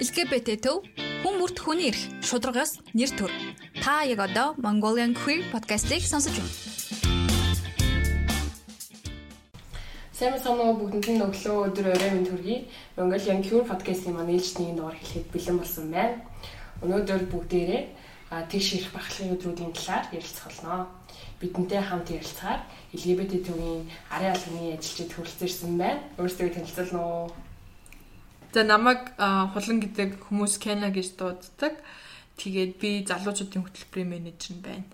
LGBT 0.00 0.54
төв 0.64 0.86
хүн 1.20 1.34
бүрт 1.36 1.60
хүний 1.60 1.90
эрх, 1.92 2.00
шударгаас 2.24 2.78
нэр 2.96 3.12
төр. 3.20 3.32
Та 3.84 4.00
яг 4.08 4.24
одоо 4.24 4.56
Mongolian 4.56 5.12
Queer 5.12 5.44
podcast-ийг 5.52 6.00
сонсож 6.08 6.32
байна. 6.40 6.56
Сайн 10.16 10.40
уу 10.40 10.72
бүгдэнд 10.80 11.20
нь 11.20 11.20
өглөө 11.20 11.68
өдөр 11.68 11.92
орой 11.92 12.10
минь 12.16 12.24
төргий. 12.24 12.58
Mongolian 12.96 13.44
Queer 13.44 13.68
podcast-ийн 13.68 14.16
маань 14.16 14.32
ээлжтний 14.32 14.72
дугаар 14.72 14.96
хэлэхэд 14.96 15.28
бэлэн 15.36 15.60
болсон 15.60 15.92
байна. 15.92 16.16
Өнөөдөр 16.80 17.22
бүгдээрээ 17.28 17.82
тэгш 18.48 18.68
ирэх 18.80 18.96
бахлын 18.96 19.36
өдрүүдийн 19.36 19.76
талаар 19.76 20.08
ярилцах 20.16 20.48
болно. 20.48 20.88
Бидэнтэй 21.44 21.82
хамт 21.84 22.08
ярилцахаар 22.08 22.64
LGBT 22.96 23.44
төвийн 23.44 23.84
арын 24.08 24.32
албаны 24.32 24.80
ажилчид 24.80 25.12
хүрэлцээрсэн 25.12 25.76
байна. 25.76 26.00
Өөрсдөө 26.16 26.56
танилцуулна 26.56 27.00
уу? 27.04 27.49
За 28.50 28.64
намайг 28.66 29.14
хулан 29.14 29.78
гэдэг 29.78 30.26
хүмүүс 30.26 30.58
Кена 30.58 30.90
гэж 30.90 31.14
дууддаг. 31.14 31.78
Тэгээд 32.34 32.72
би 32.82 33.06
залуучуудын 33.06 33.62
хөтөлбөрийн 33.62 34.10
менежер 34.10 34.58
нь 34.58 34.64
байна. 34.66 34.88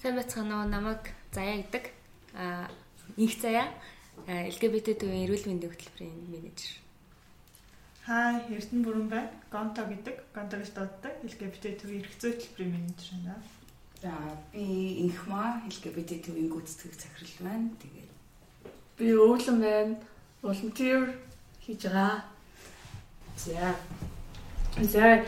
Сайн 0.00 0.16
байцгаана 0.16 0.64
уу? 0.64 0.68
Намайг 0.72 1.12
Заяа 1.28 1.60
гэдэг. 1.60 1.84
Аа 2.32 2.72
инх 3.20 3.36
Заяа 3.36 3.68
LGBT 4.24 4.96
төвийн 4.96 5.28
эрүүл 5.28 5.44
мэндийн 5.44 5.72
хөтөлбөрийн 5.76 6.16
менежер. 6.32 6.72
Хай, 8.08 8.48
Эрдэнэ 8.48 8.84
бүрэн 8.84 9.08
байна. 9.12 9.30
Гонто 9.52 9.84
гэдэг. 9.84 10.16
Гонто 10.32 10.56
гэж 10.56 10.70
дууддаг. 10.72 11.12
LGBT 11.20 11.84
төвийн 11.84 12.00
эрх 12.00 12.16
зүй 12.16 12.32
хөтөлбөрийн 12.32 12.72
менежер 12.80 13.12
байна. 13.28 13.44
За 14.00 14.12
би 14.56 15.04
инхма 15.04 15.60
LGBT 15.68 16.24
төвийн 16.24 16.48
гүйцэтгэх 16.48 16.96
захирал 16.96 17.44
байна. 17.44 17.68
Тэгээд 17.76 18.10
би 18.96 19.06
өвлөн 19.12 19.58
байна. 19.60 19.94
Волонтер 20.40 21.12
хийж 21.64 21.80
байгаа. 21.86 22.24
За. 23.36 23.74
За 24.80 25.24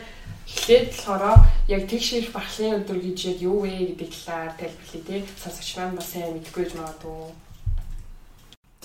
эхлээд 0.47 0.89
болохоор 0.93 1.39
яг 1.67 1.83
тэгш 1.89 2.07
ирэх 2.13 2.31
бахлын 2.33 2.83
өдөр 2.83 2.99
гэж 2.99 3.19
яг 3.31 3.39
юу 3.41 3.63
вэ 3.63 3.95
гэдэг 3.95 4.09
талаар 4.11 4.51
тайлбарлая 4.59 5.03
те. 5.07 5.17
Сонсогч 5.41 5.69
маань 5.77 5.97
бас 5.97 6.07
сайн 6.11 6.33
мэдгүй 6.35 6.63
гэж 6.63 6.71
магадгүй. 6.77 7.31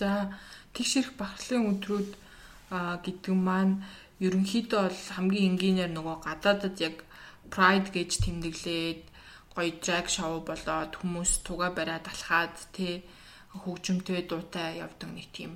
За 0.01 0.33
тэгш 0.75 0.93
ирэх 0.97 1.13
бахлын 1.19 1.71
өдрүүд 1.73 2.09
гэдэг 3.05 3.35
маань 3.35 3.83
ерөнхийдөө 4.21 4.81
бол 4.87 5.01
хамгийн 5.17 5.49
энгийнээр 5.55 5.93
нөгөө 5.95 6.17
гадаадад 6.27 6.77
яг 6.83 6.97
Pride 7.49 7.89
гэж 7.97 8.11
тэмдэглээд 8.29 9.03
гоё 9.57 9.73
drag 9.83 10.07
show 10.13 10.39
болоод 10.45 10.93
хүмүүс 11.01 11.43
туга 11.47 11.73
бариад 11.73 12.07
алхаад 12.13 12.55
тий 12.77 13.03
хөгжимтэй 13.63 14.21
дуутай 14.29 14.85
явдаг 14.85 15.11
нэг 15.17 15.29
тийм 15.33 15.53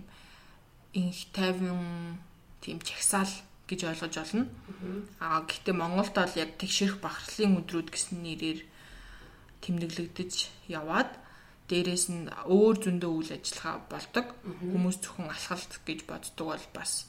инх 0.93 1.19
тайван 1.33 2.19
тийм 2.61 2.79
чагсаал 2.81 3.33
гэж 3.69 3.81
ойлгож 3.89 4.15
олно. 4.21 4.45
Аа 5.21 5.43
гэхдээ 5.49 5.75
Монголд 5.77 6.15
бол 6.15 6.35
яг 6.37 6.51
тэгшэрх 6.61 7.01
бахархлын 7.01 7.59
өдрүүд 7.61 7.89
гэсэн 7.91 8.21
нэрээр 8.21 8.61
тэмдэглэгдэж 9.65 10.33
яваад 10.69 11.11
дээрэс 11.69 12.05
нь 12.13 12.29
өөр 12.29 12.77
зөндөө 12.85 13.13
үйл 13.17 13.31
ажиллагаа 13.33 13.77
болдог. 13.89 14.27
Хүмүүс 14.45 14.97
зөвхөн 15.01 15.33
алхалт 15.33 15.73
гэж 15.89 15.99
боддог 16.05 16.47
бол 16.53 16.67
бас 16.77 17.09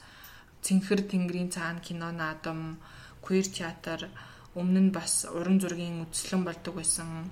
Цэнхэр 0.63 1.01
тэнгэрийн 1.11 1.51
цаана 1.51 1.83
кино 1.83 2.07
наадам, 2.15 2.79
queer 3.19 3.43
театр 3.43 4.07
өмнө 4.55 4.79
нь 4.87 4.95
бас 4.95 5.27
уран 5.27 5.59
зургийн 5.59 6.07
үзэсгэлэн 6.07 6.43
болдог 6.47 6.73
байсан. 6.79 7.27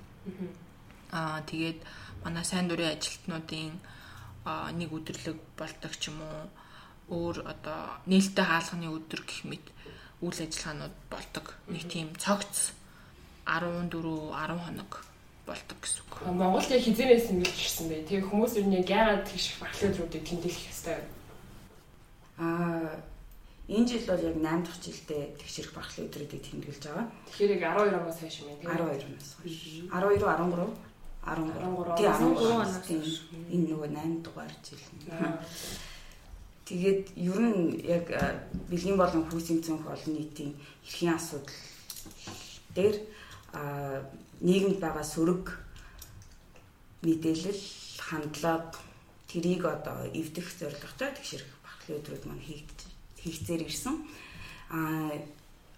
Аа 1.16 1.40
тэгээд 1.48 1.80
манай 2.24 2.44
сайн 2.44 2.68
дурын 2.68 2.92
ажилтнуудын 2.92 3.80
нэг 4.44 4.90
өдөрлөг 4.90 5.38
болдог 5.58 5.92
ч 5.98 6.10
юм 6.10 6.18
уу 6.22 6.50
өөр 7.12 7.46
одоо 7.46 8.00
нээлттэй 8.06 8.46
хаалганы 8.46 8.88
өдөр 8.90 9.22
гэх 9.22 9.46
мэт 9.46 9.66
үйл 10.22 10.38
ажиллагаанууд 10.38 10.96
болдог. 11.10 11.46
Нэг 11.68 11.84
тийм 11.90 12.14
цогц 12.18 12.74
14 13.46 13.90
10 13.90 14.58
хоног 14.62 14.92
болдог 15.46 15.78
гэсэн 15.82 16.02
үг. 16.06 16.12
Монгол 16.30 16.62
яг 16.62 16.82
хизээрээс 16.82 17.30
ингэж 17.34 17.58
ирсэн 17.58 17.86
бэ. 17.90 18.06
Тэгээ 18.06 18.30
хүмүүс 18.30 18.54
ер 18.58 18.66
нь 18.66 18.78
яг 18.78 18.88
яагаад 18.88 19.26
тэгш 19.26 19.58
өдрүүдийг 19.62 20.24
тэмдэглэх 20.26 20.70
ёстой 20.70 20.94
вэ? 20.98 21.06
Аа 22.38 23.02
энэ 23.66 23.86
жил 23.86 24.06
бол 24.06 24.22
яг 24.22 24.36
8 24.38 24.62
дахь 24.62 24.80
жилдээ 24.82 25.22
тэгшэрх 25.42 25.72
бахлын 25.74 26.06
өдрүүдийг 26.06 26.42
тэмдэглэж 26.46 26.82
байгаа. 26.86 27.06
Тэгэхээр 27.30 27.54
яг 27.58 27.62
12 27.78 27.98
оноос 27.98 28.18
хойш 28.22 28.36
юм 28.42 28.48
тийм 28.58 28.70
12 28.70 29.06
оноос 29.06 29.30
хойш. 29.42 29.58
12 29.90 30.22
13 30.22 30.91
13 31.22 31.96
тий 31.96 32.06
13 32.06 32.34
оноос 32.34 32.74
энэ 33.54 33.66
нөгөө 33.70 33.88
8 33.94 34.22
дугаар 34.26 34.52
жил. 34.66 34.82
Тэгээд 36.66 37.02
ер 37.14 37.38
нь 37.38 37.78
яг 37.86 38.06
бэлгийн 38.70 38.98
болон 38.98 39.22
хүүсийн 39.30 39.62
цонх 39.62 39.86
олон 39.86 40.12
нийтийн 40.18 40.54
эрхийн 40.82 41.14
асуудал 41.14 41.54
дээр 42.74 42.96
нийгэмд 44.42 44.78
байгаа 44.82 45.06
сөрөг 45.06 45.46
мэдээлэл 47.06 47.62
хандлага 47.98 48.74
тэрийг 49.30 49.62
одоо 49.64 50.06
эвдэх 50.10 50.46
зорилготой 50.58 51.10
тэгшэрх 51.14 51.48
бахлын 51.62 51.98
өдрүүд 51.98 52.24
маань 52.26 52.46
хийгцээр 53.22 53.62
ирсэн. 53.62 53.96
А 54.70 55.10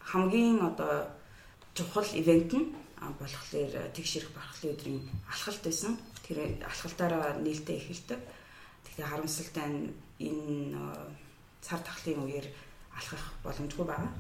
хамгийн 0.01 0.61
одоо 0.61 1.09
чухал 1.75 2.09
ивент 2.15 2.53
нь 2.53 2.84
болохоор 2.99 3.91
тэгшэрх 3.97 4.31
бархлын 4.35 4.75
өдрийн 4.75 5.03
алхалт 5.29 5.63
байсан. 5.65 5.99
Тэр 6.27 6.39
алхалтаараа 6.63 7.39
нээлттэй 7.41 7.77
эхэлдэг. 7.79 8.21
Тэгэхээр 8.85 9.11
харамсалтай 9.11 9.67
нь 9.69 9.93
энэ 10.21 10.79
цар 11.65 11.81
тахлын 11.81 12.25
үеэр 12.25 12.47
алхах 12.93 13.25
боломжгүй 13.43 13.87
байгаа. 13.87 14.13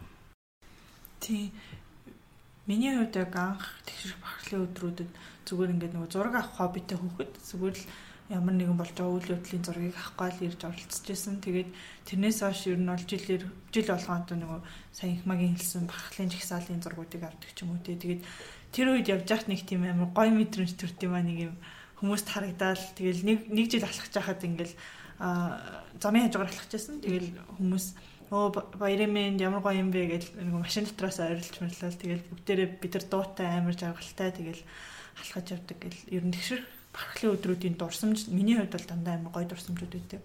Тийм. 1.20 1.52
Миний 2.66 2.96
хувьд 2.96 3.16
яг 3.16 3.36
анх 3.36 3.64
тэгшэрх 3.84 4.18
бархлын 4.24 4.64
өдрүүдэд 4.66 5.10
зүгээр 5.44 5.72
ингээд 5.76 5.94
нөгөө 5.94 6.10
зураг 6.10 6.34
авах 6.36 6.56
хоббитэй 6.56 6.96
хүүхэд 6.96 7.32
зүгээр 7.44 7.76
л 7.76 7.84
ямар 8.32 8.56
нэгэн 8.56 8.80
болж 8.80 8.96
байгаа 8.96 9.16
үйл 9.20 9.32
явдлын 9.36 9.64
зургийг 9.68 9.96
авахгүй 10.00 10.28
л 10.32 10.46
ирж 10.48 10.60
оролцож 10.64 11.04
байсан. 11.04 11.44
Тэгээд 11.44 11.70
тэрнээс 12.08 12.38
хойш 12.40 12.60
ер 12.72 12.80
нь 12.80 12.88
бол 12.88 13.04
жилээр 13.04 13.44
жил 13.68 13.88
болгоон 13.92 14.20
одоо 14.24 14.36
нөгөө 14.40 14.60
сая 14.96 15.10
их 15.12 15.24
магийн 15.28 15.56
хэлсэн 15.60 15.84
бархлын 15.84 16.32
жигсаалын 16.32 16.80
зургуудыг 16.80 17.20
авдаг 17.20 17.50
ч 17.52 17.58
юм 17.60 17.76
уу 17.76 17.84
те. 17.84 18.00
Тэгээд 18.00 18.24
тэр 18.74 18.98
үед 18.98 19.06
явж 19.06 19.30
байхад 19.30 19.48
нэг 19.48 19.62
тийм 19.62 19.86
амар 19.86 20.10
гой 20.10 20.34
мэдрэмж 20.34 20.74
төрт 20.74 20.98
юм 21.06 21.14
аа 21.14 21.22
нэг 21.22 21.38
юм 21.48 21.54
хүмүүст 22.02 22.28
харагдаал 22.28 22.84
тэгэл 22.98 23.22
нэг 23.22 23.38
нэг 23.48 23.66
жил 23.70 23.86
алхаж 23.86 24.10
байхад 24.10 24.42
ингээл 24.42 24.74
замын 26.02 26.26
хажуугаар 26.26 26.50
алхажсэн. 26.50 27.00
Тэгэл 27.00 27.38
хүмүүс 27.54 27.86
оо 28.34 28.50
баярын 28.50 29.38
ямар 29.38 29.62
гоё 29.62 29.78
юм 29.78 29.94
бэ 29.94 30.10
гэж 30.10 30.24
нэг 30.34 30.58
машин 30.58 30.84
дотроос 30.84 31.22
ойрлж 31.22 31.54
мэрлээ. 31.62 31.94
Тэгэл 31.94 32.28
бүгдээрээ 32.34 32.68
бид 32.82 32.92
нар 32.98 33.06
дуутай 33.06 33.46
амар 33.46 33.76
жаргалтай 33.78 34.30
тэгэл 34.34 34.62
алхаж 35.22 35.46
явдаг 35.54 35.78
гэл 35.78 36.00
ер 36.10 36.24
нь 36.26 36.34
тэгшэр 36.34 36.60
бархлын 36.90 37.34
өдрүүдийн 37.38 37.78
дурсамж 37.78 38.26
миний 38.34 38.58
хувьд 38.58 38.74
бол 38.74 38.90
дандаа 38.90 39.14
амар 39.14 39.32
гоё 39.32 39.46
дурсамжууд 39.46 39.94
өгдөг. 39.94 40.22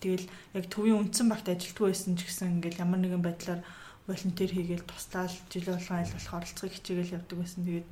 Тэгэл 0.00 0.26
яг 0.56 0.64
төвийн 0.72 1.04
үндсэн 1.04 1.28
багт 1.28 1.52
ажилтгүй 1.52 1.92
байсан 1.92 2.16
ч 2.16 2.24
гэсэн 2.24 2.64
ингээл 2.64 2.80
ямар 2.80 3.00
нэгэн 3.04 3.20
байдлаар 3.20 3.60
волонтер 4.08 4.50
хийгээл 4.52 4.88
туслаад 4.88 5.32
жил 5.52 5.66
болгон 5.68 5.98
айл 5.98 6.14
болох 6.14 6.34
оролцохыг 6.38 6.72
хичээгээл 6.76 7.16
явдаг 7.18 7.36
байсан. 7.38 7.64
Тэгээд 7.64 7.88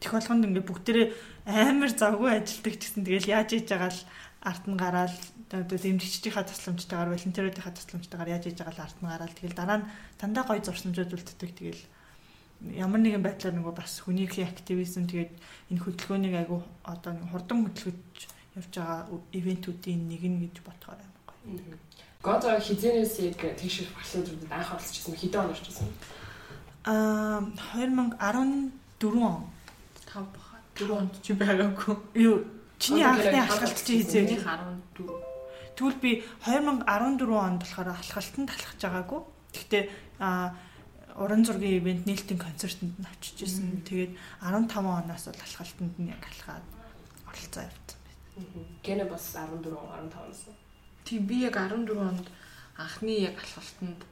тех 0.00 0.12
болгонд 0.12 0.44
ингээд 0.48 0.68
бүгдээрээ 0.68 1.08
амар 1.44 1.90
завгүй 1.92 2.30
ажилдаг 2.40 2.74
гэсэн 2.80 3.04
тэгэл 3.04 3.32
яаж 3.36 3.48
хийж 3.52 3.68
байгаа 3.68 3.92
л 3.92 4.02
арт 4.40 4.64
нь 4.64 4.80
гараад 4.80 5.16
одоо 5.52 5.78
дэмжигчдийнхаа 5.78 6.44
тусламжтайгаар 6.48 7.12
волонтеруудынхаа 7.12 7.74
тусламжтайгаар 7.76 8.32
яаж 8.32 8.44
хийж 8.48 8.58
байгаа 8.64 8.76
л 8.80 8.84
арт 8.88 8.98
нь 9.00 9.10
гараад 9.12 9.34
тэгэл 9.36 9.58
дараа 9.60 9.78
нь 9.84 9.88
дандаа 10.16 10.44
гоё 10.48 10.60
зурсамжууд 10.64 11.12
үлддэг 11.12 11.50
тэгэл 11.52 11.82
ямар 12.76 13.00
нэгэн 13.04 13.24
байдлаар 13.24 13.56
нөгөө 13.56 13.74
бас 13.76 14.00
хүний 14.00 14.24
эрхийн 14.24 14.48
активизм 14.48 15.04
тэгээд 15.04 15.32
энэ 15.72 15.82
хөдөлгөөнийг 15.84 16.34
айгу 16.40 16.64
одоо 16.84 17.12
хурдан 17.32 17.68
хөдөлгөж 17.68 18.16
явж 18.56 18.72
байгаа 18.76 19.00
ивентүүдийн 19.32 20.00
нэг 20.08 20.22
нь 20.24 20.40
гэж 20.44 20.56
бодохоор 20.64 21.00
байна 21.00 21.20
гоё. 21.28 21.76
Гото 22.20 22.52
хизэнээс 22.60 23.16
яг 23.24 23.40
тэгш 23.40 23.88
багшлуудад 23.96 24.52
анх 24.52 24.76
оролцсон 24.76 25.16
хэдэн 25.16 25.40
он 25.40 25.50
орчихсон? 25.56 25.88
Аа 26.84 27.40
2014 27.72 28.20
он 29.24 29.48
5 30.04 30.28
баха 30.36 30.60
4 30.76 30.92
онд 31.00 31.12
чи 31.24 31.32
байгаагүй. 31.32 31.96
Юу 32.20 32.44
чиний 32.76 33.08
анхны 33.08 33.40
алхалт 33.40 33.80
чи 33.80 34.04
хизээ 34.04 34.36
14. 34.36 35.08
Тэгвэл 35.80 35.96
би 36.04 36.20
2014 36.44 37.24
онд 37.24 37.64
болохоор 37.64 37.88
алхалтанд 37.88 38.52
алхаж 38.52 38.80
байгаагүй. 38.84 39.20
Гэхдээ 39.56 39.84
аа 40.20 40.52
уран 41.16 41.40
зургийн 41.48 41.80
ивент 41.80 42.04
нээлтийн 42.04 42.36
концертанд 42.36 43.00
нь 43.00 43.08
очиж 43.16 43.48
исэн. 43.48 43.80
Тэгээд 43.88 44.12
15 44.44 44.76
оноос 44.76 45.24
бол 45.24 45.40
алхалтанд 45.40 45.94
нь 45.96 46.12
яг 46.12 46.20
алхаад 46.20 46.64
оролцоо 47.32 47.64
явуулсан 47.64 48.00
байсан. 48.04 48.64
Гэнэ 48.84 49.04
бас 49.08 49.24
14 49.32 49.72
15 49.72 50.20
оноос. 50.20 50.59
Тийм 51.10 51.26
би 51.26 51.42
яг 51.42 51.58
14 51.58 51.90
онд 51.98 52.26
анхны 52.78 53.18
яг 53.18 53.34
алхалтанд 53.42 54.06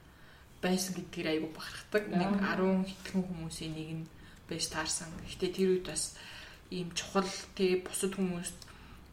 байсан 0.59 0.99
гэдгээр 0.99 1.31
айгүй 1.31 1.51
бахархдаг. 1.55 2.03
Нэг 2.11 2.43
10 2.43 2.83
хэдхэн 2.91 3.23
хүмүүсийн 3.23 3.71
нэг 3.71 3.89
нь 4.03 4.09
байж 4.51 4.67
таарсан. 4.67 5.07
Гэхдээ 5.23 5.51
тэр 5.55 5.69
үед 5.79 5.87
бас 5.87 6.19
ийм 6.67 6.91
чухал 6.91 7.31
тий 7.55 7.79
бусад 7.79 8.19
хүмүүст 8.19 8.59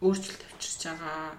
өөрчлөлт 0.02 0.42
авчирч 0.50 0.82
байгаа 0.82 1.38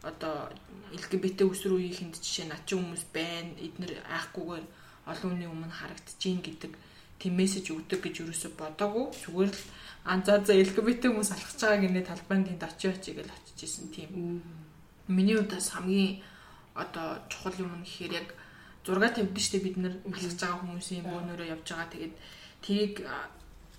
одоо 0.00 0.48
LGBT 0.96 1.44
өсвөр 1.44 1.76
үеийнхэнд 1.76 2.16
жишээ 2.24 2.48
начин 2.48 2.80
хүмүүс 2.80 3.04
байна. 3.12 3.52
Эднэр 3.60 3.92
айхгүйгээр 4.16 4.66
олон 5.12 5.28
хүний 5.28 5.50
өмнө 5.52 5.76
харагдчихээн 5.76 6.40
гэдэг 6.40 6.72
тийм 7.20 7.36
мессеж 7.36 7.68
өгдөг 7.68 8.00
гэж 8.00 8.24
юусоо 8.24 8.50
бодоагүй. 8.56 9.12
Зүгээр 9.12 9.52
л 9.52 9.64
анзаа 10.08 10.40
за 10.40 10.56
LGBT 10.56 11.12
хүмүүс 11.12 11.36
алхаж 11.36 11.60
байгаа 11.60 11.84
гинэ 11.84 12.00
талбайн 12.08 12.48
тэнд 12.48 12.64
очиж 12.64 13.12
гэж 13.12 13.28
очиж 13.28 13.60
исэн 13.60 13.92
тийм. 13.92 14.40
Миний 15.08 15.36
хувьд 15.36 15.54
бас 15.54 15.68
хамгийн 15.70 16.22
одоо 16.74 17.18
чухал 17.28 17.54
юм 17.58 17.72
нь 17.80 17.84
гэхээр 17.84 18.12
яг 18.20 18.28
зураг 18.84 19.14
тавьдаг 19.14 19.38
штеп 19.42 19.62
бид 19.62 19.76
нар 19.76 19.94
алхаж 20.06 20.34
байгаа 20.38 20.60
хүмүүсийн 20.62 21.04
бөөнөрөө 21.06 21.52
явж 21.54 21.66
байгаа. 21.68 21.92
Тэгээд 21.92 22.14
тийг 22.64 22.92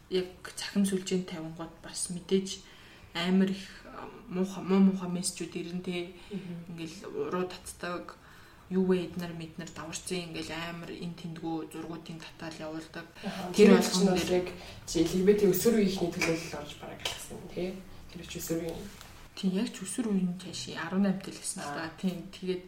яг 0.10 0.30
цахим 0.56 0.84
сүлжээнд 0.86 1.28
тавингууд 1.30 1.74
бас 1.84 2.10
мэдээж 2.14 2.64
амар 3.14 3.50
их 3.50 3.66
муухай 4.30 4.64
муу 4.64 4.80
муухай 4.80 5.10
мессежүүд 5.10 5.54
ирэнтэй. 5.60 6.14
Ингээл 6.70 6.98
уруу 7.30 7.46
татдаг 7.50 8.18
юу 8.70 8.86
вэ 8.90 9.06
эднэр 9.06 9.34
мэднэр 9.38 9.70
даварцсан 9.76 10.34
ингээл 10.34 10.52
амар 10.54 10.92
эн 10.92 11.14
тэндгүү 11.20 11.72
зургуудын 11.74 12.20
татаал 12.22 12.58
явуулдаг. 12.68 13.06
Тэр 13.54 13.76
болгон 13.76 14.16
дээр 14.16 14.32
яг 14.40 14.48
LGBT 14.88 15.42
өсвөр 15.52 15.76
үеийнхний 15.78 16.12
төлөөлөл 16.14 16.58
орж 16.62 16.72
бараг 16.82 17.02
гэсэн 17.04 17.40
тий? 17.54 17.70
Тэр 18.10 18.24
ч 18.26 18.40
өсвөр 18.40 18.60
үеийн 18.66 18.82
тийм 19.36 19.52
яг 19.58 19.70
ч 19.74 19.82
өсвөр 19.86 20.14
үеийн 20.14 20.38
цааши 20.42 20.78
18 20.78 21.26
тэл 21.26 21.40
гэсэн 21.42 21.62
л 21.64 21.74
да 21.74 21.90
тийм 21.98 22.18
тэгээд 22.36 22.64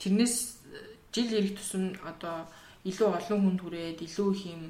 тэрнээс 0.00 0.36
жил 1.12 1.30
ирэх 1.38 1.54
тусам 1.58 1.92
одоо 2.06 2.48
илүү 2.88 3.08
олон 3.18 3.40
хүнд 3.44 3.60
хүрээд 3.62 3.98
илүү 4.06 4.28
их 4.34 4.42
юм 4.54 4.62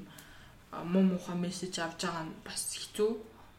муу 0.93 1.05
муухай 1.11 1.37
мессеж 1.39 1.75
авч 1.79 2.01
байгаа 2.07 2.25
нь 2.27 2.35
бас 2.47 2.63
хэцүү 2.75 3.11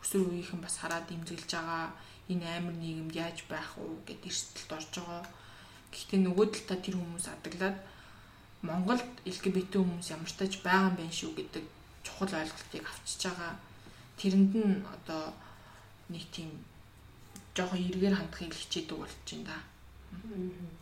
өсвөр 0.04 0.28
үеийнхэн 0.28 0.62
бас 0.64 0.76
хараад 0.82 1.06
дэмжиглэж 1.08 1.52
байгаа 1.56 1.96
энэ 2.32 2.48
амар 2.58 2.76
нийгэмд 2.80 3.14
яаж 3.16 3.38
байх 3.52 3.70
уу 3.78 4.00
гэд 4.08 4.22
эрсдэлд 4.30 4.72
орж 4.78 4.92
байгаа. 4.98 5.24
Гэхдээ 5.92 6.20
нөгөө 6.24 6.48
талдаа 6.52 6.80
тэр 6.80 6.96
хүмүүс 6.98 7.26
адаглаад 7.28 7.78
Монголд 8.68 9.10
LGBT 9.26 9.74
хүмүүс 9.80 10.08
ямар 10.16 10.32
тач 10.32 10.54
байгаа 10.66 10.90
юм 10.90 10.96
байна 11.00 11.16
шүү 11.20 11.32
гэдэг 11.38 11.66
чухал 12.06 12.34
ойлголтыг 12.40 12.84
авчиж 12.88 13.22
байгаа. 13.28 13.54
Тэрэнд 14.20 14.54
нь 14.56 14.76
одоо 14.96 15.24
нэг 16.14 16.24
тийм 16.36 16.50
жоохон 17.56 17.80
эргээр 17.80 18.15
хандахыг 18.18 18.53
хичээдэг 18.53 18.98
болж 18.98 19.15
байна 19.27 19.45
да. 19.50 19.57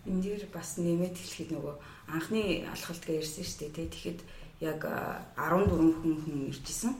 Энд 0.09 0.23
дээр 0.23 0.45
бас 0.53 0.77
нэмээд 0.77 1.15
хэлэхэд 1.17 1.49
нөгөө 1.53 1.75
анхны 2.13 2.41
алхалт 2.65 3.03
гэж 3.05 3.15
ярьсан 3.21 3.45
шүү 3.45 3.59
дээ. 3.73 3.93
Тэгэхэд 3.93 4.19
яг 4.65 4.81
14 5.37 5.69
хүн 5.69 6.17
хүн 6.23 6.37
иржсэн 6.51 6.93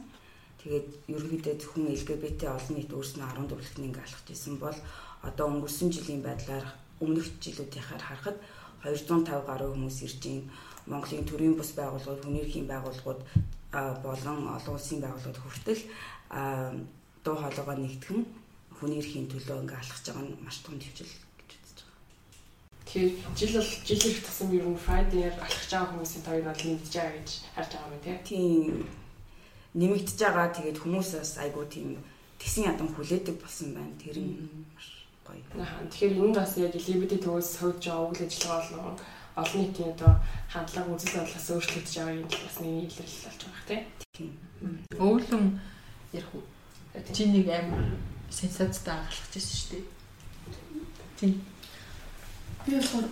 Тэгээд 0.60 0.88
ерөнхийдөө 1.08 1.56
зөвхөн 1.56 1.88
LGBT 1.96 2.52
олон 2.52 2.74
нийт 2.76 2.92
өөрснөө 2.92 3.32
14 3.48 3.64
лхтны 3.64 3.86
ингээ 3.88 4.04
алхаж 4.04 4.28
исэн 4.28 4.56
бол 4.60 4.76
одоо 5.24 5.46
өнгөрсөн 5.56 5.88
жилийн 5.96 6.20
байдлаар 6.20 6.68
өмнөх 7.00 7.28
жилүүдийнхаар 7.40 8.04
харахад 8.04 8.38
250 8.84 9.48
гаруй 9.48 9.70
хүмүүс 9.72 9.98
ирж 10.04 10.22
ийн 10.28 10.44
Монголын 10.92 11.24
төрийн 11.24 11.56
бус 11.56 11.72
байгууллагууд, 11.80 12.24
хүний 12.28 12.44
эрхийн 12.44 12.68
байгууллагууд 12.68 13.22
болон 14.04 14.40
олон 14.52 14.76
улсын 14.76 15.00
байгууллагууд 15.00 15.40
хүртэл 15.40 15.82
дуу 17.24 17.36
хоолойгоо 17.40 17.76
нэгтгэн 17.80 18.20
хүний 18.80 19.00
эрхийн 19.04 19.28
төлөө 19.28 19.60
ингээ 19.62 19.80
алхаж 19.80 20.04
байгаа 20.08 20.24
нь 20.24 20.40
маш 20.40 20.58
том 20.64 20.76
төвчл 20.80 21.12
гэж 21.38 21.52
үзэж 21.60 21.80
байгаа. 21.84 22.00
Тэгэхээр 22.88 23.12
жил 23.36 23.54
бол 23.60 23.72
жил 23.86 24.04
ирэх 24.08 24.24
тусам 24.26 24.50
ер 24.56 24.66
нь 24.72 24.84
Friday-аар 24.86 25.36
алхаж 25.44 25.70
байгаа 25.70 25.90
хүмүүсийн 25.92 26.24
тоог 26.24 26.44
бол 26.48 26.64
нэмж 26.64 26.88
байгаа 26.96 27.14
гэж 27.20 27.30
харж 27.56 27.72
байгаа 27.76 27.92
юм 27.92 28.02
тийм. 28.04 28.20
Тийм 28.30 29.00
нэмэгдэж 29.76 30.20
байгаа. 30.24 30.48
Тэгээд 30.56 30.82
хүмүүс 30.82 31.10
бас 31.20 31.32
айгуу 31.38 31.66
тийм 31.70 31.90
тэсэн 32.42 32.72
ядам 32.72 32.90
хүлээдэг 32.96 33.36
болсон 33.38 33.68
байна. 33.78 33.94
Тэр 34.02 34.18
нь 34.18 34.34
маш 34.74 34.88
гоё. 35.28 35.44
Аа 35.62 35.86
тэгэхээр 35.92 36.18
энэ 36.18 36.38
бас 36.40 36.58
яг 36.58 36.74
LGBT 36.74 37.14
төвөөс 37.22 37.50
сольж 37.60 37.84
байгаа 37.86 38.10
үйл 38.10 38.26
ажиллагаа 38.26 38.64
болон 38.74 38.98
олон 39.38 39.62
нийтийн 39.62 39.94
одоо 39.94 40.14
хандлага 40.50 40.94
үзэл 40.96 41.16
бодлоос 41.22 41.48
өөрчлөгдөж 41.54 41.96
байгаа 41.96 42.16
юм 42.18 42.28
бас 42.28 42.58
нэг 42.60 42.74
илэрлэл 42.90 43.26
болж 43.28 43.42
байгаа 43.46 43.82
тийм. 44.16 44.32
Өвлөн 44.98 45.46
ярих 46.14 46.32
уу? 46.34 46.44
Чи 47.14 47.24
нэг 47.30 47.48
амар 47.48 47.84
сенсацтай 48.30 48.94
агалах 48.94 49.30
гэсэн 49.34 49.56
шүү 49.60 49.70
дээ. 49.74 49.86
Тийм. 51.20 51.34
Би 52.66 52.76
болохоор 52.76 53.08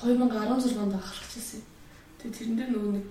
2016 0.00 0.78
онд 0.78 0.94
агалах 0.94 1.26
гэсэн. 1.34 1.62
Тэгээ 2.18 2.36
тэрэн 2.38 2.56
дээр 2.56 2.70
нөгөө 2.72 2.92
нэг 2.94 3.08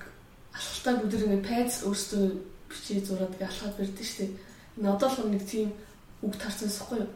алхалтаа 0.55 0.94
бүгд 1.03 1.23
ингэ 1.27 1.47
пайц 1.47 1.71
өөртөө 1.83 2.25
бичиж 2.69 3.03
зураад 3.05 3.33
ингэ 3.35 3.47
алхаад 3.47 3.75
барьдаг 3.77 4.05
шүү 4.07 4.19
дээ. 4.23 4.35
Надад 4.77 5.13
л 5.19 5.31
нэг 5.31 5.44
тийм 5.44 5.69
үг 6.21 6.33
тарсан 6.39 6.69
байхгүй 6.71 6.97
юу? 7.03 7.11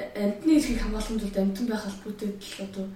Амтны 0.00 0.52
эрхийг 0.56 0.80
хамгаалахын 0.80 1.20
тулд 1.20 1.36
амтан 1.36 1.66
байх 1.66 1.84
албатай 1.86 2.28
л 2.28 2.64
одоо 2.64 2.86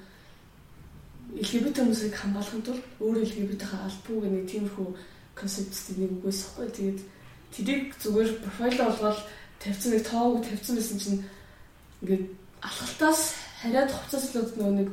LGBT 1.35 1.77
хүмүүсийг 1.83 2.15
хамгаалахын 2.15 2.63
тулд 2.63 2.85
өөр 3.01 3.19
албагүй 3.25 4.21
гэх 4.21 4.33
нэг 4.33 4.47
тиймэрхүү 4.49 4.89
концепттэй 5.35 5.97
нэг 5.99 6.11
үгээс 6.19 6.41
ихгүй. 6.43 6.67
Тэгээд 6.71 7.01
тэдийг 7.55 7.83
зүгээр 8.03 8.31
профайл 8.43 8.81
олгоод 8.89 9.19
тавьсан 9.63 9.91
нэг 9.95 10.03
тоог 10.07 10.43
тавьсан 10.43 10.75
байсан 10.77 10.99
чинь 10.99 11.21
ингээд 12.03 12.25
алхалтаас 12.63 13.23
хараад 13.63 13.91
хуцаас 13.93 14.25
л 14.35 14.43
нөгөө 14.59 14.75
нэг 14.79 14.89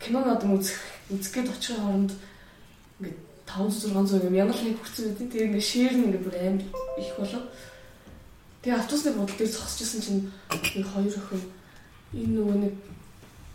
кинонод 0.00 0.42
үзэх 0.44 0.78
үзгээд 1.12 1.52
очих 1.52 1.76
хооронд 1.76 2.12
ингээд 3.00 3.18
500 3.44 3.92
600 3.92 4.28
юм 4.28 4.34
янгал 4.34 4.62
нэг 4.64 4.78
хүрсэн 4.80 5.04
үү. 5.12 5.18
Тэгээ 5.30 5.46
ингээд 5.48 5.68
шеэр 5.68 5.94
нь 5.94 6.04
ингээд 6.08 6.24
бүр 6.24 6.36
амар 6.40 6.64
их 6.98 7.12
болоо. 7.18 7.42
Тэгээ 8.62 8.78
автобусны 8.80 9.12
дээр 9.12 9.50
зогсчихсан 9.52 10.00
чинь 10.00 10.22
нэг 10.50 10.86
хоёр 10.88 11.12
охин 11.12 11.42
энэ 12.14 12.34
нөгөө 12.38 12.56
нэг 12.64 12.74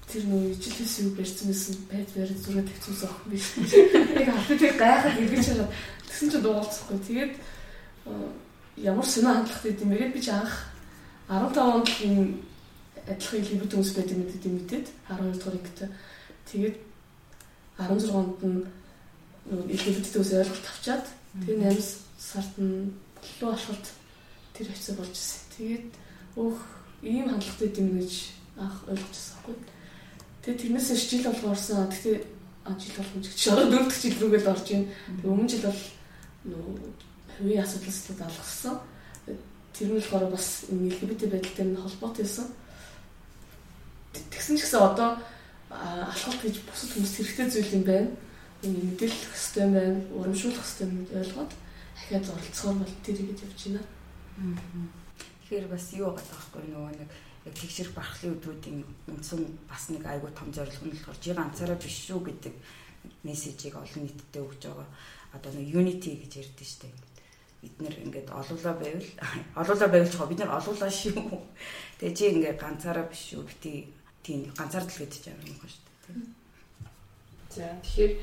тэр 0.10 0.24
нөгөө 0.26 0.52
ижилээс 0.58 0.94
юу 1.06 1.12
барьсан 1.14 1.48
байсан 1.54 1.76
байд 1.86 2.10
барь 2.18 2.34
зураг 2.34 2.66
тавьчихсан 2.66 3.10
охин 3.14 3.30
биш. 3.30 3.46
Яг 4.18 4.30
автобусыг 4.34 4.76
гайхаад 4.82 5.22
эргэж 5.22 5.46
чараад 5.46 5.72
тэгсэн 6.10 6.30
чинь 6.34 6.44
дуугалцахгүй. 6.44 7.00
Тэгээд 7.06 7.34
ямар 8.82 9.06
сонио 9.06 9.34
хандлах 9.38 9.62
гэдэг 9.62 9.86
юм 9.86 9.92
бэ? 9.94 10.14
Би 10.14 10.22
ч 10.22 10.30
анх 10.34 10.54
15 11.30 11.62
онд 11.62 11.90
энэ 12.02 12.42
адилхан 13.06 13.42
LGBT 13.46 13.74
хүмүүс 13.78 13.94
байдаг 13.94 14.18
мэдээд 14.18 14.46
мэдээд 14.50 14.88
12 15.06 15.38
дугаар 15.38 15.58
ангид 15.62 15.80
тэгээд 16.50 16.78
16-нд 17.78 18.42
нь 18.50 18.60
LGBT-ээс 19.50 20.32
ойлголт 20.42 20.68
авчаад 20.74 21.06
тэгээ 21.46 21.70
8 21.70 21.86
сард 22.18 22.54
нь 22.58 22.94
луу 23.40 23.54
болоход 23.54 23.86
тэр 24.54 24.68
хэвцээ 24.74 24.96
болж 24.98 25.14
ирсэн. 25.16 25.42
Тэгээд 25.56 25.88
өөх 26.36 26.60
ийм 27.02 27.26
хандлагатай 27.30 27.70
юм 27.78 27.98
гэж 27.98 28.14
анх 28.58 28.78
ойлгож 28.90 29.16
байгаахгүй. 29.16 29.58
Тэгээд 30.44 30.62
тэрнээс 30.62 30.90
жил 30.96 31.24
болго 31.28 31.52
орсон. 31.52 31.88
А 32.66 32.76
жил 32.78 32.94
болгоомж 32.96 33.28
гэж 33.28 33.40
шороо 33.40 33.66
дөрөвдөг 33.68 34.00
жил 34.00 34.18
рүүгээ 34.19 34.42
л 34.44 34.52
орж 34.54 34.68
ийн. 34.72 34.86
Тэгээд 34.88 35.31
өмнө 35.31 35.50
жил 35.50 35.66
бол 35.68 35.81
нөө 36.50 36.64
хувийн 37.40 37.64
асуудлаас 37.64 38.00
л 38.08 38.24
алгасан. 38.24 38.76
Тэр 39.74 39.88
нь 39.90 39.98
болохоор 40.00 40.26
бас 40.31 40.48
LGBT 40.69 41.22
байдалтай 41.31 41.66
нь 41.66 41.80
холбоотой 41.80 42.24
байсан. 42.28 42.48
Тэгсэн 44.12 44.58
ч 44.58 44.62
гэсэн 44.68 44.81
одоо 44.84 45.18
алхалт 45.69 46.42
гэж 46.44 46.56
бусад 46.68 46.90
хүмүүст 46.94 47.16
хэрэгтэй 47.16 47.48
зүйл 47.48 47.76
юм 47.80 47.84
байна. 47.88 48.10
Мэдээлэх 48.64 49.24
хэрэгтэй 49.31 49.64
юм 49.64 49.74
байна, 49.74 50.00
урамшуулах 50.19 50.66
хэрэгтэй 50.66 50.88
юм 50.88 50.96
ойлгоод 51.16 51.52
ахиад 51.96 52.26
оролцохоор 52.28 52.78
бол 52.81 52.96
тэрийг 53.06 53.40
явж 53.40 53.60
байна. 53.69 53.81
Тэгэхээр 55.48 55.68
бас 55.72 55.86
юу 55.94 56.12
байгаа 56.12 56.28
байхгүй 56.28 56.64
нөгөө 56.68 56.94
нэг 57.00 57.10
тэгшэрх 57.54 57.94
бархлын 57.96 58.36
өдрүүдийн 58.38 58.80
үндсэн 59.10 59.42
бас 59.70 59.90
нэг 59.90 60.04
айгүй 60.06 60.32
том 60.36 60.50
зорилго 60.54 60.86
нь 60.86 60.94
болохоор 60.94 61.20
жи 61.24 61.32
ганцаараа 61.34 61.78
биш 61.80 61.96
шүү 62.10 62.20
гэдэг 62.26 62.56
мессежийг 63.24 63.76
олон 63.76 64.04
нийтэд 64.06 64.36
өгч 64.44 64.62
байгаа. 64.68 64.88
Одоо 65.34 65.52
нэг 65.54 65.68
unity 65.74 66.20
гэж 66.20 66.34
ярьдэн 66.42 66.68
штэ. 66.68 66.90
Бид 67.62 67.76
нэр 67.80 67.96
ингээд 68.06 68.30
олуулаа 68.32 68.76
байвал 68.76 69.10
олуулаа 69.56 69.90
байвал 69.90 70.12
чого 70.12 70.30
бид 70.32 70.40
нар 70.40 70.58
олуулаа 70.58 70.92
шүү. 71.00 71.18
Тэгээ 72.00 72.16
чи 72.16 72.24
ингээд 72.34 72.60
ганцаараа 72.60 73.06
биш 73.08 73.34
шүү 73.34 73.44
бити 73.46 73.88
тийм 74.24 74.52
ганцаардл 74.56 75.00
гэдэг 75.00 75.22
юм 75.28 75.40
байна 75.40 75.56
дээ. 75.64 76.40
За 77.50 77.66
тэгэхээр 77.82 78.14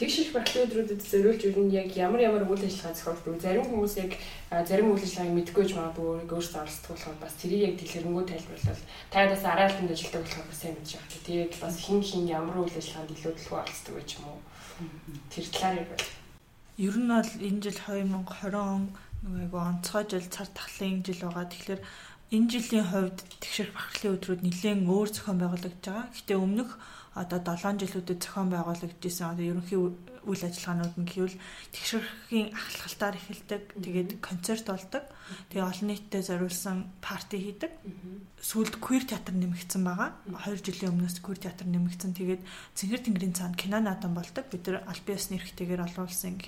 тэгш 0.00 0.16
их 0.24 0.32
бархлын 0.32 0.64
өдрүүдэд 0.64 1.02
зориулж 1.04 1.42
ер 1.44 1.56
нь 1.60 1.76
яг 1.76 1.92
ямар 1.92 2.24
ямар 2.24 2.48
үйл 2.48 2.64
ажиллагаа 2.64 2.96
зохиолдог. 2.96 3.36
Зарим 3.36 3.68
хүмүүс 3.68 3.94
яг 4.00 4.16
зарим 4.64 4.96
үйл 4.96 5.04
ажиллагааг 5.04 5.36
мэдгүй 5.36 5.64
ч 5.68 5.70
магадгүй 5.76 6.06
өөрийгөө 6.08 6.38
өөрсдөө 6.40 6.60
оролцдог 6.64 6.90
болохоор 6.96 7.18
бас 7.20 7.34
тэрийг 7.36 7.62
яг 7.68 7.74
дэлгэрэнгүй 7.76 8.24
тайлбарлал 8.24 8.82
та 9.12 9.28
бас 9.28 9.42
араалтанд 9.44 9.92
ажилладаг 9.92 10.24
болохоор 10.24 10.48
бас 10.48 10.60
сайн 10.64 10.74
мэдж 10.80 10.90
байгаа. 10.96 11.20
Тэгээд 11.28 11.52
бас 11.60 11.74
хин 11.84 12.00
хин 12.00 12.24
ямар 12.32 12.56
үйл 12.64 12.78
ажиллагаанд 12.80 13.12
илүү 13.12 13.32
төлөв 13.36 13.60
оролцдог 13.60 13.94
гэж 14.00 14.08
юм 14.16 14.24
уу? 14.32 14.40
Тэр 15.28 15.44
талаар 15.52 15.76
ярил. 15.84 16.08
Ер 16.80 16.96
нь 16.96 17.12
бол 17.12 17.32
энэ 17.44 17.60
жил 17.60 17.78
2020 17.84 18.56
он 18.56 18.84
нөгөө 19.20 19.60
онцгой 19.68 20.04
жил 20.08 20.26
цар 20.32 20.48
тахлын 20.48 21.04
жил 21.04 21.20
байгаа. 21.28 21.44
Тэгэхээр 21.44 21.80
энэ 22.40 22.48
жилийн 22.48 22.88
хувьд 22.88 23.18
тэгшэрх 23.42 23.76
бахархлын 23.76 24.14
өдрүүд 24.16 24.40
нэлээд 24.48 24.88
өөр 24.88 25.08
зохион 25.12 25.38
байгуулагдж 25.44 25.84
байгаа. 25.84 26.08
Гэхдээ 26.08 26.38
өмнөх 26.40 26.70
одоо 27.14 27.42
7 27.42 27.82
жилүүдэд 27.82 28.22
зохион 28.22 28.54
байгуулагдсан 28.54 29.34
одоо 29.34 29.44
ерөнхий 29.50 29.78
үйл 30.30 30.42
ажиллагаанууд 30.46 30.94
нь 30.94 31.10
гэвэл 31.10 31.36
тэгшэрхийн 31.74 32.54
ахлахалтаар 32.54 33.16
эхэлдэг. 33.18 33.62
Тэгээд 33.82 34.10
концерт 34.22 34.66
болдог. 34.70 35.04
Тэгээ 35.50 35.66
олон 35.66 35.88
нийтэд 35.90 36.22
зориулсан 36.22 36.86
парти 37.02 37.40
хийдэг. 37.40 37.72
Сүүлд 38.38 38.78
queer 38.78 39.02
театр 39.10 39.34
нэмэгдсэн 39.34 39.82
байгаа. 39.82 40.14
2 40.28 40.62
жилийн 40.62 40.94
өмнөөс 40.94 41.18
queer 41.18 41.40
театр 41.40 41.66
нэмэгдсэн. 41.66 42.14
Тэгээд 42.14 42.42
Цэнхэр 42.78 43.02
тэнгэрийн 43.02 43.34
цаана 43.34 43.58
кино 43.58 43.82
наадам 43.82 44.14
болдог. 44.14 44.46
Бид 44.46 44.70
нар 44.70 44.86
аль 44.86 45.02
биесны 45.02 45.40
эрхтэйгээр 45.40 45.86
олуулсан 45.90 46.38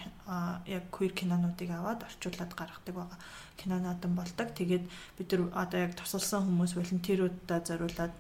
яг 0.68 0.84
queer 0.94 1.10
кинонуудыг 1.10 1.74
аваад 1.74 2.06
орчуулад 2.06 2.52
гаргадаг 2.54 2.94
байгаа. 2.94 3.18
Кино 3.58 3.82
наадам 3.82 4.14
болдог. 4.14 4.54
Тэгээд 4.54 4.84
бид 5.18 5.28
нар 5.32 5.42
одоо 5.58 5.90
яг 5.90 5.98
тусалсан 5.98 6.46
хүмүүс 6.46 6.76
волонтеруудаа 6.78 7.58
зориулаад 7.66 8.14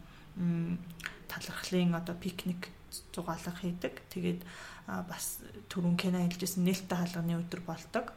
талархлын 1.32 1.96
одоо 1.96 2.14
пикник 2.14 2.68
зугаалга 3.14 3.56
хийдэг. 3.56 4.04
Тэгээд 4.12 4.40
бас 4.86 5.40
түрүүн 5.72 5.96
кино 5.96 6.20
хэлжсэн 6.20 6.64
нээлттэй 6.64 6.98
хаалганы 6.98 7.40
өдөр 7.40 7.62
болдог. 7.64 8.12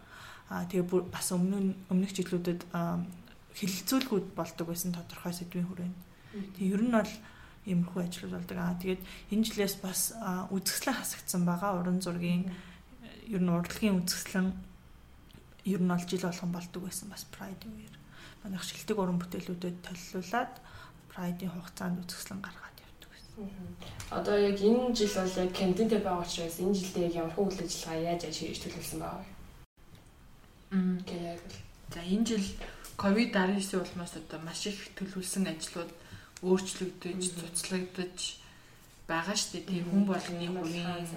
Аа 0.51 0.67
тэгээ 0.67 1.07
бас 1.09 1.31
өмнө 1.31 1.73
өмнөх 1.89 2.11
жилүүдэд 2.11 2.67
хилэлцүүлгүүд 3.55 4.27
болдог 4.35 4.65
байсан 4.67 4.91
тодорхой 4.91 5.33
сэдвийн 5.33 5.67
хүрээнд. 5.71 5.99
Тэгээ 6.59 6.75
ер 6.75 6.83
нь 6.83 6.91
бол 6.91 7.13
иймэрхүү 7.65 8.01
ажил 8.03 8.35
болдог. 8.35 8.57
Аа 8.59 8.75
тэгээд 8.75 9.01
энэ 9.31 9.45
жилээс 9.47 9.75
бас 9.79 10.13
үзэсгэлэн 10.51 10.99
хасагдсан 10.99 11.43
байгаа. 11.47 11.79
Уран 11.79 12.03
зургийн 12.03 12.51
ер 13.31 13.41
нь 13.41 13.49
урлагийн 13.49 14.03
үзэсгэлэн 14.03 14.49
ер 15.65 15.81
нь 15.81 15.89
бол 15.89 16.05
жил 16.05 16.27
болгон 16.27 16.51
болдог 16.51 16.81
байсан 16.83 17.09
бас 17.09 17.23
Pride 17.31 17.65
үеэр. 17.65 17.95
Манайх 18.43 18.61
шилдэг 18.61 18.97
уран 18.99 19.17
бүтээлүүдэд 19.17 19.81
толилуулаад 19.81 20.53
Pride-ийн 21.09 21.53
хугацаанд 21.55 22.05
үзэсгэлэн 22.05 22.43
гаргаад 22.45 22.74
Одоо 24.09 24.37
яг 24.39 24.59
энэ 24.61 24.95
жил 24.95 25.11
бол 25.15 25.35
яг 25.43 25.51
контенттэй 25.51 25.99
байгаа 25.99 26.23
учраас 26.23 26.59
энэ 26.63 26.77
жилдээ 26.79 27.05
яг 27.07 27.15
ямар 27.19 27.33
хөө 27.35 27.45
үйл 27.51 27.63
ажиллагаа 27.67 28.07
яаж 28.11 28.21
яаж 28.23 28.37
хийж 28.39 28.59
төлөвлөсөн 28.63 28.99
байгаа 29.03 29.19
вэ? 29.19 29.27
Мм 30.71 30.97
л. 31.03 31.55
За 31.93 31.99
энэ 31.99 32.25
жил 32.29 32.47
ковид-19 32.95 33.59
улмаас 33.75 34.13
одоо 34.15 34.39
маш 34.39 34.61
их 34.71 34.79
төлөвлөсөн 34.95 35.51
ажлууд 35.51 35.91
өөрчлөгдөж, 36.47 37.21
цуцлагдаж 37.35 38.17
байгаа 39.09 39.35
шүү 39.35 39.51
дээ. 39.51 39.67
Тийм 39.67 39.85
хүн 39.91 40.03
болгоны 40.07 40.47
хувийн 40.55 41.07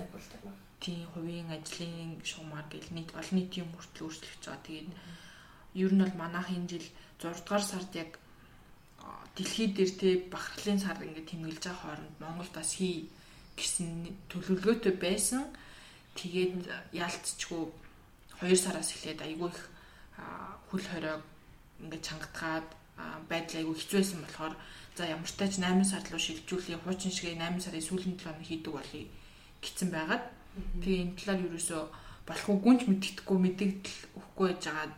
тийм 0.83 1.07
хувийн 1.15 1.49
ажлын 1.55 2.19
шугамар 2.27 2.67
гэл 2.71 2.95
нийт 2.95 3.11
олон 3.15 3.37
нийтийн 3.39 3.69
хүртэл 3.71 4.05
өөрчлөгдөж 4.07 4.43
байгаа. 4.47 4.67
Тэгээд 4.67 4.91
ер 5.83 5.93
нь 5.95 6.03
бол 6.03 6.17
манайх 6.19 6.49
энэ 6.51 6.71
жил 6.71 6.87
6 7.23 7.47
дугаар 7.47 7.65
сард 7.65 7.93
яг 7.95 8.11
дэлхий 9.39 9.71
дээр 9.71 9.91
те 9.95 10.09
бахархлын 10.27 10.83
сар 10.83 10.99
ингээд 10.99 11.31
тэмдэглэж 11.31 11.63
байгаа 11.63 11.79
хооронд 11.79 12.15
Монголд 12.19 12.53
бас 12.59 12.75
хий 12.75 13.07
гэсэн 13.55 14.11
төлөвлөгөөтэй 14.31 14.95
байсан. 14.99 15.47
Тэгээд 16.19 16.67
яалтчгүй 16.91 17.63
2 18.43 18.59
сараас 18.59 18.91
эхлээд 18.91 19.23
айгүй 19.23 19.55
их 19.55 19.61
хүл 20.71 20.83
хориог 20.83 21.23
ингээд 21.79 22.03
чангатгаад 22.03 22.67
байдал 23.31 23.59
айгүй 23.63 23.75
хэцүү 23.79 23.99
байсан 24.03 24.21
болохоор 24.27 24.55
за 24.99 25.07
ямар 25.07 25.31
ч 25.31 25.35
тач 25.39 25.63
8 25.63 25.87
сар 25.87 26.03
руу 26.11 26.19
шилжүүлээ 26.19 26.83
хуучин 26.83 27.15
шигээ 27.15 27.39
8 27.39 27.63
сарын 27.63 27.87
сүүлийн 27.87 28.19
7 28.19 28.27
хоног 28.27 28.43
хийдэг 28.43 28.73
болъё 28.75 29.07
гэсэн 29.63 29.89
байгаад. 29.95 30.25
Тэгээ 30.83 31.03
энэ 31.03 31.15
талаар 31.19 31.47
ерөөсөө 31.47 31.83
болох 32.27 32.47
уу 32.51 32.59
гүнж 32.59 32.83
мэддэхгүй 32.91 33.39
мэдэгдэл 33.39 33.99
өгөхгүй 34.19 34.47
байж 34.51 34.63
байгаа. 34.67 34.91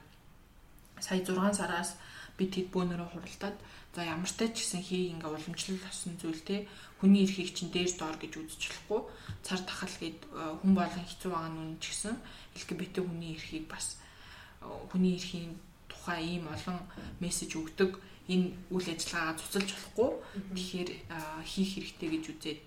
Сая 1.05 1.21
6 1.21 1.61
сараас 1.61 2.01
бид 2.41 2.53
хэд 2.57 2.69
бөөнөрөө 2.75 3.09
хуралдаад 3.13 3.57
За 3.95 4.07
ямар 4.07 4.31
ч 4.31 4.39
тач 4.39 4.55
гэсэн 4.55 4.87
хий 4.87 5.11
ингээ 5.11 5.35
уламжлал 5.35 5.83
авсан 5.83 6.15
зүйл 6.15 6.39
те 6.47 6.71
хүний 7.03 7.27
эрхийг 7.27 7.51
чинь 7.59 7.75
дээр 7.75 7.91
доор 7.99 8.15
гэж 8.23 8.39
үзэж 8.39 8.63
болохгүй 8.71 9.01
цар 9.43 9.59
тахал 9.67 9.91
гээд 9.99 10.31
э, 10.31 10.63
хүн 10.63 10.75
болгон 10.79 11.07
хэцүү 11.11 11.31
байгаа 11.35 11.51
нүн 11.51 11.75
ч 11.83 11.91
гэсэн 11.91 12.15
LGBT 12.55 13.03
хүний 13.03 13.35
эрхийг 13.35 13.67
бас 13.67 13.99
э, 14.63 14.71
хүний 14.95 15.19
эрхийн 15.19 15.59
тухай 15.91 16.23
ийм 16.23 16.47
олон 16.47 16.79
мессеж 17.19 17.51
өгдөг. 17.59 17.99
Энэ 18.31 18.55
үйл 18.71 18.89
ажиллагаагаа 18.95 19.43
цуцалж 19.43 19.71
болохгүй. 19.75 20.11
Тэгэхээр 20.55 20.91
э, 20.95 21.19
хийх 21.51 21.71
хэрэгтэй 21.75 22.09
гэж 22.15 22.25
үзээд 22.31 22.65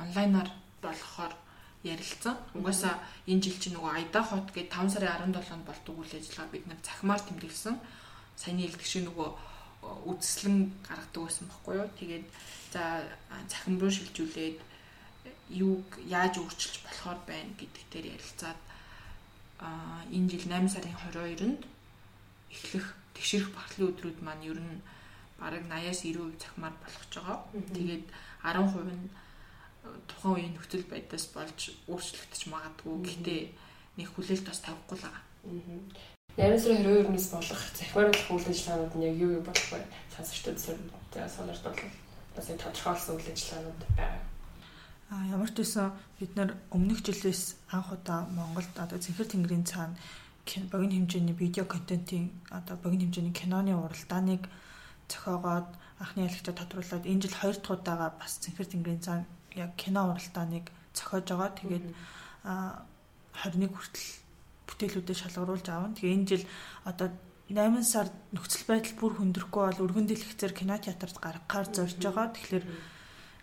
онлайнаар 0.00 0.48
болохоор 0.80 1.36
ярилцсан. 1.84 2.32
Угаасаа 2.56 2.96
энэ 3.28 3.44
жил 3.44 3.60
чинь 3.60 3.76
нөгөө 3.76 3.92
Айда 3.92 4.24
хот 4.24 4.48
гээд 4.56 4.72
5 4.72 4.88
сарын 4.88 5.36
17-нд 5.36 5.68
болдог 5.68 5.94
үйл 6.00 6.16
ажиллагаа 6.16 6.48
бид 6.48 6.64
нар 6.64 6.80
цахимаар 6.80 7.20
тэмдэглэсэн. 7.28 7.76
Саяны 8.40 8.64
шиг 8.80 9.04
нөгөө 9.04 9.28
үдслэн 10.10 10.56
гаргадаг 10.88 11.22
байсан 11.24 11.46
байхгүй 11.48 11.74
юу. 11.76 11.88
Тэгээд 12.00 12.26
за 12.72 12.82
цахим 13.52 13.76
руу 13.80 13.92
шилжүүлээд 13.92 14.58
юуг 15.50 15.88
яаж 16.08 16.40
өөрчилж 16.40 16.74
болохоор 16.84 17.18
байна 17.28 17.52
гэдэг 17.60 17.84
дээр 17.92 18.06
ярилцаад 18.16 18.60
а 19.60 19.68
энэ 20.08 20.30
жил 20.32 20.44
8 20.48 20.72
сарын 20.72 20.96
22-нд 20.96 21.62
эхлэх 22.54 22.86
тэгшэрх 23.14 23.48
багтлын 23.52 23.88
өдрүүд 23.92 24.18
маань 24.24 24.46
ер 24.48 24.58
нь 24.60 24.80
бараг 25.40 25.64
80-аас 25.68 26.00
90% 26.04 26.40
цахимаар 26.40 26.74
болгож 26.80 27.12
байгаа. 27.12 27.38
Тэгээд 27.76 28.04
10% 28.44 28.88
нь 28.96 29.10
тухайн 30.08 30.34
үеийн 30.34 30.54
нөхцөл 30.54 30.86
байдлаас 30.88 31.26
болж 31.36 31.60
өөрчлөгдөж 31.92 32.42
магадгүй. 32.52 32.94
Гэхдээ 33.04 33.42
нэг 33.98 34.08
хүлээлт 34.12 34.46
бас 34.48 34.60
тавихгүй 34.64 34.96
л 34.96 35.04
байгаа. 35.04 35.24
8 36.40 36.56
сарын 36.56 36.80
22-ноос 36.88 37.28
болох 37.36 37.60
захируулах 37.76 38.30
үйл 38.32 38.48
ажиллагаанууд 38.48 38.94
нь 38.96 39.04
яг 39.04 39.16
юу 39.20 39.30
юу 39.36 39.44
болох 39.44 39.68
вэ? 39.76 39.84
Сонсогчдод 40.16 40.56
сонирхол 40.56 41.68
бол 41.68 41.92
бас 42.32 42.48
энэ 42.48 42.64
тодорхойлсон 42.64 43.20
үйл 43.20 43.28
ажиллагаанууд 43.28 43.80
байгаа. 43.84 44.24
А 45.12 45.14
ямар 45.36 45.52
ч 45.52 45.56
байсан 45.60 45.92
бид 46.16 46.32
нар 46.40 46.56
өмнөх 46.72 47.04
жилээс 47.04 47.60
анх 47.76 47.92
удаа 47.92 48.24
Монголд 48.32 48.72
одоо 48.72 48.96
Цэнхэр 48.96 49.28
тэнгэрийн 49.28 49.68
цаана 49.68 50.00
богино 50.72 50.96
хэмжээний 50.96 51.36
видео 51.36 51.68
контентын 51.68 52.32
одоо 52.48 52.80
богино 52.80 53.04
хэмжээний 53.04 53.36
киноны 53.36 53.76
уралдааныг 53.76 54.48
зохиогоод 55.12 55.68
анхны 56.00 56.24
ялагчаа 56.24 56.56
тодруулаад 56.56 57.04
энэ 57.04 57.20
жил 57.20 57.36
хоёр 57.36 57.56
дахь 57.60 57.76
удаага 57.76 58.16
бас 58.16 58.40
Цэнхэр 58.40 58.64
тэнгэрийн 58.64 59.04
цаана 59.04 59.28
яг 59.60 59.76
кино 59.76 60.08
уралдааныг 60.08 60.72
зохиож 60.96 61.28
байгаа. 61.28 61.52
Тэгээд 61.52 61.84
а 62.48 62.80
21 63.44 63.76
хүртэл 63.76 64.29
бүтээлүүдэд 64.70 65.18
шалгаруулж 65.18 65.66
аавна. 65.66 65.98
Тэгээ 65.98 66.16
энэ 66.16 66.28
жил 66.30 66.44
одоо 66.86 67.08
8 67.50 67.82
сард 67.82 68.14
нөхцөл 68.30 68.64
байдал 68.70 68.94
бүр 68.94 69.12
хүндрэхгүй 69.18 69.62
бол 69.74 69.84
өргөн 69.90 70.06
дэлгэцээр 70.06 70.54
кино 70.54 70.78
театрт 70.78 71.18
гаргахаар 71.18 71.68
зорж 71.74 71.98
байгаа. 71.98 72.30
Тэгэхээр 72.30 72.64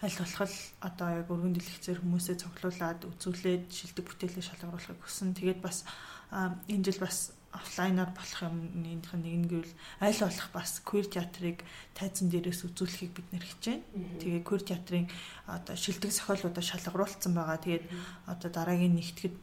аль 0.07 0.17
болох 0.23 0.55
одоо 0.79 1.07
яг 1.11 1.27
өргөн 1.27 1.53
дэлгэцээр 1.59 1.99
хүмүүсээ 1.99 2.35
цуглуулад 2.39 3.01
үзүүлээд 3.03 3.67
шилдэг 3.67 4.05
бүтээлээ 4.07 4.45
шалгаруулахыг 4.47 5.03
хүсэн. 5.03 5.35
Тэгээд 5.35 5.59
бас 5.59 5.83
энэ 6.31 6.85
жил 6.87 7.03
бас 7.03 7.35
офлайнаар 7.51 8.11
болох 8.13 8.41
юмных 8.43 9.13
нэг 9.17 9.35
нь 9.41 9.49
гэвэл 9.49 9.73
аль 9.99 10.19
болох 10.21 10.49
бас 10.53 10.71
queer 10.85 11.07
театрыг 11.09 11.63
тайзан 11.97 12.29
дээрээс 12.29 12.61
үзүүлэхийг 12.69 13.11
бид 13.17 13.27
нэр 13.33 13.45
хичээнэ. 13.47 13.83
Тэгээ 14.21 14.41
queer 14.45 14.63
театрын 14.63 15.05
одоо 15.47 15.75
шилдэг 15.75 16.11
зохиолуудаа 16.13 16.63
шалгаруулсан 16.63 17.33
байгаа. 17.33 17.57
Тэгээд 17.57 17.85
одоо 18.29 18.49
дараагийн 18.51 18.95
нэгтгэд 18.95 19.35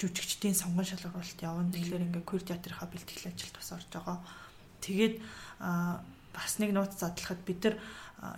жүжигчдийн 0.00 0.56
сонгон 0.56 0.88
шалгаруулалт 0.88 1.40
явна. 1.44 1.68
Тэгэхээр 1.68 2.06
ингээ 2.08 2.24
queer 2.24 2.44
театрынхаа 2.48 2.88
бэлтгэл 2.88 3.28
ажилд 3.28 3.54
бас 3.54 3.70
орж 3.76 3.88
байгаа. 3.92 4.18
Тэгээд 4.80 5.14
бас 6.32 6.52
нэг 6.58 6.70
нууц 6.72 6.96
задлахад 6.96 7.40
бид 7.44 7.60
нар 7.64 7.76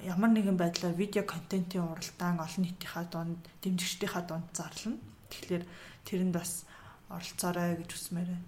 ямар 0.02 0.30
нэгэн 0.34 0.58
байдлаар 0.58 0.98
видео 0.98 1.22
контентын 1.22 1.86
уралдаан 1.86 2.42
олон 2.42 2.62
нийтийнхаа 2.66 3.06
дунд 3.06 3.38
дэмжигчдийнхаа 3.62 4.22
дунд 4.26 4.50
зарлана. 4.50 4.98
Тэгэхээр 5.30 5.64
тэр 6.02 6.22
нь 6.26 6.34
бас 6.34 6.66
оролцоорой 7.12 7.76
гэж 7.76 7.90
үсмээр 7.92 8.28
байна. 8.32 8.46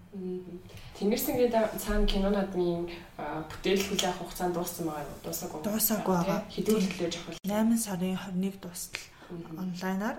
Тэнгэрсэнгийн 0.97 1.52
цаана 1.78 2.06
кино 2.09 2.30
наадмын 2.33 2.88
бүтээл 3.50 3.83
хүлээх 3.92 4.18
хугацаанд 4.18 4.54
дууссан 4.56 4.88
байгаа 4.88 5.04
юу? 5.04 5.21
Дуусаагүй. 5.23 5.61
Дуусаагүй 5.62 6.14
байгаа. 6.16 6.40
Хэдэн 6.49 6.76
өдрөөр 6.80 7.12
жахвал 7.12 7.38
8 7.44 7.76
сарын 7.76 8.16
21 8.16 8.59
дуустал 8.64 9.04
онлайнаар 9.61 10.16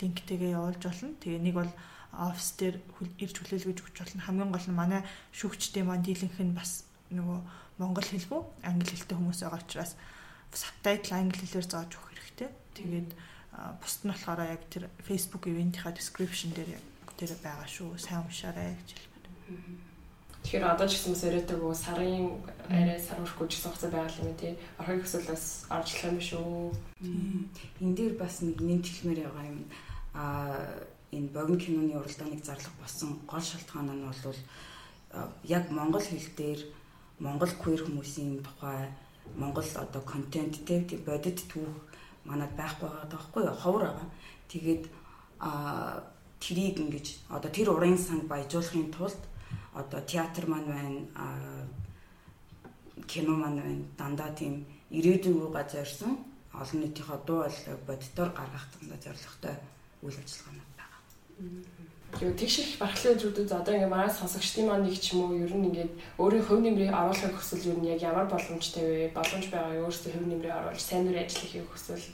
линктэйгээ 0.00 0.52
явуулж 0.52 0.82
болно. 0.84 1.16
Тэгээ 1.22 1.40
нэг 1.40 1.54
бол 1.56 1.72
офис 2.12 2.48
дээр 2.60 2.76
ирж 3.18 3.36
хүлээлгэж 3.40 3.78
өгч 3.80 3.96
болно. 3.96 4.22
Хамгийн 4.22 4.52
гол 4.52 4.68
нь 4.68 4.76
манай 4.76 5.00
шүүгчдийн 5.32 5.88
маань 5.88 6.04
дийлэнх 6.04 6.36
нь 6.36 6.52
бас 6.52 6.84
нөгөө 7.08 7.38
монгол 7.80 8.04
хэлгүй 8.04 8.42
англи 8.68 8.92
хэлтэй 8.92 9.16
хүмүүс 9.16 9.40
байгаа 9.48 9.64
учраас 9.64 9.92
сабтайтл 10.52 11.16
англи 11.16 11.40
хэлээр 11.40 11.66
зааж 11.66 11.90
өгөх 11.96 12.12
хэрэгтэй. 12.12 12.50
Тэгээд 12.76 13.10
бусд 13.80 14.00
нь 14.04 14.12
болохоор 14.12 14.40
яг 14.44 14.62
тэр 14.68 14.92
Facebook 15.00 15.48
ивентийнхаа 15.48 15.96
description 15.96 16.52
дээр 16.52 16.76
тэр 17.16 17.32
байгаа 17.40 17.68
шүү. 17.68 17.96
Сайн 17.96 18.28
уншаарай 18.28 18.76
гэж 18.76 18.88
хэлмээр. 18.92 19.26
Тэгэхээр 20.42 20.64
одоо 20.68 20.86
ч 20.90 20.98
гэсэн 20.98 21.16
сэрэдэг 21.16 21.60
үү 21.62 21.74
сарын 21.76 22.42
арай 22.68 22.98
сар 22.98 23.22
өрөхгүй 23.22 23.46
ч 23.48 23.62
гэсэн 23.62 23.70
хугацаа 23.72 23.90
байгаа 23.94 24.20
юм 24.20 24.34
тий. 24.36 24.52
Орхиг 24.76 25.06
өсөл 25.06 25.30
бас 25.30 25.44
оржлох 25.70 26.04
юм 26.12 26.20
шүү. 26.20 26.48
Энд 27.80 27.94
дээр 27.96 28.14
бас 28.18 28.42
нэг 28.42 28.58
нэмжлэмээр 28.58 29.20
байгаа 29.22 29.46
юм. 29.48 29.60
Аа 30.18 30.91
энэ 31.12 31.28
богино 31.36 31.58
киноны 31.58 31.94
уралдааныг 32.00 32.44
зарлах 32.44 32.74
болсон 32.80 33.20
гол 33.30 33.40
шалтгаан 33.40 33.88
нь 33.92 34.04
бол 34.04 34.40
яг 35.44 35.64
монгол 35.70 36.00
хэл 36.00 36.30
дээр 36.36 36.60
монгол 37.20 37.52
queer 37.62 37.80
хүмүүсийн 37.84 38.42
тухай 38.46 38.88
монгол 39.36 39.68
одоо 39.76 40.02
контент 40.02 40.64
те 40.66 40.96
бодит 41.06 41.38
түүх 41.52 41.68
манад 42.24 42.52
байхгүй 42.56 42.88
байгаа 42.88 43.08
даахгүй 43.10 43.44
ховор 43.62 43.82
байгаа. 43.84 44.08
Тэгээд 44.48 44.84
а 45.38 46.02
тэрийг 46.40 46.78
ингэж 46.80 47.06
одоо 47.28 47.50
тэр 47.50 47.68
урын 47.70 47.98
санг 47.98 48.24
баяжуулахын 48.24 48.90
тулд 48.90 49.20
одоо 49.74 50.00
театр 50.00 50.46
маань 50.46 50.68
байна 50.74 51.00
кино 53.06 53.34
маань 53.36 53.60
байна 53.60 53.84
дандаа 53.98 54.30
тийм 54.34 54.66
ирээдүйн 54.90 55.38
рүү 55.38 55.50
газарсан 55.52 56.12
олон 56.60 56.78
нийтийнхээ 56.80 57.20
дуу 57.26 57.40
хоолойг 57.42 57.80
боддоор 57.86 58.30
гаргах 58.38 58.66
дандаа 58.74 58.98
зорилготой 59.04 59.56
үйл 60.02 60.18
ажиллагаанууд 60.22 60.70
байгаа. 60.70 60.71
Тэгээ 62.12 62.36
тэгших 62.36 62.68
бархлын 62.76 63.16
өдрүүдэд 63.16 63.50
одоо 63.56 63.72
ингээ 63.72 63.88
манай 63.88 64.10
сонсогчдын 64.12 64.68
маань 64.68 64.84
нэг 64.84 65.00
ч 65.00 65.16
юм 65.16 65.32
уу 65.32 65.40
ер 65.40 65.48
нь 65.48 65.66
ингээд 65.72 65.92
өөрийн 66.20 66.44
хувь 66.44 66.60
нэмрийг 66.60 66.92
оруулахыг 66.92 67.40
хүсвэл 67.40 67.72
ер 67.72 67.78
нь 67.80 67.88
яг 67.88 68.00
ямар 68.04 68.28
боломжтой 68.28 68.84
вэ? 68.84 69.16
Боломж 69.16 69.46
байгаа 69.48 69.80
юу? 69.80 69.88
Өөрсдөө 69.88 70.12
хувь 70.12 70.28
нэмрийг 70.28 70.52
оруулж 70.52 70.82
сайн 70.84 71.08
дүр 71.08 71.24
ажиллахыг 71.24 71.66
хүсвэл 71.72 72.06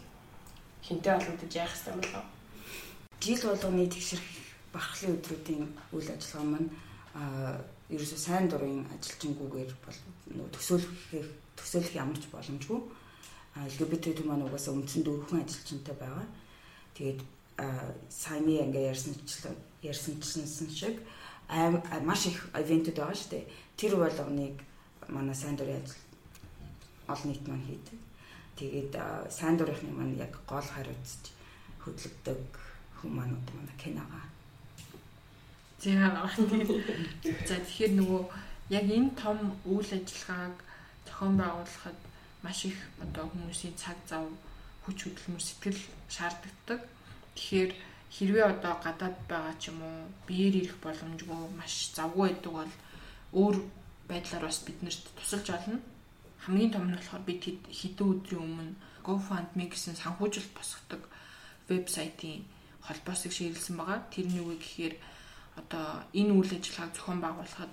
хинтээ 0.86 1.12
холбогдож 1.18 1.52
яах 1.58 1.74
хэрэгтэй 1.74 1.92
юм 1.92 2.00
болов? 2.00 2.26
Жил 3.18 3.42
болгоны 3.42 3.84
тэгших 3.90 4.22
бархлын 4.72 5.14
өдрүүдийн 5.18 5.64
үйл 5.90 6.08
ажиллагаа 6.14 6.46
маань 6.46 6.70
а 7.18 7.22
ерөөсөө 7.90 8.20
сайн 8.22 8.46
дурын 8.46 8.86
ажилчингүүгээр 8.94 9.72
бол 9.82 9.98
төсөөлөх 10.54 10.94
төсөөлөх 11.58 11.94
ямар 11.98 12.18
ч 12.22 12.30
боломжгүй. 12.30 12.80
LGBT 13.58 14.14
төв 14.14 14.26
маань 14.30 14.46
угаасаа 14.46 14.78
үндсэндээ 14.78 15.14
өвхөн 15.18 15.42
ажилчинтай 15.42 15.96
байгаа. 15.98 16.26
Тэгээд 16.94 17.20
саяны 18.10 18.62
ингээ 18.64 18.90
ярьсанчлан 18.92 19.56
ярьсанчлан 19.82 20.46
шиг 20.70 20.96
маш 22.04 22.26
их 22.26 22.38
ивентэд 22.54 22.96
байгаа 22.96 23.14
шүү 23.18 23.30
дээ. 23.30 23.50
Тэр 23.76 23.92
болгоныг 23.96 24.56
манай 25.08 25.34
сайн 25.34 25.56
дурын 25.56 25.82
ажил 25.82 26.02
олон 27.08 27.28
нийт 27.32 27.48
маань 27.48 27.66
хийдэг. 27.66 27.98
Тэгээд 28.58 28.92
сайн 29.30 29.56
дурынхны 29.56 29.90
маань 29.90 30.18
яг 30.18 30.34
гол 30.46 30.62
хариуцж 30.62 31.22
хөдөлгдөг 31.82 32.42
хүмүүс 33.00 33.26
манай 33.56 33.76
киногаа. 33.82 34.26
За 35.78 35.94
за 37.48 37.54
тэгэхээр 37.62 37.92
нөгөө 37.98 38.22
яг 38.70 38.86
энэ 38.90 39.14
том 39.16 39.38
үйл 39.64 39.90
ажиллагааг 39.94 40.56
зохион 41.06 41.34
байгуулахад 41.38 41.98
маш 42.42 42.64
их 42.66 42.78
одоо 43.00 43.30
хүмүүсийн 43.30 43.74
цаг 43.78 43.96
зав 44.10 44.26
хүч 44.84 44.98
хөдөлмөр 45.06 45.42
сэтгэл 45.42 45.80
шаарддаг. 46.10 46.80
Тэгэхээр 47.38 47.70
хэрвээ 48.10 48.46
одоо 48.50 48.74
гадаад 48.82 49.16
байгаа 49.30 49.54
ч 49.62 49.70
юм 49.70 49.78
уу 49.86 50.10
биеэр 50.26 50.54
ирэх 50.58 50.76
боломжгүй 50.82 51.54
маш 51.54 51.94
завгүй 51.94 52.34
байдаг 52.34 52.52
бол 52.58 52.72
өөр 53.40 53.56
байдлаар 54.10 54.44
бас 54.50 54.58
биднэрт 54.66 55.04
тусалж 55.14 55.46
олно. 55.54 55.78
Хамгийн 56.42 56.72
том 56.74 56.84
нь 56.90 56.96
болохоор 56.98 57.22
бид 57.22 57.42
хэдэн 57.78 58.10
өдрийн 58.10 58.42
өмнө 58.42 58.74
GoFundMe 59.06 59.70
гэсэн 59.70 59.94
санхүүжилт 60.02 60.50
босгодог 60.56 61.02
вебсайтын 61.68 62.42
холбоосыг 62.86 63.32
шийдэлсэн 63.32 63.76
байгаа. 63.76 64.00
Тэрний 64.10 64.42
үе 64.42 64.56
гэхээр 64.58 64.94
одоо 65.60 65.86
энэ 66.20 66.32
үйл 66.34 66.52
ажиллагааг 66.56 66.92
зохион 66.96 67.20
байгуулахад 67.22 67.72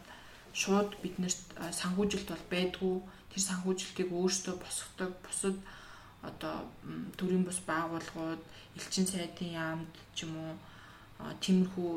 шууд 0.61 0.91
биднэрт 1.01 1.43
санхүүжилт 1.81 2.27
бол 2.29 2.45
байдгүй. 2.53 2.95
Тэр 3.31 3.41
санхүүжилтийг 3.49 4.09
өөрсдөө 4.11 4.55
босгодог. 4.59 5.11
Бусад 5.25 5.57
одоо 6.29 6.55
төрийн 7.17 7.43
бус 7.45 7.59
байгууллагууд 7.69 8.41
элчин 8.77 9.07
сайдын 9.07 9.51
яамд 9.65 9.93
ч 10.15 10.25
юм 10.25 10.33
уу 10.43 10.53
тиймэрхүү 11.43 11.91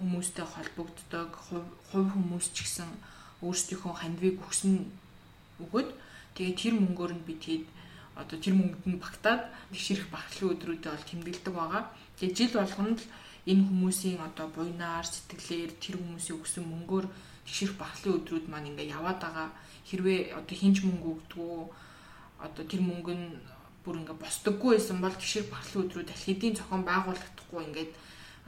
хүмүүстэй 0.00 0.46
холбогддог 0.54 1.30
хувь 1.88 2.10
хүмүүс 2.12 2.46
ч 2.54 2.56
гэсэн 2.64 2.90
өөрсдийнхөө 3.46 3.94
хандвийг 4.00 4.36
өгсөн 4.44 4.74
өгöd 5.64 5.88
тэгээ 6.36 6.54
тэр 6.60 6.74
мөнгөөр 6.80 7.12
нь 7.16 7.26
бид 7.28 7.42
хэд 7.48 7.64
одоо 8.16 8.36
тэр 8.40 8.54
мөнгөд 8.56 8.84
нь 8.88 9.02
багтаад 9.04 9.42
тэгшэрх 9.72 10.08
багтлын 10.08 10.52
өдрүүдэд 10.56 10.92
бол 10.92 11.08
тэмдэглэдэг 11.08 11.54
байгаа. 11.54 11.84
Тэгээ 12.16 12.36
жил 12.36 12.52
болгоно 12.56 12.96
л 12.96 13.04
энэ 13.44 13.66
хүмүүсийн 13.68 14.20
одоо 14.28 14.46
буйнаар 14.56 15.04
сэтгэлээр 15.04 15.72
тэр 15.76 15.96
хүмүүсийн 16.00 16.36
өгсөн 16.40 16.64
мөнгөөр 16.64 17.06
тэгшэрх 17.44 17.74
багтлын 17.76 18.16
өдрүүд 18.18 18.46
маань 18.48 18.68
ингээ 18.72 18.92
яваад 18.96 19.20
байгаа. 19.20 19.48
Хэрвээ 19.88 20.32
одоо 20.32 20.56
хинч 20.56 20.80
мөнгө 20.80 21.08
өгдөгөө 21.12 21.62
одоо 22.40 22.64
тэр 22.64 22.82
мөнгө 22.88 23.12
нь 23.12 23.28
бүр 23.86 24.02
ингээ 24.02 24.18
босдоггүй 24.18 24.74
байсан 24.74 24.98
бол 24.98 25.14
гişэр 25.14 25.46
баглын 25.46 25.82
өдрүүд 25.86 26.10
аль 26.10 26.24
хэдийн 26.26 26.58
зохион 26.58 26.82
байгуулагдахгүй 26.82 27.62
ингээд 27.70 27.92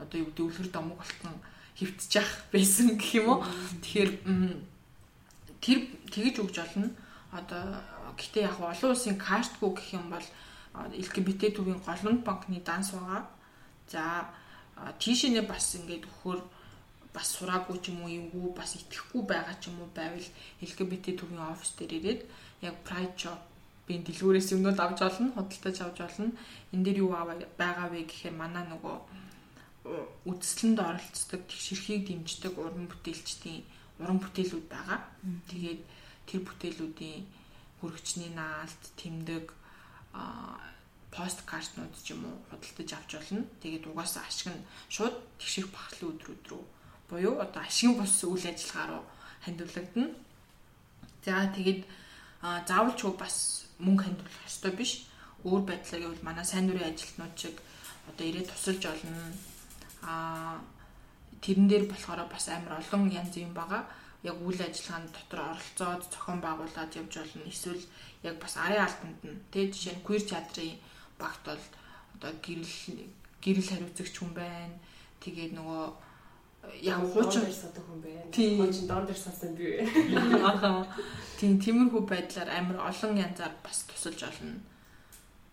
одоо 0.03 0.17
юу 0.19 0.27
гэдэг 0.27 0.45
үлгэр 0.45 0.69
домог 0.75 0.99
болтон 0.99 1.35
хөвтчих 1.79 2.27
байсан 2.51 2.99
гэх 2.99 3.11
юм 3.23 3.27
уу. 3.31 3.39
Тэгэхээр 3.79 4.11
тэр 5.63 5.79
тэгэж 6.11 6.35
өгж 6.43 6.55
олно. 6.59 6.91
Одоо 7.31 7.63
гэтээ 8.19 8.51
яг 8.51 8.59
олон 8.59 8.91
улсын 8.91 9.15
картгүй 9.15 9.71
гэх 9.79 9.89
юм 9.95 10.11
бол 10.11 10.27
LGBT 10.75 11.55
төвийн 11.55 11.79
голомт 11.79 12.27
банкны 12.27 12.59
данс 12.59 12.91
байгаа. 12.91 13.23
За 13.87 14.27
тийшээ 14.99 15.47
бас 15.47 15.75
ингээд 15.79 16.03
өгөхөр 16.07 16.39
бас 17.15 17.27
сураагүй 17.35 17.79
ч 17.81 17.91
юм 17.91 18.03
уу 18.03 18.11
эвгүй 18.11 18.51
бас 18.55 18.75
итгэхгүй 18.75 19.23
байгаа 19.23 19.55
ч 19.59 19.71
юм 19.71 19.81
уу 19.81 19.89
байвал 19.95 20.27
LGBT 20.61 21.15
төвийн 21.19 21.47
офис 21.51 21.73
дээр 21.79 21.93
ирээд 21.97 22.21
яг 22.61 22.75
pride 22.85 23.15
shop 23.17 23.39
би 23.89 23.97
дэлгүүрээс 24.05 24.53
юмнууд 24.53 24.77
авч 24.77 25.01
олно, 25.01 25.33
худалдаж 25.33 25.77
авч 25.81 25.97
олно. 26.05 26.29
Энд 26.69 26.85
дээр 26.85 27.01
юу 27.01 27.09
байгаа 27.57 27.89
вэ 27.89 28.05
гэхээр 28.05 28.37
манай 28.37 28.69
нөгөө 28.69 28.97
үдслэнд 30.29 30.77
оролцдог 30.77 31.41
тэгшэрхийг 31.49 32.05
дэмждэг 32.05 32.53
уран 32.53 32.85
бүтээлчдийн 32.85 33.65
уран 33.97 34.21
бүтээлүүд 34.21 34.67
байгаа. 34.69 34.99
Тэгээд 35.49 35.81
тэр 36.29 36.41
бүтээлүүдийн 36.45 37.25
хүрэгчний 37.81 38.29
наалт, 38.37 38.83
тэмдэг, 39.01 39.49
посткартнууд 41.09 41.93
ч 41.97 42.13
юм 42.13 42.29
уу 42.29 42.37
худалдаж 42.53 42.89
авч 42.93 43.11
олно. 43.17 43.49
Тэгээд 43.65 43.89
угаасаа 43.89 44.29
ашиг 44.29 44.53
нь 44.53 44.61
шууд 44.93 45.17
тэгшэрх 45.41 45.73
бахлын 45.73 46.13
өдрүүд 46.13 46.43
рүү 46.53 46.63
буюу 47.09 47.41
одоо 47.41 47.65
ашигын 47.65 47.97
бус 47.97 48.21
үйл 48.23 48.45
ажиллагаа 48.45 48.87
руу 48.93 49.03
хандивлагдана. 49.41 50.13
За 51.25 51.49
тэгээд 51.57 51.81
заавал 52.69 52.93
ч 52.93 53.01
бас 53.17 53.65
мөнгө 53.79 54.03
хандуулах 54.03 54.47
ёстой 54.47 54.73
биш. 54.75 54.91
Өөр 55.47 55.63
байдлаар 55.65 56.01
гэвэл 56.03 56.27
манай 56.27 56.45
сайн 56.45 56.67
дурын 56.67 56.91
ажилтнууд 56.91 57.35
чиг 57.39 57.55
одоо 58.09 58.25
ирээд 58.27 58.51
тусалж 58.51 58.83
олно. 58.85 59.17
Аа 60.03 60.59
тэрэн 61.43 61.67
дээр 61.67 61.85
болохоор 61.87 62.27
бас 62.27 62.45
амар 62.51 62.83
олон 62.83 63.07
янз 63.09 63.33
юм 63.39 63.53
байгаа. 63.55 63.87
Яг 64.23 64.35
үйл 64.43 64.59
ажиллагаанд 64.59 65.15
дотор 65.15 65.39
оролцоод 65.55 66.03
зохион 66.11 66.39
байгуулад 66.43 66.91
явж 66.99 67.13
болно. 67.15 67.47
Эсвэл 67.47 67.83
яг 68.23 68.35
бас 68.43 68.53
арын 68.59 68.83
албанд 68.83 69.19
нь 69.23 69.39
тэг 69.53 69.71
жишээ 69.71 69.95
нь 69.95 70.05
queer 70.05 70.23
театрын 70.27 70.75
багт 71.21 71.43
бол 71.47 71.63
одоо 72.15 72.31
гэрэл 72.43 72.75
гэрэл 73.39 73.71
хариуцагч 73.71 74.15
хүн 74.19 74.31
байна. 74.35 74.75
Тэгээд 75.23 75.55
нөгөө 75.55 75.83
яг 76.81 76.99
хуучин 77.13 77.51
садаг 77.51 77.83
хүн 77.87 78.01
байна. 78.01 78.23
Хуучин 78.31 78.87
доор 78.87 79.05
дээр 79.05 79.17
сасан 79.17 79.55
би. 79.55 79.79
Тийм 81.39 81.59
тиймэрхүү 81.59 82.01
байдлаар 82.07 82.49
амар 82.49 82.77
олон 82.89 83.17
янзаар 83.17 83.53
бас 83.63 83.83
тусалж 83.87 84.23
олно. 84.23 84.59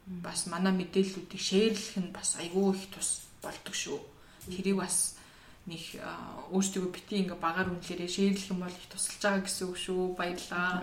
Бас 0.07 0.47
манай 0.47 0.73
мэдээллүүдийг 0.73 1.43
шеэрлэх 1.43 1.97
нь 1.99 2.15
бас 2.15 2.37
айгүй 2.39 2.75
их 2.75 2.87
тус 2.95 3.27
болдог 3.43 3.75
шүү. 3.75 3.99
Тэрийг 4.51 4.79
бас 4.83 5.17
нэг 5.67 5.83
өөрсдөө 6.55 6.91
бити 6.95 7.23
ингээ 7.27 7.39
багаар 7.43 7.71
үнэлээрээ 7.75 8.11
шеэрлэх 8.11 8.51
юм 8.55 8.63
бол 8.63 8.71
их 8.71 8.87
тусалж 8.91 9.23
байгаа 9.23 9.43
гэсэн 9.43 9.67
үг 9.67 9.79
шүү. 9.79 10.03
Баярлаа. 10.15 10.83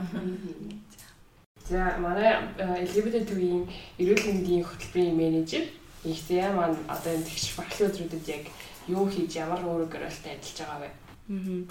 За 1.68 1.96
манай 2.04 2.36
LGBT 2.60 3.24
төвийн 3.24 3.64
эрүүл 3.96 4.28
мэндийн 4.28 4.68
хөтөлбөрийн 4.68 5.16
менежер 5.16 5.64
ихтэй 6.04 6.44
маань 6.52 6.76
одоо 6.92 7.16
энэ 7.16 7.24
тэгш 7.24 7.56
баглын 7.56 7.88
өдрүүдэд 7.88 8.28
яг 8.28 8.44
юу 8.88 9.06
хийж 9.08 9.36
ямар 9.40 9.62
үүрэг 9.64 9.92
гэрэлтэй 9.92 10.40
ажиллаж 10.40 10.60
байгаа 10.60 10.80
вэ? 10.84 10.90
Аа. 11.30 11.62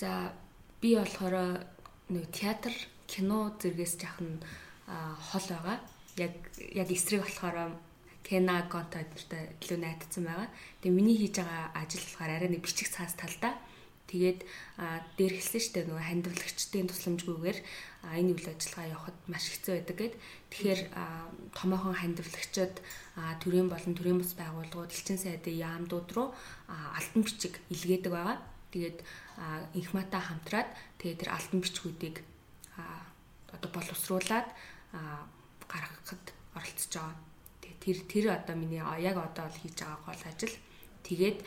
За 0.00 0.10
би 0.80 0.96
болохоор 0.96 1.64
нэг 2.08 2.24
театр, 2.32 2.74
кино 3.06 3.54
зэрэгс 3.60 3.94
жахан 4.00 4.42
хол 4.86 5.46
байгаа. 5.50 5.78
Яг 6.16 6.34
яг 6.74 6.88
эсрэг 6.90 7.22
болохоор 7.22 7.76
Кена 8.26 8.66
контенттай 8.66 9.54
илүү 9.62 9.78
найдсан 9.78 10.26
байгаа. 10.26 10.50
Тэгээ 10.82 10.96
миний 10.98 11.14
хийж 11.14 11.38
байгаа 11.38 11.70
ажил 11.78 12.02
болохоор 12.02 12.30
арай 12.34 12.50
нэг 12.50 12.62
бичих 12.66 12.90
цаас 12.90 13.14
талдаа. 13.14 13.54
Тэгээд 14.16 14.40
дээр 15.20 15.34
хэлсэн 15.36 15.60
шүү 15.60 15.72
дээ 15.76 15.84
нөгөө 15.92 16.08
хандивлагчдын 16.08 16.88
тусламжгүйгээр 16.88 17.58
энэ 18.16 18.32
үйл 18.32 18.48
ажиллагаа 18.48 18.88
явахад 18.96 19.18
маш 19.28 19.44
хэцүү 19.52 19.72
байдаг 19.76 19.96
гэд. 20.00 20.14
Тэгэхээр 20.48 20.80
томоохон 21.52 21.96
хандивлагчид 22.00 22.80
төрийн 23.44 23.68
болон 23.68 23.92
төрийн 23.92 24.16
бус 24.16 24.32
байгууллагууд 24.40 24.88
элчин 24.88 25.20
сайдын 25.20 25.60
яамдууд 25.60 26.08
руу 26.16 26.32
алтан 26.72 27.20
бичиг 27.28 27.60
илгээдэг 27.68 28.12
байгаа. 28.16 28.40
Тэгээд 28.72 28.98
инх 29.76 29.90
мата 29.92 30.16
хамтраад 30.16 30.72
тэгээд 30.96 31.20
тэр 31.20 31.30
алтан 31.36 31.60
бичгүүдийг 31.60 32.16
одоо 33.52 33.68
боловсруулад 33.68 34.48
гаргахад 35.68 36.24
оролцож 36.56 36.88
байгаа. 36.96 37.20
Тэгээд 37.60 37.80
тэр 37.84 37.98
тэр 38.08 38.24
одоо 38.32 38.56
миний 38.56 38.80
яг 38.80 39.20
одоо 39.20 39.44
л 39.44 39.60
хийж 39.60 39.76
байгаа 39.76 40.00
гол 40.08 40.24
ажил. 40.24 40.56
Тэгээд 41.04 41.38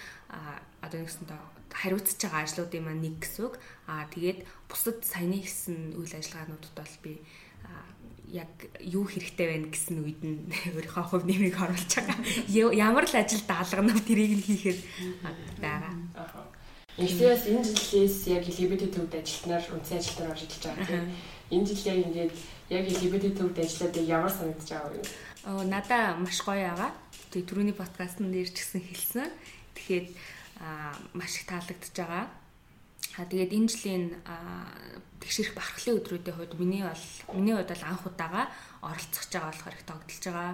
одоо 0.86 1.00
нэгсэндээ 1.02 1.59
хариуцж 1.74 2.20
байгаа 2.22 2.44
ажлуудын 2.46 2.84
маань 2.86 3.04
нэг 3.06 3.16
гэсэн 3.22 3.46
үг. 3.46 3.56
Аа 3.88 4.06
тэгээд 4.14 4.46
бусад 4.70 5.06
саяны 5.06 5.42
хийсэн 5.42 5.98
үйл 5.98 6.14
ажиллагаануудад 6.14 6.76
бол 6.78 6.96
би 7.04 7.14
яг 8.30 8.50
юу 8.80 9.10
хэрэгтэй 9.10 9.48
байна 9.50 9.68
гэсэн 9.74 10.06
үед 10.06 10.22
нь 10.22 10.54
өөрийнхөө 10.78 11.06
хувь 11.10 11.26
нэмийг 11.26 11.58
оруулж 11.58 11.90
байгаа. 11.98 12.22
Ямар 12.78 13.06
л 13.10 13.16
ажил 13.18 13.42
даалгана 13.50 13.98
тэрийг 14.06 14.38
нь 14.38 14.46
хийхээр 14.46 14.80
байгаа. 15.58 15.94
Институтс 17.00 17.50
энэ 17.50 17.64
жилээс 17.66 18.18
яг 18.30 18.44
LGBT 18.46 18.94
төвд 18.94 19.14
ажилтнаар 19.18 19.64
үнсэн 19.74 19.98
ажилтнаар 19.98 20.32
орж 20.36 20.42
ажиллаж 20.46 20.64
байгаа 20.68 20.86
тийм. 20.86 21.06
Энэ 21.50 21.68
жил 21.74 21.84
яг 21.90 22.00
ингээд 22.06 22.34
яг 22.70 22.84
LGBT 22.86 23.26
төвд 23.34 23.58
ажиллаад 23.58 23.96
ямар 24.06 24.34
санагдаж 24.34 24.70
байгаа 24.70 24.92
вэ? 24.94 25.02
Оо 25.50 25.64
надаа 25.66 26.04
маш 26.22 26.40
гоё 26.46 26.70
байгаа. 26.70 26.92
Тэгээ 27.34 27.48
түрүүний 27.50 27.78
подкастт 27.78 28.22
нэр 28.22 28.52
ч 28.52 28.62
гэсэн 28.62 28.84
хэлсэн. 28.84 29.32
Тэгэхээр 29.74 30.06
маш 31.13 31.32
их 31.39 31.45
таалагдж 31.48 31.95
байгаа. 31.95 32.28
А 33.17 33.26
тэгээд 33.26 33.56
энэ 33.56 33.72
жилийн 33.72 34.06
тэгшэрх 35.19 35.56
бархлын 35.56 36.00
өдрүүдийн 36.00 36.36
хувьд 36.36 36.54
миний 36.60 36.84
бол 36.84 37.06
миний 37.36 37.56
хувьд 37.56 37.72
бол 37.72 37.88
анх 37.88 38.04
удаага 38.08 38.43
оролцож 38.84 39.28
байгаа 39.32 39.52
болохоор 39.52 39.76
их 39.76 39.88
тогтолж 39.88 40.24
байгаа. 40.24 40.54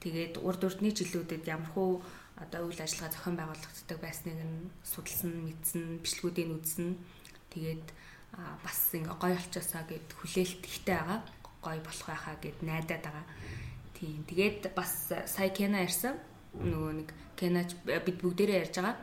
Тэгээд 0.00 0.34
урд 0.38 0.62
урдны 0.64 0.90
жилүүдэд 0.94 1.44
ямархуу 1.48 2.00
одоо 2.38 2.70
үйл 2.70 2.80
ажиллагаа 2.80 3.12
зохион 3.12 3.36
байгуулагддаг 3.36 3.98
байсныг 3.98 4.38
нь 4.38 4.70
судалсан, 4.86 5.32
мэдсэн, 5.42 5.98
бичлэгүүдийг 6.04 6.48
үзсэн. 6.54 6.94
Тэгээд 7.50 7.86
бас 8.62 8.78
ингээ 8.94 9.18
гоё 9.18 9.34
болчоосаа 9.34 9.82
гэд 9.90 10.08
хүлээлт 10.14 10.62
ихтэй 10.62 10.94
байгаа. 10.94 11.20
Гоё 11.64 11.80
болох 11.82 12.06
байхаа 12.06 12.36
гэд 12.38 12.58
найдаад 12.62 13.02
байгаа. 13.02 13.26
Тийм. 13.98 14.22
Тэгээд 14.30 14.70
бас 14.78 15.10
сая 15.10 15.50
Кена 15.50 15.82
ярьсан. 15.82 16.14
Нөгөө 16.54 16.92
нэг 17.02 17.08
Кенач 17.34 17.74
бид 17.82 18.18
бүгдээрээ 18.22 18.62
ярьж 18.70 18.74
байгаа. 18.78 18.96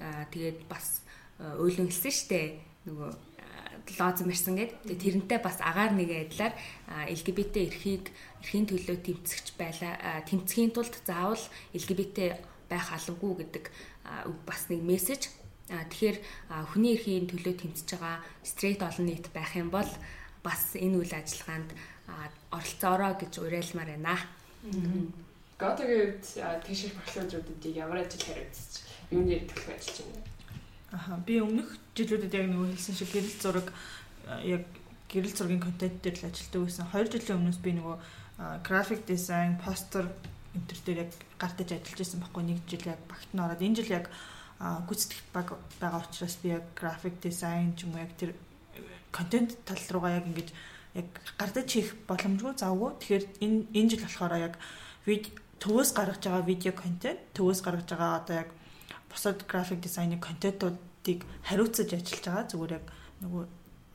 Аа 0.00 0.26
тэгээд 0.30 0.66
бас 0.70 1.02
өөлөн 1.38 1.90
хэлсэн 1.90 2.14
штэ 2.14 2.42
нөгөө 2.86 3.10
лозм 3.98 4.30
ирсэн 4.30 4.54
гэд. 4.56 4.72
Тэгээ 4.86 5.02
тэрнтэй 5.02 5.38
бас 5.42 5.58
агаар 5.58 5.92
нэг 5.94 6.10
айдлаар 6.10 6.54
LGBT 7.10 7.54
эрхийг 7.66 8.14
эрхийн 8.42 8.66
төлөө 8.70 8.96
тэмцэгч 9.02 9.46
байлаа. 9.58 10.22
Тэмцэхийн 10.26 10.70
тулд 10.70 10.94
заавал 11.02 11.42
LGBT 11.74 12.38
байх 12.70 12.86
албагүй 12.94 13.42
гэдэг 13.42 13.64
бас 14.46 14.70
нэг 14.70 14.80
мессеж. 14.86 15.30
Тэгэхээр 15.68 16.18
хүний 16.72 16.94
эрхийн 16.94 17.26
төлөө 17.26 17.54
тэмцэж 17.58 17.88
байгаа 17.98 18.18
стрейт 18.46 18.80
олон 18.82 19.06
нийт 19.06 19.26
байх 19.34 19.52
юм 19.58 19.70
бол 19.70 19.88
бас 20.42 20.74
энэ 20.78 20.98
үйл 21.02 21.12
ажиллагаанд 21.12 21.70
оролцоороо 22.50 23.12
гэж 23.18 23.32
уриалмаар 23.42 23.90
байна. 23.98 24.18
Готогийн 25.58 26.18
тийшэр 26.66 26.92
багшлуудуудыг 26.98 27.74
ямар 27.74 28.02
ажил 28.02 28.26
хариуцж 28.26 28.91
юунд 29.12 29.30
ярьдаг 29.30 29.58
ажиллаж 29.68 29.98
байна? 30.08 30.24
Аха 30.92 31.16
би 31.26 31.34
өмнөх 31.40 31.68
жилүүдэд 31.96 32.34
яг 32.34 32.46
нөгөө 32.48 32.68
хэлсэн 32.72 32.96
шиг 32.96 33.10
гэрэл 33.12 33.40
зураг 33.40 33.68
яг 34.44 34.64
гэрэл 35.12 35.36
зургийн 35.36 35.60
контент 35.60 36.00
дээр 36.00 36.16
л 36.20 36.28
ажилладаг 36.28 36.60
байсан. 36.64 36.86
2 36.88 37.12
жилийн 37.12 37.38
өмнөөс 37.40 37.60
би 37.60 37.70
нөгөө 37.76 37.96
график 38.64 39.00
дизайн, 39.04 39.60
постэр 39.60 40.08
энэ 40.56 40.66
төр 40.68 40.80
дээр 40.84 40.98
яг 41.04 41.10
гартаж 41.36 41.68
ажиллаж 41.72 41.98
байсан 42.00 42.20
байхгүй 42.20 42.42
нэг 42.44 42.58
жил 42.68 42.84
яг 42.88 43.00
багт 43.08 43.30
нь 43.32 43.42
ороод 43.44 43.60
энэ 43.60 43.76
жил 43.80 43.90
яг 43.92 44.06
гүйцэтгэх 44.60 45.22
баг 45.32 45.48
байгаа 45.80 46.00
учраас 46.04 46.36
би 46.40 46.48
яг 46.56 46.64
график 46.76 47.14
дизайн 47.20 47.76
ч 47.76 47.84
юм 47.84 47.96
уу 47.96 48.04
яг 48.04 48.12
тэр 48.16 48.32
контент 49.12 49.56
тал 49.64 49.80
руугаа 49.92 50.16
яг 50.20 50.26
ингэж 50.28 50.48
яг 50.96 51.08
гардаж 51.40 51.68
хийх 51.68 51.92
боломжгүй 52.08 52.52
завгүй. 52.56 52.90
Тэгэхээр 53.00 53.24
энэ 53.44 53.58
энэ 53.72 53.90
жил 53.90 54.04
болохоор 54.04 54.34
яг 54.40 54.54
вид 55.08 55.24
төвөөс 55.60 55.90
гаргаж 55.96 56.20
байгаа 56.24 56.44
видео 56.44 56.72
контент, 56.72 57.20
төвөөс 57.36 57.60
гаргаж 57.64 57.88
байгаа 57.88 58.20
одоо 58.20 58.36
яг 58.44 58.50
бусад 59.12 59.44
график 59.46 59.80
дизайны 59.80 60.18
контентуудыг 60.18 61.20
хариуцаж 61.44 61.92
ажиллаж 61.92 62.24
байгаа. 62.24 62.50
Зүгээр 62.50 62.72
яг 62.80 62.86
нөгөө 63.22 63.44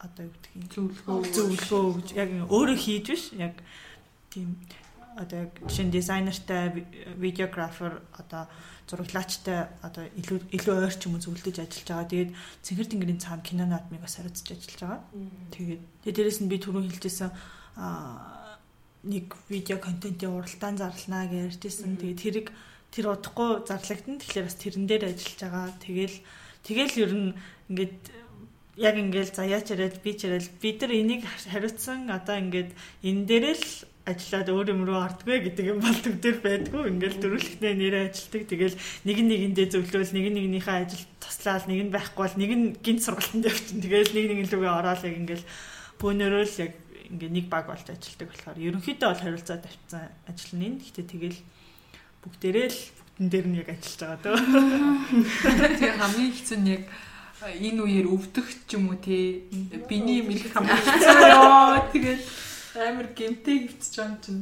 одоо 0.05 0.23
юу 0.29 0.33
гэдэг 0.33 0.51
юм 0.55 0.65
зөвлөгөө 0.73 1.17
зөвлөгөө 1.33 1.85
гэж 1.97 2.09
яг 2.13 2.29
өөрөө 2.53 2.77
хийж 2.77 3.05
биш 3.09 3.23
яг 3.33 3.55
тийм 4.29 4.53
одоо 5.17 5.49
яг 5.49 5.51
жишээ 5.65 5.89
дизайнертай 5.89 6.85
видеографер 7.17 8.05
одоо 8.13 8.45
зураглаачтай 8.87 9.67
одоо 9.81 10.05
илүү 10.15 10.37
илүү 10.53 10.75
ойр 10.85 10.93
ч 10.93 11.09
юм 11.09 11.17
уу 11.17 11.25
зөвлөж 11.25 11.57
ажиллаж 11.59 11.87
байгаа. 11.89 12.11
Тэгээд 12.13 12.31
цэнхэр 12.63 12.87
тэнгэрийн 12.87 13.19
цаана 13.19 13.43
кино 13.43 13.65
наадмыг 13.65 14.01
бас 14.05 14.15
хариуцж 14.21 14.47
ажиллаж 14.47 14.79
байгаа. 14.79 15.01
Тэгээд 15.51 15.81
тэгээд 16.05 16.17
дээрэс 16.17 16.39
нь 16.45 16.51
би 16.51 16.57
түрүүн 16.61 16.87
хэлжсэн 16.93 17.31
аа 17.75 18.37
нэг 19.03 19.35
видео 19.49 19.77
контентын 19.81 20.37
уралдаан 20.37 20.77
зарлнаа 20.77 21.25
гэж 21.27 21.57
ярьжсэн. 21.57 21.97
Тэгээд 21.97 22.21
тэрийг 22.21 22.47
тэр 22.91 23.13
удахгүй 23.13 23.67
зарлагдана. 23.67 24.21
Тэгэхээр 24.21 24.47
бас 24.47 24.57
тэрэн 24.57 24.85
дээр 24.87 25.03
ажиллаж 25.11 25.39
байгаа. 25.41 25.67
Тэгэл 25.81 26.17
тэгэл 26.63 26.95
ер 27.03 27.11
нь 27.13 27.29
ингээд 27.69 27.97
яг 28.77 28.95
ингээд 28.95 29.33
заяач 29.33 29.73
яриад 29.73 29.97
би 30.05 30.13
ч 30.13 30.29
яриад 30.29 30.47
бид 30.61 30.77
нар 30.81 30.93
энийг 30.93 31.23
хариуцсан 31.25 32.09
одоо 32.13 32.37
ингээд 32.37 32.71
энэ 33.01 33.25
дээрээ 33.25 33.55
л 33.57 33.67
ажиллаад 34.07 34.47
өөр 34.53 34.67
юм 34.71 34.81
руу 34.87 35.01
ортгүй 35.03 35.37
гэдэг 35.49 35.65
юм 35.67 35.79
бол 35.83 35.97
төвдөр 35.99 36.37
байдгүй 36.39 36.83
ингээл 36.95 37.19
дөрвөлхтний 37.19 37.73
нэрээ 37.75 38.03
ажилтдаг 38.07 38.43
тэгэл 38.47 38.77
нэг 39.03 39.17
нь 39.19 39.29
нэгэндээ 39.33 39.67
зөвлөөл 39.67 40.13
нэг 40.15 40.25
нь 40.31 40.37
нэгнийхээ 40.37 40.77
ажил 40.79 41.05
туслаад 41.19 41.65
нэг 41.67 41.79
нь 41.83 41.91
байхгүй 41.91 42.21
бол 42.23 42.37
нэг 42.39 42.51
нь 42.55 42.65
гинт 42.85 43.03
сургалтанд 43.03 43.49
явчихна 43.51 43.83
тэгэл 43.83 44.15
нэг 44.15 44.25
нэг 44.31 44.39
лүгээ 44.47 44.73
ороод 44.79 45.01
яг 45.03 45.15
ингээл 45.17 45.45
бөөнөрөө 45.99 46.43
л 46.47 46.61
яг 46.63 46.73
ингээ 47.11 47.31
нэг 47.35 47.45
баг 47.51 47.65
болж 47.67 47.87
ажилтдаг 47.89 48.27
болохоор 48.31 48.57
ерөнхийдөө 48.63 49.07
бол 49.11 49.23
хариуцаад 49.27 49.61
тавьсан 49.65 50.03
ажил 50.29 50.53
нь 50.55 50.79
гэхдээ 50.79 51.05
тэгэл 51.11 51.39
бүгдээрээ 52.23 52.67
л 52.69 52.81
бүгдэн 52.97 53.27
дээр 53.29 53.47
нь 53.47 53.59
яг 53.61 53.69
ажиллаж 53.73 53.99
байгаа 54.01 54.19
дөө. 54.23 54.37
Тэгээ 55.77 55.93
хамгийн 55.97 56.33
хэцүү 56.33 56.57
нь 56.61 56.71
яг 56.73 56.83
энэ 57.41 57.81
үеэр 57.85 58.07
өвдөх 58.09 58.47
ч 58.65 58.77
юм 58.77 58.89
уу 58.89 58.97
тий 58.97 59.45
биний 59.89 60.21
мэлх 60.25 60.53
хамгийн 60.53 60.85
хэцүү 60.85 61.17
ёо 61.37 61.81
тэгээд 61.93 62.21
амар 62.77 63.07
гэмтэй 63.13 63.57
хөвтөж 63.65 63.93
байгаа 63.97 64.19
чинь 64.21 64.41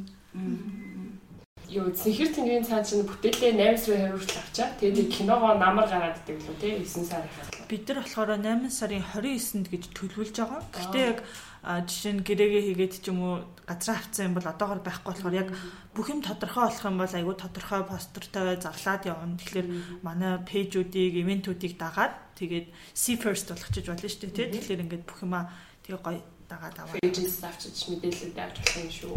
юу 1.69 1.89
цэнхэр 1.89 2.29
тэнгэрийн 2.29 2.67
цаан 2.67 2.85
чинь 2.85 3.07
бүтээлээ 3.09 3.53
8 3.57 3.81
сарын 3.81 4.11
20 4.11 4.21
хүртэл 4.21 4.41
авчаа. 4.43 4.69
Тэгээд 4.79 5.09
киногоо 5.09 5.53
намар 5.57 5.87
гараад 5.89 6.19
идэг 6.21 6.37
лөө 6.45 6.57
тий 6.61 6.71
9 6.77 7.09
сарын 7.09 7.31
хаалга. 7.31 7.65
Бид 7.65 7.83
нар 7.89 7.99
болохоор 8.05 8.29
8 8.37 8.69
сарын 8.69 9.01
29-нд 9.01 9.67
гэж 9.73 9.83
төлөвлөж 9.97 10.35
байгаа. 10.37 10.61
Гэхдээ 10.71 11.05
яг 11.09 11.19
жишээ 11.65 12.13
нь 12.13 12.21
гэрээгээ 12.21 12.63
хийгээд 12.69 12.93
ч 13.01 13.09
юм 13.09 13.19
уу 13.25 13.35
газраа 13.65 13.97
авцсан 13.97 14.29
юм 14.29 14.35
бол 14.37 14.45
одоогор 14.45 14.81
байхгүй 14.85 15.09
болохоор 15.17 15.33
яг 15.33 15.49
бүх 15.97 16.07
юм 16.13 16.21
тодорхой 16.21 16.69
болох 16.69 16.85
юм 16.85 16.97
бол 17.01 17.09
айгүй 17.17 17.35
тодорхой 17.41 17.81
постертай 17.89 18.61
зарлаад 18.61 19.03
явна. 19.09 19.37
Тэгэхээр 19.41 19.67
манай 20.05 20.37
пэйжүүдийг, 20.45 21.25
ивентүүдийг 21.25 21.73
дагаад 21.81 22.13
тэгээд 22.37 22.69
see 22.93 23.17
first 23.17 23.49
болгочих 23.49 23.89
болно 23.89 24.05
шүү 24.05 24.29
дээ. 24.29 24.53
Тэгэхээр 24.53 24.83
ингээд 24.85 25.09
бүх 25.09 25.25
юмаа 25.25 25.49
тэгээ 25.81 26.01
гоё 26.05 26.21
дагаад 26.45 26.77
аваа. 26.77 27.01
Пэйжээс 27.01 27.41
авчиж 27.41 27.77
мэдээлэлд 27.89 28.37
авч 28.37 28.57
болох 28.61 28.77
юм 28.77 28.91
шүү. 28.93 29.13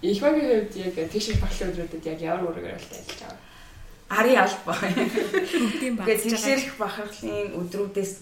Их 0.00 0.20
багийн 0.20 0.48
хувьд 0.64 0.76
яг 0.80 0.96
тийш 1.12 1.36
баглын 1.36 1.70
өдрүүдэд 1.76 2.08
яг 2.08 2.20
ямар 2.24 2.48
үүргээр 2.48 2.76
ажиллаж 2.80 3.08
байгаа? 3.20 3.36
Ари 4.08 4.32
алба. 4.36 4.72
Бүгдийн 4.80 5.96
баг. 5.96 6.06
Тэгээд 6.08 6.24
тийшэрх 6.24 6.76
бахархлын 6.80 7.56
өдрүүдээс 7.60 8.12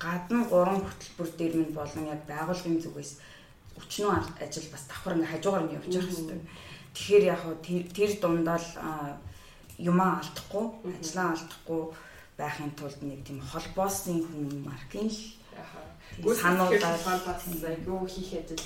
гадна 0.00 0.44
гурван 0.48 0.80
хөтөлбөр 0.82 1.28
дээр 1.36 1.54
минь 1.60 1.76
болон 1.76 2.04
яг 2.08 2.24
байгуулгын 2.24 2.80
зүгээс 2.80 3.12
өчнөө 3.80 4.12
ажил 4.40 4.68
бас 4.72 4.84
давхар 4.88 5.14
ингээ 5.16 5.32
хажуугаар 5.32 5.64
нь 5.68 5.74
явж 5.76 5.92
байгаа 5.92 6.08
хэрэгтэй. 6.08 6.40
Тэгэхээр 6.94 7.24
яг 7.28 7.42
тэр 7.94 8.12
дундаа 8.20 8.58
л 8.58 8.70
юмаа 9.78 10.20
алдахгүй, 10.20 10.66
ажлаа 11.00 11.28
алдахгүй 11.36 11.82
байхын 12.40 12.72
тулд 12.76 13.00
нэг 13.04 13.20
тийм 13.24 13.38
холбоосын 13.40 14.18
хүн 14.24 14.64
маркийн 14.64 15.08
л 15.12 15.20
сануулаад 16.42 16.96
айгүй 17.70 17.98
хийх 18.08 18.32
ажил 18.40 18.64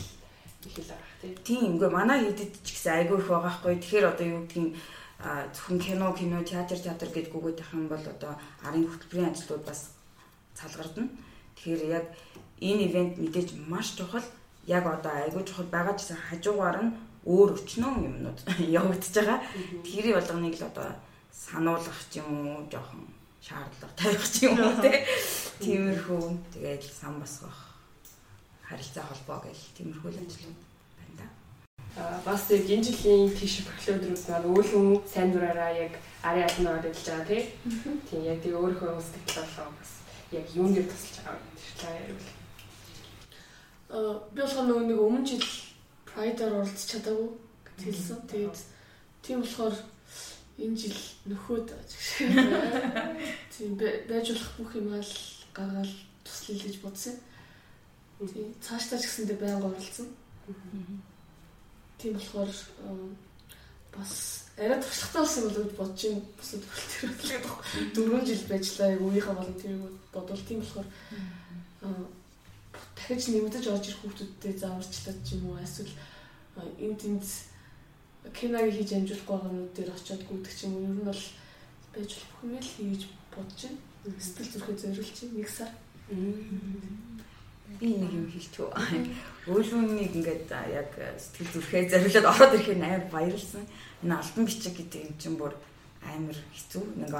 их 0.66 0.78
л 0.78 0.90
байгаа 0.90 1.42
тийм. 1.46 1.76
Үгүй 1.76 1.90
манай 1.90 2.18
хийдэд 2.24 2.52
ч 2.62 2.68
гэсэн 2.74 2.92
айгүй 3.04 3.18
их 3.18 3.28
байгаа 3.28 3.52
хгүй. 3.58 3.74
Тэгэхээр 3.78 4.10
одоо 4.10 4.26
юу 4.26 4.42
гэдгийг 4.46 4.74
зөвхөн 5.54 5.78
кино, 5.80 6.06
кино, 6.12 6.38
театр, 6.42 6.78
театр 6.78 7.08
гэж 7.12 7.26
гүгээд 7.30 7.58
байх 7.60 7.72
юм 7.74 7.86
бол 7.88 8.04
одоо 8.14 8.32
арын 8.66 8.88
хөтөлбөрийн 8.88 9.30
ажлууд 9.30 9.64
бас 9.64 9.80
салгардна. 10.54 11.08
Тэгэхээр 11.56 11.82
яг 11.98 12.06
энэ 12.60 12.86
ивент 12.88 13.14
мэдээж 13.18 13.48
маш 13.68 13.94
чухал. 13.98 14.26
Яг 14.66 14.86
одоо 14.86 15.12
айгүй 15.12 15.44
чухал 15.44 15.68
байгаа 15.68 15.94
гэсэн 15.98 16.16
хажуугаар 16.16 16.78
нь 16.82 16.94
өөр 17.24 17.50
өчнөө 17.56 17.92
юмнууд 18.08 18.38
явагдаж 18.78 19.12
байгаа. 19.16 19.38
Тэрийг 19.84 20.16
болгоныг 20.16 20.56
л 20.56 20.68
одоо 20.70 20.88
сануулгах 21.32 22.00
ч 22.10 22.20
юм 22.20 22.28
уу 22.46 22.68
жоохон 22.70 23.02
шаардлага 23.40 23.94
тавих 23.96 24.24
ч 24.32 24.48
юм 24.48 24.56
уу 24.60 24.76
тиймэрхүү 25.60 26.24
тэгээд 26.54 26.82
сан 26.84 27.20
босгох 27.20 27.58
харилцаа 28.68 29.04
холбоо 29.08 29.38
гэл 29.44 29.64
тиймэрхүү 29.76 30.10
л 30.12 30.20
ажил 30.22 30.52
байна 30.96 31.14
да. 31.18 31.26
Аа 32.00 32.20
бас 32.24 32.48
яг 32.50 32.64
энэ 32.68 32.86
жилийн 32.88 33.32
тийш 33.36 33.54
өдрүүд 33.64 34.22
маань 34.28 34.48
өөлгөн 34.52 34.88
сайн 35.08 35.32
дураараа 35.32 35.72
яг 35.76 35.92
ари 36.22 36.40
алнаа 36.44 36.80
ажиллаж 36.80 37.04
байгаа 37.04 37.28
тий. 37.28 37.42
Тийм 38.08 38.22
яг 38.32 38.38
тийм 38.40 38.56
өөрийнхөө 38.60 39.00
сэтгэл 39.00 39.44
болоо 39.44 39.68
бас 39.76 39.90
яг 40.34 40.46
юун 40.54 40.74
дээр 40.74 40.88
тусалж 40.90 41.16
байгаа 41.22 41.38
юм 41.38 41.54
тэрчлээ 41.56 42.00
ярил. 42.02 42.28
Аа 43.94 44.12
би 44.34 44.40
болохоор 44.42 44.66
нөгөө 44.68 44.86
нэг 44.90 45.00
өмнө 45.00 45.26
жил 45.28 45.46
Pride-аар 46.08 46.54
оролцож 46.58 46.86
чадаагүй 46.90 47.30
хэлсэн. 47.78 48.20
Тэгээд 48.30 48.58
тийм 49.22 49.38
болохоор 49.42 49.76
энэ 50.58 50.76
жил 50.78 50.98
нөхөд 51.26 51.68
тийм 53.54 53.70
байж 53.78 54.26
болох 54.30 54.50
бүх 54.58 54.70
юмаа 54.78 55.02
л 55.02 55.14
гаргаал 55.54 55.94
туслая 56.22 56.58
гэж 56.58 56.76
бодсон. 56.82 57.14
Тийм 58.18 58.54
цаашдаа 58.62 58.98
ч 58.98 59.04
гэсэндээ 59.06 59.38
байнга 59.38 59.66
оролцсон. 59.70 60.08
Тийм 61.98 62.14
болохоор 62.14 62.50
бас 63.96 64.12
арай 64.56 64.78
туршлагатай 64.80 65.22
болсон 65.22 65.42
юм 65.44 65.50
болов 65.54 65.76
бодож 65.78 66.04
ин 66.04 66.22
бусад 66.38 66.62
бүрэлдэхүүн 66.62 67.90
дөрвөн 67.94 68.24
жил 68.26 68.44
байжлаа. 68.50 68.92
Яг 68.94 69.02
үеийнхээ 69.02 69.34
волонтерийг 69.34 69.82
бодвол 70.14 70.42
тийм 70.46 70.60
болохоор 70.60 70.88
дахиж 72.96 73.24
нэмэгдэж 73.28 73.64
орж 73.68 73.84
ирэх 73.88 74.00
хүмүүстэй 74.00 74.54
зааварчлаад 74.58 75.18
ч 75.26 75.28
юм 75.34 75.44
уу 75.50 75.58
эсвэл 75.58 75.94
энэ 76.78 77.00
тэнд 77.02 77.24
киног 78.32 78.70
хийж 78.72 78.90
амжуулахгүй 78.94 79.36
байгаанууд 79.36 79.72
дээр 79.74 79.90
очиод 79.92 80.22
гүйдэг 80.24 80.54
ч 80.54 80.60
юм 80.64 80.72
уу 80.74 80.86
ер 80.86 80.94
нь 80.96 81.08
бол 81.08 81.22
байж 81.92 82.10
болох 82.14 82.42
юм 82.46 82.56
л 82.56 82.70
хийж 82.78 83.02
бодож 83.34 83.60
байна. 83.68 83.80
Сэтгэл 84.24 84.52
зүрхээ 84.52 84.76
зориулж 84.80 85.18
нэг 85.34 85.48
сар. 85.48 85.70
Би 87.80 87.88
нэг 87.98 88.12
юм 88.12 88.26
хэлчихв. 88.30 88.70
Өөлүүнийг 89.50 90.12
ингээд 90.16 90.50
яг 90.50 90.90
сэтгэл 91.18 91.52
зүрхээ 91.52 91.90
зориулаад 91.90 92.30
ороод 92.32 92.54
ирэхэд 92.56 92.80
амар 92.80 93.04
баярлсан. 93.12 93.64
Энэ 94.02 94.16
альбан 94.16 94.44
бичиг 94.46 94.74
гэдэг 94.76 95.00
юм 95.04 95.14
чинь 95.18 95.36
бүр 95.36 95.54
амар 96.00 96.38
хэцүү. 96.54 96.84
Нэг 97.02 97.12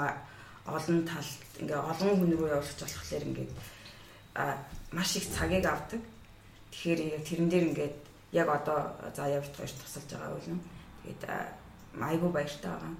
олон 0.65 1.05
тал 1.05 1.31
ингээ 1.61 1.77
олон 1.77 2.11
хүн 2.17 2.31
рүү 2.33 2.49
явуулах 2.49 2.79
болохоор 2.81 3.27
ингээд 3.29 3.53
маш 4.91 5.11
их 5.15 5.29
цагийг 5.29 5.65
авдаг. 5.69 6.01
Тэгэхээр 6.71 7.21
тэрэн 7.21 7.49
дээр 7.49 7.65
ингээд 7.69 7.97
яг 8.33 8.47
одоо 8.49 8.95
за 9.15 9.29
явж 9.29 9.53
хоёр 9.53 9.69
тусалж 9.69 10.09
байгаа 10.09 10.35
үл 10.35 10.51
юм. 10.57 10.61
Тэгээд 11.03 11.21
айгу 12.01 12.29
баяртай 12.33 12.71
байгаа. 12.73 12.95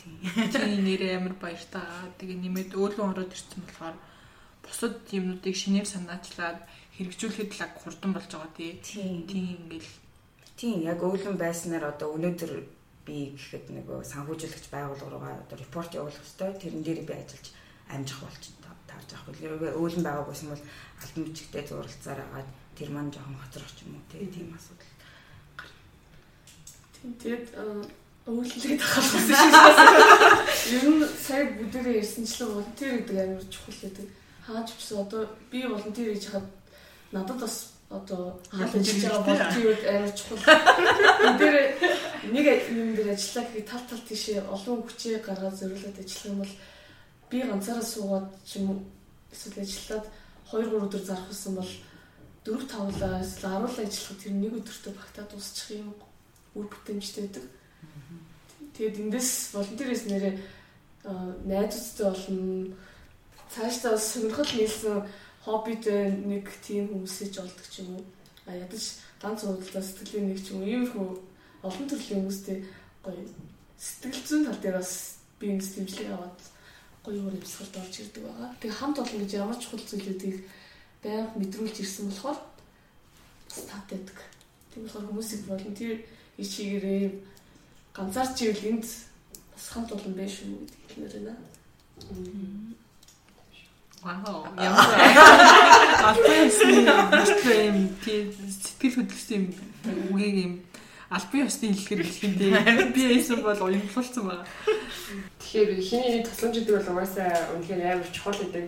Тийм. 0.00 0.16
Чиний 0.52 0.80
нэрээ 0.80 1.16
амар 1.20 1.34
баяртай. 1.36 1.84
Тэгээ 2.18 2.38
нэмээд 2.40 2.72
өөлөн 2.72 3.12
ороод 3.12 3.32
ирсэн 3.32 3.60
болохоор 3.62 3.96
бусад 4.62 4.96
юмнуудыг 5.10 5.54
шинээр 5.58 5.86
санаачлаад 5.86 6.58
хэрэгжүүлэхэд 6.96 7.50
л 7.52 7.62
хурдан 7.82 8.10
болж 8.14 8.30
байгаа 8.30 8.52
тий. 8.56 8.80
Тийм 8.82 9.26
ингээл. 9.26 9.92
Тийм 10.56 10.78
яг 10.86 10.98
өөлөн 11.02 11.36
байснаар 11.36 11.90
одоо 11.92 12.14
өнөөдөр 12.16 12.52
би 13.06 13.34
гэхэд 13.34 13.66
нөгөө 13.74 14.06
санхүүжүүлэгч 14.06 14.66
байгууллагаараа 14.70 15.42
одоо 15.42 15.56
репорт 15.58 15.92
явуулах 15.98 16.22
хэрэгтэй. 16.22 16.50
Тэрэн 16.62 16.82
дээр 16.86 17.00
би 17.02 17.14
ажиллаж 17.18 17.46
амжих 17.90 18.18
болчихсон 18.22 18.62
таарж 18.86 19.10
авах. 19.16 19.36
Өөлөн 19.80 20.04
байгаагүй 20.06 20.36
юм 20.42 20.50
бол 20.54 20.64
альбом 21.02 21.24
бичгтээ 21.26 21.64
зуралцаар 21.66 22.20
агаад 22.22 22.48
тэр 22.78 22.88
маань 22.94 23.12
жоохон 23.12 23.40
хоцрох 23.40 23.72
ч 23.74 23.84
юм 23.84 23.98
уу 23.98 24.04
тийм 24.10 24.54
асуудал 24.54 24.92
Тэгээд 27.02 27.50
өвлөлийг 28.30 28.78
дахалсан 28.78 29.26
шиг 29.26 30.72
ер 30.78 30.86
нь 30.86 31.02
сая 31.18 31.50
бүдэрээ 31.58 31.98
ярьсанчлан 31.98 32.48
волонтер 32.54 32.90
гэдэг 33.02 33.18
амар 33.18 33.44
чухал 33.50 33.78
гэдэг. 33.82 34.06
Хаач 34.46 34.68
ч 34.78 34.92
одоо 34.92 35.28
би 35.50 35.66
волонтер 35.66 36.12
хийж 36.12 36.26
хаад 36.30 36.46
надад 37.12 37.38
бас 37.40 37.72
одоо 37.90 38.40
ажиллаж 38.52 38.88
байгаа 39.04 39.22
волонтерүүд 39.26 39.82
амар 39.92 40.12
чухал. 40.16 40.42
Энд 41.26 41.38
дээр 41.38 41.56
нэг 42.34 42.46
юм 42.72 42.90
дээр 42.96 43.10
ажиллаа 43.12 43.44
гэхэд 43.46 43.68
тал 43.68 43.84
тал 43.88 44.02
тийшээ 44.08 44.40
олон 44.54 44.78
хүчээ 44.82 45.18
гаргаад 45.20 45.58
зориулаад 45.60 45.98
ажиллах 46.00 46.30
юм 46.32 46.38
бол 46.40 46.54
би 47.30 47.38
ганцаараа 47.44 47.86
суугаад 47.86 48.26
ч 48.48 48.50
юм 48.58 48.66
уу 48.70 48.78
эсвэл 49.32 49.62
ажиллаад 49.64 50.06
2 50.50 50.68
3 50.68 50.84
өдөр 50.86 51.02
зарах 51.04 51.28
гэсэн 51.28 51.52
бол 51.56 51.72
4 52.44 52.66
5лаа 52.66 53.20
эсвэл 53.24 53.62
10 53.68 53.86
ажиллах 53.86 54.18
тэр 54.20 54.32
нэг 54.32 54.52
өдөртөө 54.58 54.92
багтаа 54.96 55.24
дуусчих 55.28 55.68
юм 55.80 55.94
үр 56.56 56.66
бүтээмжтэй 56.68 57.22
байдаг. 57.24 57.44
Тэгээд 58.76 59.00
эндээс 59.02 59.30
волонтерээс 59.54 60.04
нэрээ 60.08 60.34
найзуудтай 61.48 62.06
болно. 62.08 62.74
Цаашдаа 63.52 63.96
сонирхол 63.98 64.50
нийлсэн 64.56 65.04
хоббитэй 65.44 66.10
нэг 66.24 66.48
тийм 66.64 66.88
хүмүүсэж 66.88 67.32
олдог 67.36 67.66
ч 67.68 67.84
юм 67.84 68.00
уу. 68.00 68.04
А 68.48 68.56
ядаж 68.56 68.84
ганц 69.20 69.44
удаа 69.44 69.82
сэтгэлийн 69.84 70.32
нэг 70.32 70.40
ч 70.40 70.56
юм 70.56 70.64
уу 70.64 70.70
иймэрхүү 70.72 71.08
олон 71.62 71.86
төрлийн 71.88 72.24
хүмүүстэй 72.24 72.58
гоё 73.04 73.22
сэтгэл 73.78 74.26
зүйн 74.26 74.44
тал 74.46 74.60
дээр 74.62 74.76
бас 74.80 74.92
би 75.38 75.52
энэ 75.52 75.62
сэтгэлжлэг 75.62 76.10
аваад 76.14 76.40
гоё 77.04 77.18
өөр 77.22 77.38
юмсгалд 77.38 77.76
орж 77.82 77.94
ирдэг 78.00 78.22
байгаа. 78.24 78.50
Тэгээ 78.62 78.78
хамт 78.78 78.98
олон 79.02 79.20
гэж 79.20 79.32
ямар 79.34 79.58
чухал 79.58 79.84
зүйлүүдийг 79.90 80.36
байнга 81.02 81.34
мэдрүүлж 81.38 81.76
ирсэн 81.82 82.06
болохоор 82.08 82.38
бас 83.50 83.60
таатайдаг. 83.70 84.18
Тийм 84.70 84.82
болохоор 84.86 85.06
хүмүүсийг 85.10 85.42
волонтер 85.50 85.92
ичигээрээ 86.38 87.04
ганцаар 87.94 88.28
чи 88.34 88.42
ивэл 88.48 88.70
энд 88.70 88.86
бас 88.86 89.66
хамт 89.68 89.90
олон 89.92 90.14
байх 90.14 90.30
шүү 90.30 90.46
гэдэг 90.62 90.78
хэлмээр 90.88 91.14
байна. 91.26 91.34
Вау. 94.02 94.46
Ямар 94.58 94.90
албан 96.10 96.50
ёсны 96.50 96.82
юм 97.70 97.78
тийм 98.02 98.34
сэтгэл 98.34 98.98
хөдлөсөн 98.98 99.36
юм 99.38 99.46
үгийг 100.10 100.36
юм 100.42 100.54
албан 101.06 101.46
ёсны 101.46 101.70
хэлэхээр 101.70 102.02
хэлэхдээ 102.02 102.90
би 102.90 103.02
эйсэн 103.14 103.46
бол 103.46 103.62
уянгалцсан 103.62 104.26
байгаа. 104.26 104.46
Тэгэхээр 105.38 105.70
хиний 105.78 106.26
тусламж 106.26 106.54
гэдэг 106.58 106.74
бол 106.82 106.90
угаасаа 106.98 107.54
үнэхээр 107.54 107.82
амар 107.94 108.10
чухал 108.10 108.34
гэдэг. 108.34 108.66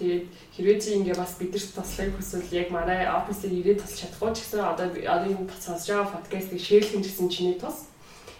Тэгээд 0.00 0.24
хэрвээ 0.56 0.78
чи 0.80 0.88
ингээ 0.96 1.16
бас 1.20 1.36
бидэрт 1.36 1.70
туслахыг 1.76 2.16
хүсвэл 2.16 2.50
яг 2.56 2.68
манай 2.72 3.04
офисыг 3.04 3.52
ирээд 3.52 3.84
туслах 3.84 4.00
чадахгүй 4.16 4.32
ч 4.32 4.38
гэсэн 4.42 4.64
одоо 4.64 4.88
одоо 4.90 5.28
энэ 5.28 5.44
сонсож 5.60 5.88
байгаа 5.92 6.14
подкастыг 6.18 6.58
шеэрлэх 6.58 7.04
гэсэн 7.04 7.28
чиний 7.28 7.56
тус. 7.60 7.92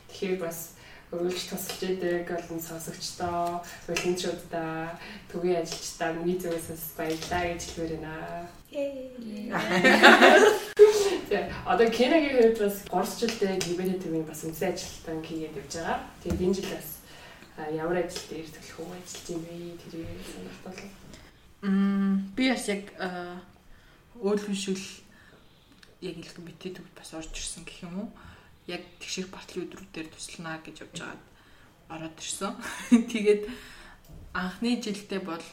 Тэгэхээр 0.09 0.41
бас 0.41 0.74
өргөлж 1.15 1.47
тусалж 1.49 1.81
идэг 1.87 2.27
олон 2.31 2.61
сонсогчдоо, 2.61 3.63
волонтеруудаа, 3.87 4.99
төвийн 5.31 5.63
ажилчдаа 5.63 6.11
миний 6.19 6.39
зүгээс 6.43 6.99
баярлалаа 6.99 7.43
гэж 7.55 7.63
хэлмээр 7.65 7.93
байна. 8.03 8.15
Тэгээ 11.31 11.45
одоо 11.71 11.87
Кенагийн 11.95 12.37
хувьд 12.43 12.59
бас 12.59 12.77
горсчлтэй 12.91 13.55
гибэний 13.63 13.99
төвийн 14.03 14.27
бас 14.27 14.43
үнсэн 14.43 14.75
ажилтан 14.75 15.23
хийгээд 15.23 15.59
явж 15.63 15.73
байгаа. 15.79 15.99
Тэгээд 16.27 16.45
энэ 16.45 16.57
жил 16.59 16.71
бас 16.75 16.89
ямар 17.71 18.03
ажил 18.03 18.27
дээр 18.29 18.49
төлөх 18.51 18.79
үү 18.83 18.99
ажиллаж 18.99 19.27
юм 19.31 19.41
бэ? 19.47 19.79
Тэрийг 19.79 20.21
сонирхолтой 20.27 20.91
Мм 21.65 22.35
би 22.37 22.51
бас 22.53 22.69
яг 22.69 22.93
өөлгөн 24.21 24.53
шиг 24.53 24.77
л 24.77 24.85
яг 26.05 26.17
илхэн 26.21 26.45
битээ 26.45 26.77
төвд 26.77 26.93
бас 26.93 27.15
орж 27.17 27.33
ирсэн 27.33 27.65
гэх 27.65 27.89
юм 27.89 28.05
уу. 28.05 28.09
Яг 28.67 28.83
тэгших 29.01 29.29
бартлын 29.31 29.69
өдрүүдээр 29.69 30.09
туслана 30.11 30.61
гэж 30.65 30.77
явж 30.85 30.97
байгаад 31.01 31.23
ороод 31.95 32.17
ирсэн. 32.19 32.53
Тэгээд 33.13 33.43
анхны 34.33 34.81
жилдээ 34.81 35.21
бол 35.21 35.47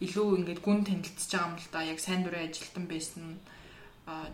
илүү 0.00 0.28
ингээд 0.38 0.60
гүн 0.64 0.80
танилцж 0.84 1.30
байгаа 1.30 1.48
юм 1.48 1.56
л 1.60 1.68
да. 1.72 1.80
Яг 1.84 2.00
сайн 2.00 2.24
дурын 2.24 2.48
ажилтан 2.48 2.84
байсан 2.88 3.26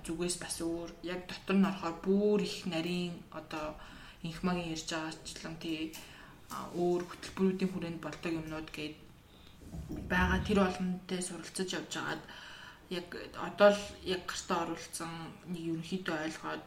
зүгээс 0.07 0.37
бас 0.43 0.57
өөр. 0.63 0.91
Яг 1.03 1.27
дотор 1.27 1.57
нь 1.59 1.69
орохоор 1.71 1.97
бүр 2.03 2.41
их 2.43 2.67
нарийн 2.67 3.15
одоо 3.31 3.75
инхмагийн 4.23 4.73
ярьж 4.75 4.89
байгаачлан 4.91 5.57
тий 5.63 5.93
өөр 6.75 7.03
хөтөлбөрүүдийн 7.07 7.71
хүрээнд 7.73 8.01
болдог 8.03 8.33
юмнууд 8.41 8.69
гээд 8.75 8.97
байгаа 10.11 10.41
тэр 10.47 10.59
олонтой 10.67 11.21
суралцаж 11.23 11.69
явж 11.79 11.93
байгаад 11.95 12.23
яг 12.99 13.07
одоо 13.49 13.71
л 13.71 13.83
яг 14.15 14.23
гартаа 14.27 14.59
оруулсан 14.67 15.13
нэг 15.53 15.63
ерөнхийдөө 15.71 16.17
ойлгоод 16.27 16.67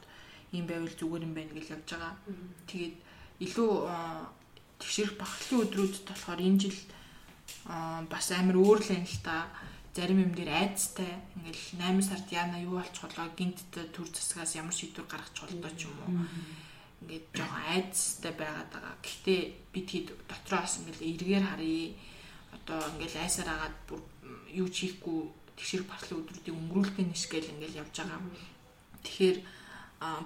ийм 0.54 0.66
байвал 0.70 0.94
зүгээр 0.94 1.26
юм 1.26 1.34
байна 1.34 1.54
гэж 1.58 1.68
явж 1.74 1.88
байгаа. 1.90 2.14
Тэгээд 2.70 2.96
илүү 3.42 3.72
тэгшэрх 4.80 5.14
багшлын 5.18 5.64
өдрүүдэд 5.66 6.06
болохоор 6.08 6.42
энэ 6.46 6.62
жил 6.62 6.80
бас 8.14 8.28
амар 8.32 8.58
өөр 8.62 8.80
л 8.86 8.94
юм 8.94 9.06
л 9.10 9.20
та. 9.26 9.50
Зарим 9.94 10.26
юм 10.26 10.34
дээр 10.34 10.50
айцтай. 10.54 11.22
Ингээл 11.38 11.66
8 11.82 12.02
сард 12.02 12.28
яана 12.34 12.58
юу 12.62 12.78
болчих 12.82 13.02
болоо 13.02 13.30
гинт 13.38 13.62
төр 13.74 14.08
засгаас 14.10 14.58
ямар 14.58 14.74
шийдвэр 14.74 15.06
гаргачих 15.06 15.54
болоо 15.58 15.74
ч 15.78 15.86
юм 15.90 15.98
уу. 16.02 16.14
Ингээд 17.02 17.26
жоохон 17.34 17.64
айцтай 17.74 18.34
байгаад 18.34 18.70
байгаа. 18.74 18.96
Гэхдээ 19.06 19.42
бид 19.74 19.88
хэд 19.90 20.08
дотроос 20.30 20.82
ингээл 20.82 21.08
эргээр 21.14 21.46
харъя. 21.46 21.94
Одоо 22.58 22.80
ингээл 22.98 23.22
айсаар 23.22 23.50
агаад 23.54 23.78
бүр 23.86 24.02
юу 24.50 24.68
хийхгүй 24.70 25.20
тэгшэр 25.58 25.84
бартлын 25.86 26.26
өдрүүдийг 26.26 26.58
өнгөрүүлдэг 26.58 27.06
нь 27.06 27.14
шгээл 27.14 27.54
ингээл 27.54 27.82
явж 27.86 27.94
байгаа. 28.02 28.22
Тэгэхээр 29.06 29.38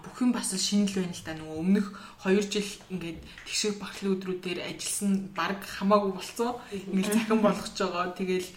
бүх 0.04 0.22
юм 0.22 0.32
бас 0.34 0.50
шинэл 0.56 0.98
байна 0.98 1.14
л 1.14 1.26
да 1.26 1.34
нөгөө 1.38 1.58
өмнөх 1.62 1.88
2 2.26 2.50
жил 2.50 2.72
ингээд 2.90 3.20
тэгшэр 3.46 3.74
бартлын 3.78 4.14
өдрүүдээр 4.18 4.60
ажилласан 4.66 5.14
баг 5.38 5.62
хамаагүй 5.62 6.12
болцсон. 6.18 6.58
Ингээл 6.74 7.14
захин 7.14 7.42
болгож 7.46 7.76
байгаа. 7.78 8.16
Тэгэл 8.18 8.50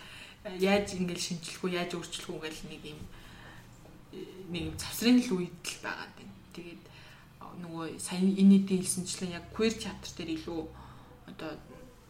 яаж 0.61 0.87
ингээл 0.97 1.21
шинжлэх 1.21 1.61
үү, 1.61 1.77
яаж 1.77 1.93
өөрчлөх 1.93 2.31
үү 2.33 2.41
гэл 2.41 2.63
нэг 2.73 2.83
юм 2.97 3.01
нэг 4.49 4.63
юм 4.73 4.77
завсрын 4.81 5.21
л 5.21 5.31
үед 5.37 5.61
л 5.61 5.79
байгаа 5.85 6.09
юм. 6.25 6.33
Тэгээд 6.57 6.83
нөгөө 7.61 7.85
сайн 8.01 8.33
энэ 8.41 8.65
дийлсэнчлэн 8.65 9.37
яг 9.37 9.45
queer 9.53 9.77
театр 9.77 10.11
дээр 10.17 10.41
илүү 10.41 10.61
одоо 11.29 11.53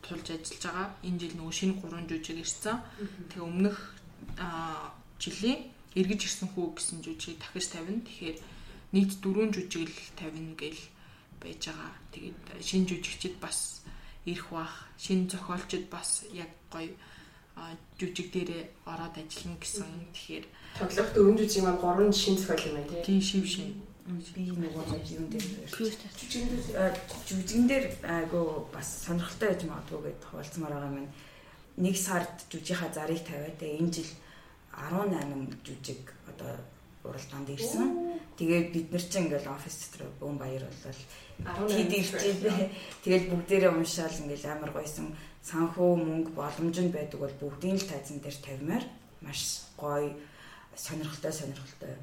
тулж 0.06 0.26
ажиллаж 0.30 0.62
байгаа. 0.62 0.88
Энэ 1.02 1.18
жил 1.18 1.34
нөгөө 1.34 1.54
шинэ 1.58 1.74
3 1.82 2.06
жүжиг 2.06 2.38
ирсэн. 2.38 2.78
Тэгээ 3.34 3.42
өмнөх 3.42 3.76
жилийн 5.18 5.58
эргэж 5.98 6.20
ирсэн 6.30 6.48
хүү 6.54 6.66
гэсэн 6.78 6.98
жүжиг 7.02 7.42
дахиж 7.42 7.66
тавина. 7.74 8.06
Тэгэхээр 8.06 8.38
нийт 8.92 9.12
4 9.22 9.50
жүжиг 9.54 9.88
л 9.88 9.98
тавина 10.18 10.54
гэл 10.58 10.80
байж 11.40 11.62
байгаа. 11.70 11.92
Тэгээд 12.12 12.38
шинэ 12.60 12.86
жүжигчд 12.90 13.36
бас 13.40 13.82
ирэх 14.26 14.50
бах, 14.50 14.90
шинэ 14.98 15.30
зохиолчд 15.30 15.86
бас 15.90 16.24
яг 16.34 16.50
гоё 16.72 16.90
жүжиг 17.98 18.28
дээрээ 18.32 18.64
ороод 18.86 19.14
ажиллана 19.16 19.58
гэсэн. 19.60 19.86
Тэгэхээр 20.14 20.44
тоглох 20.78 21.10
дөрвөн 21.14 21.38
жүжиг 21.38 21.62
маань 21.64 21.82
гурван 21.82 22.12
шин 22.12 22.36
зохиол 22.36 22.66
юм 22.66 22.74
байна 22.76 23.04
тийм 23.04 23.20
тий. 23.20 23.28
шив 23.28 23.44
шин. 23.46 23.68
би 24.34 24.42
нөгөө 24.50 24.84
юм 25.14 25.26
дээр 25.30 25.46
жүжигэн 27.26 27.66
дээр 27.70 27.86
айгу 28.02 28.66
бас 28.74 29.06
сонирхолтой 29.06 29.48
байж 29.54 29.62
магадгүй 29.70 30.00
гэд 30.02 30.22
хуваалцмаар 30.26 30.74
байгаа 30.74 30.98
юм. 30.98 31.08
Нэг 31.78 31.96
сард 31.96 32.34
жүжигийнхаа 32.50 32.90
зарыг 32.90 33.22
тавиад 33.22 33.60
энэ 33.60 33.92
жил 33.94 34.10
18 34.74 35.62
жүжиг 35.62 36.02
одоо 36.26 36.58
уралдаанд 37.04 37.48
ирсэн. 37.48 37.88
Тэгээд 38.36 38.66
бид 38.72 38.88
нар 38.92 39.04
чинь 39.04 39.24
ингээл 39.28 39.52
офис 39.52 39.76
дотор 39.80 40.08
бөөн 40.20 40.38
баяр 40.38 40.64
болол 40.68 41.72
хэд 41.72 41.92
ирчээ. 41.92 42.68
Тэгэл 43.04 43.30
бүгдээрээ 43.32 43.72
уншаал 43.72 44.16
ингээл 44.20 44.52
амар 44.52 44.70
гойсон 44.72 45.16
санхүү 45.44 45.90
мөнгө 45.96 46.32
боломж 46.36 46.76
нь 46.80 46.92
байдаг 46.92 47.20
бол 47.20 47.36
бүгдийн 47.40 47.76
л 47.80 47.88
тайзан 47.88 48.20
дээр 48.20 48.38
тавимаар 48.44 48.84
маш 49.24 49.64
гоё 49.80 50.12
сонирхолтой 50.76 51.32
сонирхолтой 51.32 51.94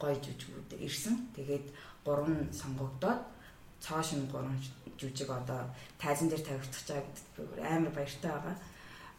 гоё 0.00 0.16
жүжигүүд 0.24 0.70
ирсэн. 0.80 1.14
Тэгээд 1.36 1.66
гурван 2.04 2.48
сонгогдоод 2.52 3.20
цоо 3.80 4.02
шин 4.02 4.28
гурван 4.32 4.56
жүжиг 4.96 5.28
одоо 5.28 5.68
тайзан 6.00 6.28
дээр 6.28 6.44
тавигдчих 6.44 6.84
чагаад 6.88 7.16
амар 7.60 7.92
баяртай 7.92 8.32
байгаа. 8.32 8.56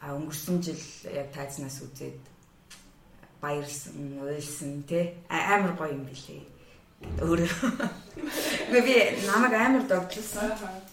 А 0.01 0.15
өнгөрсөн 0.17 0.57
жил 0.63 0.81
яг 1.11 1.29
тайзнаас 1.35 1.81
үзээд 1.85 2.19
баярлсан, 3.41 4.19
уйлсан 4.21 4.83
тий 4.87 5.15
амар 5.29 5.73
гоё 5.79 5.95
юм 5.95 6.05
билээ. 6.05 6.43
Өөрөө. 7.23 7.49
Би 8.71 8.95
намайг 9.25 9.53
амар 9.55 9.83
догтлсон. 9.87 10.51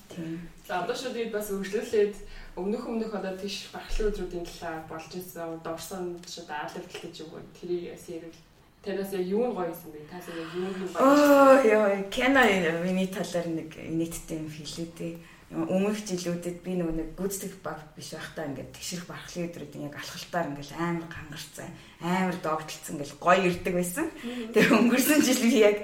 Тийм. 0.08 0.48
За 0.66 0.82
одоо 0.82 0.94
шууд 0.94 1.14
бид 1.14 1.32
бас 1.32 1.50
үргэлжлүүлээд 1.50 2.14
өмнөх 2.56 2.86
өмнөх 2.86 3.14
одоо 3.14 3.34
тийш 3.36 3.70
бархлын 3.74 4.10
өдрүүдийн 4.10 4.46
талаар 4.46 4.82
болж 4.86 5.10
ирсэн 5.14 5.58
дорсон 5.66 6.18
шууд 6.26 6.50
аалал 6.50 6.86
гэж 6.86 7.14
юу 7.26 7.30
гэх 7.34 7.50
тэрийг 7.58 7.94
бас 7.94 8.06
ярил. 8.08 8.38
Танаас 8.86 9.12
яг 9.12 9.26
юу 9.26 9.50
нь 9.50 9.54
гоё 9.54 9.66
юм 9.66 9.90
бэ? 9.90 10.06
Таас 10.06 10.26
яг 10.30 10.50
юу 10.54 10.70
нь 10.70 10.78
гоё? 10.78 11.02
Оо 11.02 11.58
ёо, 11.66 12.10
Кена 12.14 12.46
миний 12.86 13.10
талаар 13.10 13.46
нэг 13.50 13.70
нийттэй 13.74 14.38
юм 14.38 14.46
хэлээ 14.46 14.88
дээ 14.94 15.14
өмнөх 15.46 16.02
жилүүдэд 16.02 16.58
би 16.66 16.74
нөгөө 16.74 16.94
нэг 16.98 17.08
гүйцэтгэх 17.14 17.62
баг 17.62 17.78
биш 17.94 18.10
байхдаа 18.18 18.50
ингээд 18.50 18.74
тэгшэрх 18.74 19.06
бархлын 19.06 19.46
өдрүүдийн 19.46 19.86
яг 19.86 19.94
алхалтаар 19.94 20.50
ингээд 20.50 20.74
амар 20.74 21.06
гангарцсан 21.06 21.70
амар 22.02 22.36
догтлцсан 22.42 22.98
ингээд 22.98 23.14
гоё 23.22 23.46
ирдэг 23.46 23.74
байсан. 23.78 24.10
Тэгээ 24.50 24.74
өнгөрсөн 24.74 25.22
жил 25.22 25.40
би 25.46 25.62
яг 25.62 25.78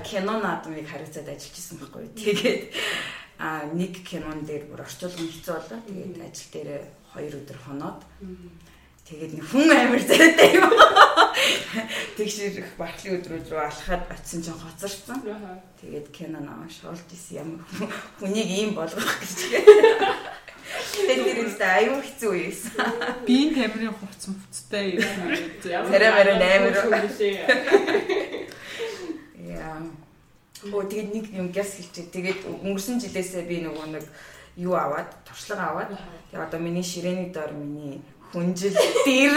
кино 0.00 0.40
наадмыг 0.40 0.88
хариуцаад 0.88 1.28
ажиллаж 1.28 1.56
исэн 1.60 1.76
байхгүй. 1.76 2.08
Тэгээд 2.16 2.62
а 3.36 3.68
нэг 3.68 4.00
кинон 4.00 4.48
дээр 4.48 4.64
бүр 4.64 4.80
орчуулгын 4.88 5.28
хэцүү 5.28 5.52
болоо. 5.52 5.80
Тэгээд 5.84 6.16
ажил 6.24 6.50
дээр 6.56 6.70
2 7.12 7.36
өдөр 7.36 7.58
хоноод 7.68 8.00
Тэгээд 9.06 9.38
нэг 9.38 9.46
хүн 9.46 9.70
амир 9.70 10.02
зайтай 10.02 10.58
юм. 10.58 10.66
Тэгшэрх 12.18 12.74
бархлын 12.74 13.22
өдрүүд 13.22 13.46
рүү 13.54 13.62
алхаад 13.62 14.02
очисон 14.10 14.42
чинь 14.42 14.58
хоцорсон. 14.58 15.22
Тэгээд 15.78 16.10
кино 16.10 16.42
намайг 16.42 16.74
шоолж 16.74 17.06
исэн 17.14 17.46
ямар 17.46 17.62
хүнийг 18.18 18.50
ийм 18.50 18.74
болгох 18.74 19.06
гэж. 19.22 19.38
Тэгээд 20.90 21.22
тэр 21.22 21.38
үстэй 21.46 21.70
аюу 21.86 22.02
хэцүү 22.02 22.32
байсан. 22.34 22.74
Биеийн 23.22 23.54
камерын 23.54 23.94
хувцс 23.94 24.26
мөвцтэй 24.26 24.98
юм. 24.98 25.06
Царай 25.62 26.10
мэрэ 26.10 26.34
амир. 26.34 26.74
Яа. 29.38 29.86
Оо 30.74 30.82
тэгээд 30.82 31.14
нэг 31.14 31.26
юм 31.30 31.54
гэс 31.54 31.78
хэлчих. 31.78 32.10
Тэгээд 32.10 32.42
өнгөрсөн 32.42 32.98
жилээсээ 32.98 33.46
би 33.46 33.62
нөгөө 33.62 33.86
нэг 33.86 34.04
юу 34.58 34.74
аваад, 34.74 35.14
туршлага 35.22 35.70
аваад. 35.70 35.94
Тэгээд 36.34 36.42
одоо 36.42 36.58
миний 36.58 36.82
ширээний 36.82 37.30
доор 37.30 37.54
миний 37.54 38.02
хүнжил 38.36 38.76
дээр 39.08 39.32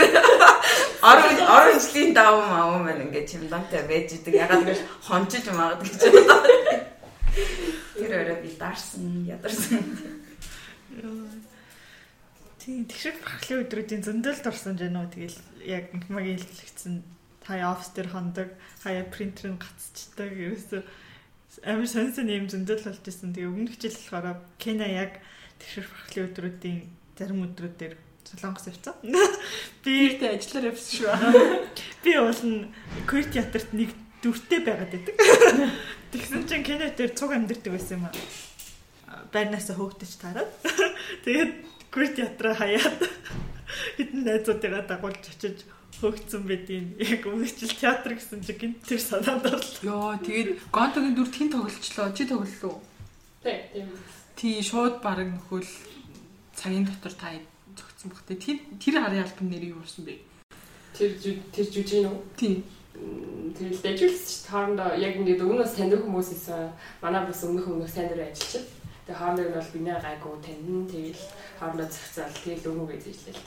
орон 0.99 1.37
орон 1.47 1.79
жилийн 1.79 2.11
давуу 2.11 2.43
маа 2.43 2.83
маань 2.83 3.07
ингээд 3.07 3.31
чимдантай 3.31 3.87
байж 3.87 4.11
идэг. 4.11 4.35
Ягаад 4.35 4.67
гэвэл 4.67 4.83
хончиж 5.07 5.45
магад 5.55 5.79
гэж 5.87 5.95
байна. 6.03 6.35
Тэр 7.95 8.11
өөрөө 8.19 8.37
би 8.43 8.51
дарсан, 8.59 9.23
ядарсан. 9.23 9.79
Тийм 12.59 12.83
тэгшиг 12.91 13.15
бархлын 13.23 13.63
өдрүүдийн 13.63 14.03
зөндөлд 14.03 14.43
орсон 14.51 14.75
жаа 14.75 14.91
нөө 14.91 15.07
тэгэл 15.15 15.39
яг 15.63 15.95
информагийн 15.95 16.43
хэлэлцсэн 16.43 16.95
хаяа 17.47 17.71
офс 17.71 17.95
дээр 17.95 18.11
хондог, 18.11 18.51
хаяа 18.83 19.07
принтер 19.07 19.55
нь 19.55 19.61
гацчдаг 19.63 20.35
ерөөсөө 20.35 20.83
амар 21.63 21.87
сонсон 21.87 22.27
юм 22.27 22.51
зөндөл 22.51 22.83
болж 22.83 23.05
исэн. 23.07 23.31
Тэгээ 23.31 23.47
өмнөх 23.47 23.79
жил 23.79 23.95
болохоор 23.95 24.43
Кена 24.59 24.85
яг 24.85 25.23
тэгшиг 25.57 25.87
бархлын 25.87 26.27
өдрүүдийн 26.29 26.79
зарим 27.15 27.47
өдрүүдээр 27.47 27.93
Солонгос 28.29 28.69
явцсан. 28.69 28.93
Би 29.83 29.93
ихтэй 30.05 30.37
ажиллаар 30.37 30.69
явсан 30.69 30.93
шүү. 30.93 31.09
Би 32.03 32.11
бол 32.13 32.43
нь 32.45 32.69
Queer 33.09 33.25
театрт 33.33 33.73
нэг 33.73 33.89
дүртэй 34.21 34.61
байгаад 34.61 34.93
байдаг. 34.93 35.15
Тэгсэн 36.13 36.45
чинь 36.45 36.65
Кенет 36.65 36.93
дээр 36.97 37.17
цуг 37.17 37.33
амьдэрдэг 37.33 37.73
байсан 37.73 37.97
юм 37.97 38.05
аа. 38.05 38.13
Байрнаасаа 39.33 39.77
хөөгдөж 39.77 40.11
тараад. 40.21 40.49
Тэгээд 41.25 41.51
Queer 41.89 42.09
театраа 42.13 42.53
хаяад 42.53 43.01
хэдэн 43.97 44.21
найзуудыгаа 44.25 44.83
дагуулж 44.85 45.25
очиж 45.25 45.65
хөөгцөн 45.97 46.43
байдیں۔ 46.45 47.01
Яг 47.01 47.25
өмнөх 47.25 47.57
жил 47.57 47.73
театр 47.73 48.13
гэсэн 48.13 48.45
чинь 48.45 48.77
тэр 48.85 49.01
санаанд 49.01 49.45
орлоо. 49.49 49.81
Йоо, 49.81 50.21
тэгээд 50.21 50.69
Гонтогийн 50.69 51.15
дүрт 51.17 51.33
хэн 51.33 51.49
тоглолчлоо? 51.49 52.13
Чи 52.13 52.23
тоглолоо? 52.29 52.77
Тий, 53.43 53.57
тийм. 53.73 53.89
Тий, 54.37 54.61
шууд 54.63 55.01
баг 55.01 55.19
нөхөл 55.25 55.67
цагийн 56.55 56.85
дотор 56.85 57.13
та 57.17 57.35
зөгцсөн 57.99 58.09
баг. 58.09 58.23
Тэр 58.27 58.59
тэр 58.79 59.03
харын 59.03 59.23
альбом 59.23 59.49
нэр 59.49 59.63
юу 59.75 59.79
болсон 59.83 60.05
бэ? 60.05 60.19
Тэр 60.95 61.19
тэр 61.51 61.67
жүжиг 61.67 61.99
нь 61.99 62.07
үү? 62.07 62.19
Тийм. 62.39 62.63
Тэгэл 63.55 63.83
дэжүүлсэн 63.83 64.27
чинь 64.27 64.51
хоорондоо 64.51 64.95
яг 64.99 65.15
ингээд 65.19 65.43
өмнөөс 65.43 65.75
таньдаг 65.75 66.03
хүмүүс 66.03 66.31
исэн. 66.35 66.71
Манай 67.03 67.23
бас 67.27 67.43
өмнөх 67.43 67.67
өмнөх 67.67 67.91
дээр 67.91 68.31
ажиллаж. 68.31 68.67
Тэгээ 69.07 69.19
хоорондоо 69.19 69.47
нь 69.47 69.55
бол 69.55 69.71
бинэ 69.75 69.93
гайгүй 69.99 70.35
тань. 70.43 70.87
Тэгэл 70.87 71.23
хоорондоо 71.59 71.87
зохицол 71.87 72.35
тэгэл 72.43 72.69
өнгө 72.71 72.91
гэж 72.91 73.03
ажиллаа. 73.07 73.43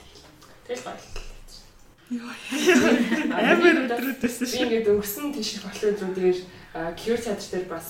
Тэгэл 0.65 0.85
гоё. 0.85 1.01
Амар 3.33 3.77
өдрүүдээс 3.89 4.37
би 4.41 4.57
ингээд 4.61 4.89
өнгөрсөн 4.91 5.33
тийш 5.33 5.61
болон 5.65 5.93
өдрүүдээр 5.97 6.37
Cure 6.97 7.21
Theatre 7.21 7.49
дээр 7.53 7.67
бас 7.69 7.89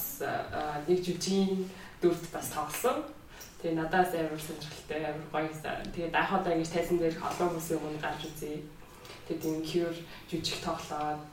нэг 0.88 1.00
жүжигийн 1.04 1.68
дүрт 2.00 2.24
бас 2.32 2.52
тоглосон. 2.52 3.04
Тэгээ 3.64 3.80
надаас 3.80 4.12
амар 4.12 4.42
сонирхолтой 4.44 5.00
амар 5.08 5.24
гоё 5.32 5.48
байсан. 5.48 5.88
Тэгээ 5.96 6.12
даахад 6.12 6.52
ингэж 6.52 6.68
тайсан 6.76 7.00
дээр 7.00 7.16
олон 7.16 7.48
хүмүүсийн 7.56 7.80
өмнө 7.80 8.04
гарч 8.04 8.22
үзье. 8.28 8.60
Тэгээ 9.24 9.40
тийм 9.40 9.64
cure 9.64 9.96
жүжиг 10.28 10.60
тоглоод 10.68 11.24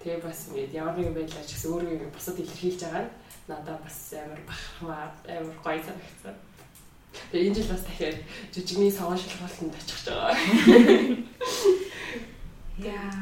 тэгээ 0.00 0.24
бас 0.24 0.48
ингэ 0.48 0.72
ямар 0.80 0.96
нэгэн 0.96 1.12
байдлаар 1.12 1.44
ч 1.44 1.52
гэсэн 1.52 1.68
өөрөө 1.76 1.92
ингэ 1.92 2.08
бусад 2.16 2.40
илэрхийлж 2.40 2.80
байгаа 2.80 3.04
нь 3.04 3.12
надад 3.52 3.78
бас 3.84 3.98
амар 4.16 4.40
бахархмаар 4.48 5.12
амар 5.28 5.56
гоё 5.60 5.80
санагдсан. 5.84 6.36
Тэгээ 7.28 7.46
энэ 7.52 7.56
жил 7.60 7.68
бас 7.68 7.84
дахиад 7.84 8.16
жүжигний 8.48 8.88
саван 8.88 9.20
шалгалтанд 9.20 9.76
очих 9.76 10.00
байгаа. 10.08 10.32
Яа. 12.80 13.12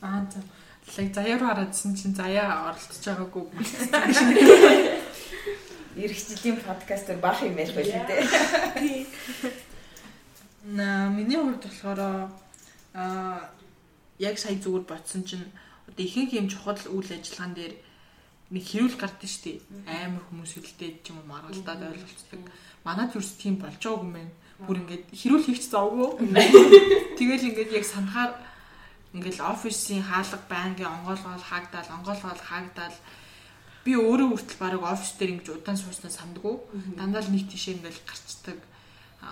Аа 0.00 0.24
за. 0.32 0.40
Лайк 0.96 1.12
заяа 1.12 1.36
руу 1.36 1.48
хараадсэн 1.52 1.92
чинь 1.92 2.16
заяа 2.16 2.72
оролцож 2.72 3.04
байгаагүй. 3.04 3.44
Ирэх 6.00 6.16
жилийн 6.16 6.56
подкастер 6.64 7.16
баах 7.20 7.42
юм 7.44 7.60
ярих 7.60 7.76
байлээ 7.76 8.04
дээ. 8.08 9.04
На 10.64 11.10
миний 11.12 11.36
хувьд 11.36 11.60
болохоор 11.60 12.00
аа 12.94 13.52
яг 14.18 14.38
сая 14.38 14.56
зүгээр 14.56 14.88
бодсон 14.88 15.24
чинь 15.28 15.44
одоо 15.88 16.00
ихэнх 16.04 16.32
юм 16.32 16.48
чухал 16.48 16.80
үйл 16.88 17.10
ажиллагаан 17.12 17.52
дээр 17.52 17.74
нэг 18.48 18.64
хэрүүл 18.64 18.96
гардаг 18.96 19.28
шүү 19.28 19.44
дээ. 19.44 19.58
Амар 20.08 20.24
хүмүүс 20.24 20.52
хөлдөөд 20.56 20.96
ч 21.04 21.06
юм 21.12 21.20
уу 21.20 21.28
маргалдаад 21.28 21.92
ойлголцдог. 21.92 22.40
Манайд 22.80 23.12
юус 23.12 23.36
тийм 23.36 23.60
болж 23.60 23.76
байгаагүй 23.76 24.00
юм 24.08 24.12
байна. 24.16 24.32
Бүр 24.64 24.80
ингээд 24.80 25.04
хэрүүл 25.20 25.46
хийх 25.52 25.60
завгүй. 25.60 26.08
Тэгэл 27.20 27.48
ингээд 27.52 27.76
яг 27.76 27.84
санахаар 27.84 28.32
ингээд 29.12 29.38
офисын 29.44 30.00
хаалга 30.00 30.40
байнгын 30.48 30.88
онгоолгол 30.96 31.44
хаагдал, 31.44 31.92
онгоолгол 31.92 32.40
хаагдал 32.40 32.96
би 33.84 33.96
өөрөө 33.96 34.28
хүртэл 34.36 34.60
баг 34.60 34.82
офис 34.84 35.16
дээр 35.16 35.40
ингэж 35.40 35.48
удаан 35.56 35.78
сууснаа 35.80 36.12
сандгүй. 36.12 36.56
Дандаа 37.00 37.24
л 37.24 37.32
нэг 37.32 37.48
тишээ 37.48 37.80
ингээл 37.80 38.04
гарцдаг. 38.04 38.58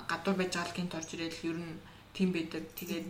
Гадуур 0.08 0.36
байж 0.40 0.52
байгаа 0.56 0.76
гинт 0.76 0.96
орж 0.96 1.10
ирэл 1.12 1.44
ер 1.52 1.58
нь 1.60 1.80
тийм 2.16 2.32
байдаг. 2.32 2.64
Тэгээд 2.72 3.06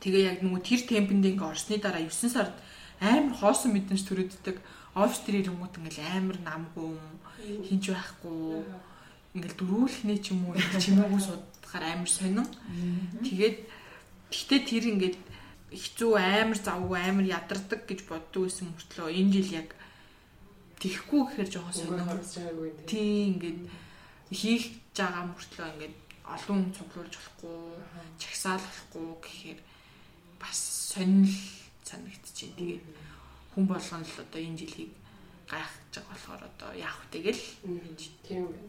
тэгээ 0.00 0.22
яг 0.24 0.38
нөгөө 0.40 0.62
тэр 0.64 0.80
темпэнд 0.88 1.28
ингээ 1.36 1.44
орсны 1.44 1.76
дараа 1.76 2.00
9 2.00 2.32
сард 2.32 2.56
амар 3.00 3.34
хоосон 3.36 3.76
мэдэнч 3.76 4.02
төрөддөг. 4.08 4.56
Офис 4.96 5.20
дээр 5.26 5.48
ирэнгүүт 5.48 5.78
ингээл 5.78 6.00
амар 6.16 6.38
намгүй 6.40 6.96
хинч 7.68 7.84
байхгүй. 7.92 8.64
Ингээл 9.36 9.58
дөрүүлхнээ 9.60 10.18
ч 10.22 10.32
юм 10.32 10.48
уу 10.48 10.56
чимээгүй 10.56 11.20
суудахаар 11.20 11.84
амар 11.92 12.08
сонин. 12.08 12.46
Тэгээд 13.20 13.58
гэхдээ 14.32 14.60
тэр 14.64 14.84
ингээд 14.94 15.16
хэцүү 15.74 16.12
амар 16.14 16.58
завгүй 16.58 16.98
амар 17.02 17.26
ядардаг 17.26 17.80
гэж 17.88 18.06
боддог 18.06 18.46
байсан 18.46 18.70
мөртлөө 18.70 19.10
энэ 19.10 19.32
жил 19.34 19.50
яг 19.60 19.68
тэхгүй 20.84 21.20
гэхээр 21.24 21.50
жоохон 21.50 21.72
сонирхолтой. 21.72 22.72
Тийм 22.84 23.40
ингээд 23.40 23.60
хийх 24.28 24.64
жагаа 24.92 25.24
мөртлөө 25.32 25.68
ингээд 25.72 25.96
олон 26.28 26.60
цуглуулж 26.76 27.14
болохгүй, 27.16 27.56
чагсаал 28.20 28.60
болохгүй 28.60 29.08
гэхээр 29.24 29.60
бас 30.36 30.58
сонирхол 30.92 31.64
санагдчихээн. 31.88 32.56
Тэгээд 32.60 32.84
хүн 33.54 33.64
болгоно 33.68 34.04
л 34.04 34.22
одоо 34.24 34.40
энэ 34.40 34.60
жилийг 34.60 34.92
гайхаж 35.48 35.92
байгаа 35.94 36.10
болохоор 36.10 36.42
одоо 36.48 36.70
яах 36.74 36.98
вэ 37.00 37.08
тэгэл 37.12 37.42
тийм 38.26 38.44
байна. 38.48 38.68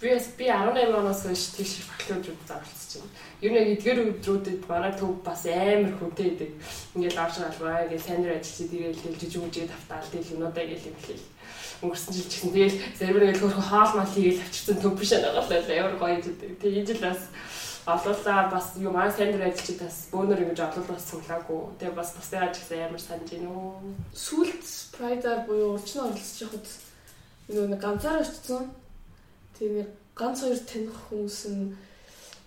Би 0.00 0.08
бас 0.14 0.26
би 0.38 0.46
18 0.48 0.96
оноос 0.96 1.22
хойш 1.22 1.44
тийш 1.56 1.72
баглууд 1.88 2.26
зарлцж 2.48 2.90
байна. 2.98 3.12
Юу 3.44 3.52
нэг 3.52 3.66
эдгээр 3.74 3.98
өдрүүдэд 4.16 4.60
манай 4.68 4.92
төв 4.96 5.12
бас 5.22 5.44
амар 5.46 5.94
хүнтэй 5.96 6.28
идэг. 6.34 6.50
Ингээл 6.96 7.22
авч 7.22 7.36
албаа 7.40 7.84
гэж 7.88 8.00
сайн 8.02 8.22
дээр 8.24 8.40
ажиллаж 8.40 8.70
тэгэл 8.70 9.20
жижиг 9.20 9.42
үжиг 9.44 9.68
тавтаал 9.68 10.08
тэгэл 10.10 10.32
юмудаа 10.34 10.64
гэл 10.66 10.88
юм 10.90 10.96
хэлээ. 10.98 11.20
Өнгөрсөн 11.80 12.12
жил 12.14 12.28
ч 12.28 12.32
гэсэн 12.36 12.52
тэгэл 12.52 12.78
зарим 12.98 13.24
нэг 13.24 13.40
хөрхөн 13.40 13.68
хаал 13.72 13.92
мал 13.96 14.12
хийгээл 14.12 14.44
авчирсан 14.44 14.76
байгаа 14.80 15.60
л 15.64 15.72
амар 15.80 15.96
гоё 15.96 16.16
юм. 16.20 16.36
Тэгээ 16.60 16.86
жил 16.88 17.00
бас 17.00 17.20
олуулаа 17.88 18.40
бас 18.52 18.66
юу 18.76 18.92
маань 18.92 19.12
сайн 19.12 19.32
дээр 19.32 19.48
ажиллаж 19.48 19.78
бас 19.80 19.96
бөөнөр 20.12 20.42
ингэж 20.44 20.60
олуул 20.60 20.88
бас 20.92 21.08
цуглаагүй. 21.08 21.60
Тэгээ 21.80 21.96
бас 21.96 22.10
тусдаа 22.12 22.52
ч 22.52 22.60
гэсэн 22.60 22.84
амар 22.84 23.00
санаж 23.00 23.28
гинөө. 23.32 23.96
Сүлд 24.12 24.64
Pride-аар 24.92 25.48
буюу 25.48 25.80
урьдчилан 25.80 26.12
оролцож 26.12 26.38
яхад 26.44 26.66
нөгөө 27.48 27.80
ганцаараа 27.80 28.24
очсон 28.28 28.64
Тэгээ 29.60 29.84
нэг 29.84 29.90
ганц 30.16 30.40
хоёр 30.40 30.56
таних 30.64 30.96
хүмүүс 31.04 31.40
нь 31.52 31.76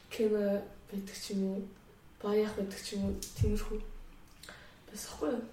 кино 0.09 0.65
байдаг 0.89 1.13
ч 1.13 1.37
юм 1.37 1.45
уу, 1.45 1.61
баяах 2.17 2.57
байдаг 2.57 2.81
ч 2.81 2.97
юм 2.97 3.05
уу, 3.05 3.21
тиймэрхүү 3.37 3.77
байсахгүй 4.89 5.29
юу? 5.29 5.45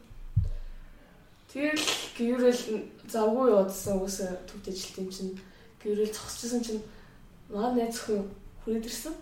Тэгэл 1.51 1.83
гэрэл 2.15 2.63
завгүй 3.11 3.51
явуулсан 3.51 3.99
уусаа 3.99 4.39
төвд 4.47 4.71
ажилт 4.71 4.99
юм 5.03 5.11
чинь 5.11 5.35
гэрэл 5.83 6.15
зогсчихсан 6.15 6.63
чинь 6.63 6.83
маа 7.51 7.75
найз 7.75 7.99
хүн 8.07 8.23
хүрээд 8.63 8.87
ирсэн. 8.87 9.15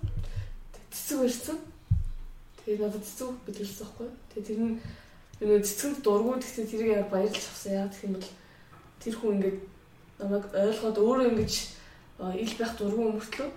Цэцэг 0.92 1.18
барьсан. 1.24 1.58
Тэгээ 2.60 2.84
надад 2.84 3.00
цэцэг 3.00 3.32
бэлгэлсэн 3.48 3.80
байхгүй 3.80 4.06
юу? 4.12 4.16
Тэгээ 4.28 4.44
тэр 4.44 4.60
нь 4.60 4.76
нөгөө 5.40 5.64
цэцэнд 5.64 5.96
дургууд 6.04 6.44
гэсэн 6.44 6.68
тэрийг 6.68 7.00
яг 7.00 7.08
баярлж 7.08 7.40
авсан. 7.48 7.72
Яа 7.72 7.88
гэх 7.88 8.04
юм 8.04 8.12
бол 8.20 8.28
тэр 9.00 9.14
хүн 9.16 9.34
ингээд 9.40 9.58
намайг 10.20 10.44
ойлгоод 10.52 10.98
өөрөө 11.00 11.26
ингэж 11.32 11.54
ил 12.44 12.54
байх 12.60 12.72
дургуун 12.76 13.16
мөртлөө 13.16 13.48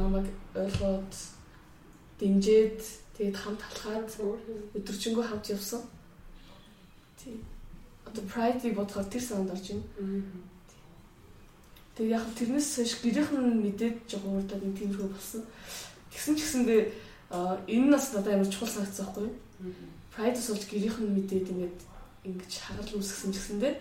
намайг 0.00 0.28
ойлгоод 0.56 1.12
дэмжиж 2.16 2.80
тэгээд 3.12 3.36
хамт 3.36 3.60
талхаад 3.60 4.08
өдөржингөө 4.72 5.24
хамт 5.28 5.52
явсан. 5.52 5.82
Тийм. 7.20 7.44
Одоо 8.10 8.24
pride-ийг 8.26 8.74
бодохоор 8.74 9.06
тэр 9.06 9.22
санд 9.22 9.54
орж 9.54 9.70
байна. 9.70 9.86
Тэгээд 11.94 12.10
яг 12.10 12.24
тэрнээс 12.34 12.68
хойш 12.74 12.92
гэрийнх 12.98 13.30
нь 13.38 13.62
мэдээд 13.62 13.96
жоохон 14.10 14.42
урдаад 14.42 14.62
нэг 14.66 14.74
тиймэрхүү 14.74 15.08
болсон. 15.14 15.42
Тэгсэн 16.10 16.34
ч 16.34 16.40
гэсэндээ 16.42 16.80
энэ 17.70 17.86
нас 17.86 18.10
надад 18.10 18.34
амар 18.34 18.50
чухал 18.50 18.66
санагдсан 18.66 19.06
байхгүй 19.06 19.24
юу? 19.30 19.34
Pride-с 20.10 20.50
болж 20.50 20.64
гэрийнх 20.66 20.98
нь 20.98 21.14
мэдээд 21.14 21.46
ингээд 21.54 21.78
ингэж 22.26 22.52
хагарал 22.58 22.98
үүсгэсэн 22.98 23.30
ч 23.30 23.36
гэсэндээ 23.38 23.74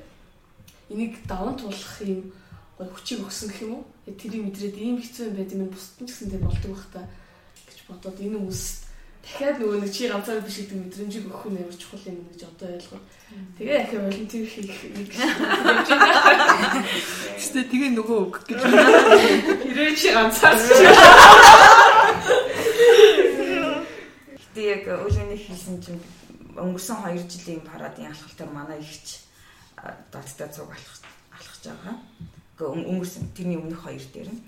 энийг 0.93 1.13
даван 1.25 1.57
туулах 1.57 1.95
юм 2.05 2.29
гоё 2.77 2.89
хүчийг 2.93 3.25
өгсөн 3.25 3.49
гэх 3.49 3.61
юм 3.65 3.73
уу? 3.81 3.83
Тэрийг 4.05 4.43
мэдрээд 4.45 4.77
ийм 4.77 5.01
хэцүү 5.01 5.25
юм 5.25 5.35
байд 5.35 5.51
юм 5.57 5.73
бусдын 5.73 6.05
ч 6.05 6.09
гэсэндээ 6.13 6.41
болдог 6.45 6.71
бах 6.77 6.87
та 6.93 7.01
гэж 7.65 7.79
бодоод 7.89 8.17
энэ 8.21 8.37
хүмүүс 8.37 8.88
дахиад 9.29 9.61
нөгөө 9.61 9.77
нэг 9.85 9.93
чи 9.93 10.09
ганцаар 10.09 10.41
биш 10.41 10.57
гэдэг 10.65 10.77
мэдрэмжийг 10.89 11.29
өгөх 11.29 11.45
нь 11.53 11.61
ямар 11.61 11.77
чухал 11.77 12.01
юм 12.09 12.25
гэж 12.33 12.41
одоо 12.49 12.67
ойлгоо. 12.73 13.01
Тэгээ 13.61 13.77
ахиа 13.85 14.01
волонтер 14.01 14.45
хийх 14.49 14.79
нэг 14.89 15.09
Гэтэ 17.37 17.61
тэгээ 17.69 17.91
нөгөө 17.93 18.19
үг 18.25 18.35
гэж 18.49 18.59
хэрэг 19.69 19.97
чи 20.01 20.09
ганцаар 20.09 20.57
Гэтэ 24.33 24.61
яг 24.65 24.83
өлөний 24.89 25.37
хийсэн 25.37 25.77
чинь 25.77 26.01
өнгөрсөн 26.57 26.97
2 27.05 27.29
жилийн 27.29 27.61
парадын 27.61 28.09
алхалтаар 28.09 28.49
манай 28.49 28.81
ихч 28.81 29.29
даттай 30.11 30.49
цуг 30.49 30.73
алхаж 30.73 31.05
алхаж 31.31 31.63
байгаа. 31.69 31.95
Өнгөрсөн 32.59 33.29
тэрний 33.37 33.61
өмнөх 33.61 33.85
хоёр 33.85 34.03
дээр 34.09 34.33
нь. 34.33 34.41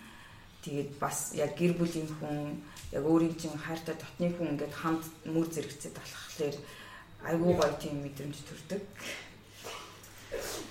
Тэгээд 0.66 1.00
бас 1.00 1.32
яг 1.38 1.54
гэр 1.56 1.78
бүлийн 1.78 2.10
хүн 2.18 2.60
яг 2.92 3.04
өөрийн 3.08 3.36
чинь 3.40 3.56
хайртай 3.56 3.96
дотны 3.96 4.28
хүн 4.36 4.52
ингээд 4.54 4.76
хамт 4.76 5.06
мөр 5.24 5.48
зэрэгцээд 5.48 5.96
болохоор 5.96 6.56
айгүй 7.24 7.54
гоё 7.56 7.74
тийм 7.80 8.04
мэдрэмж 8.04 8.38
төрдөг. 8.44 8.82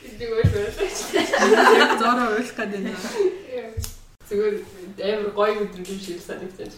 Энийг 0.04 0.32
ойлгож 0.36 0.76
зороо 2.00 2.28
ойлгох 2.36 2.56
гэдэг 2.60 2.82
юм. 2.92 3.00
Зүгээр 4.28 4.56
амар 5.00 5.30
гоё 5.32 5.54
мэдрэмж 5.64 6.00
шиг 6.04 6.20
санагдаж. 6.20 6.74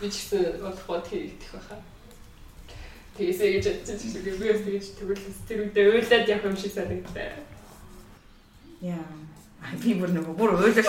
Би 0.00 0.06
ч 0.12 0.14
гэсэн 0.28 0.60
болох 0.60 0.86
бод 0.86 1.06
хийх 1.08 1.40
байхаа. 1.52 1.80
Тэгээс 3.16 3.40
ээж 3.40 3.64
чадчих 3.88 4.12
шиг 4.12 4.24
би 4.28 4.52
бас 4.52 4.60
тэгэж 4.60 4.86
тэгвэл 4.98 5.24
тэр 5.48 5.58
үедээ 5.64 5.88
уйлаад 5.88 6.28
явах 6.28 6.48
юм 6.52 6.56
шиг 6.56 6.72
санагдаа. 6.76 7.40
Яа 8.84 9.22
би 9.80 9.94
бүр 9.94 10.10
нөгөө 10.12 10.34
бүр 10.36 10.50
ойлгож. 10.58 10.88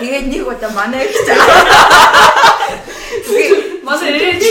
Тэгээд 0.00 0.26
нэг 0.32 0.42
удаа 0.48 0.70
манай 0.72 1.06
их 1.06 1.16
цаа. 1.26 2.07
Ээж 4.08 4.42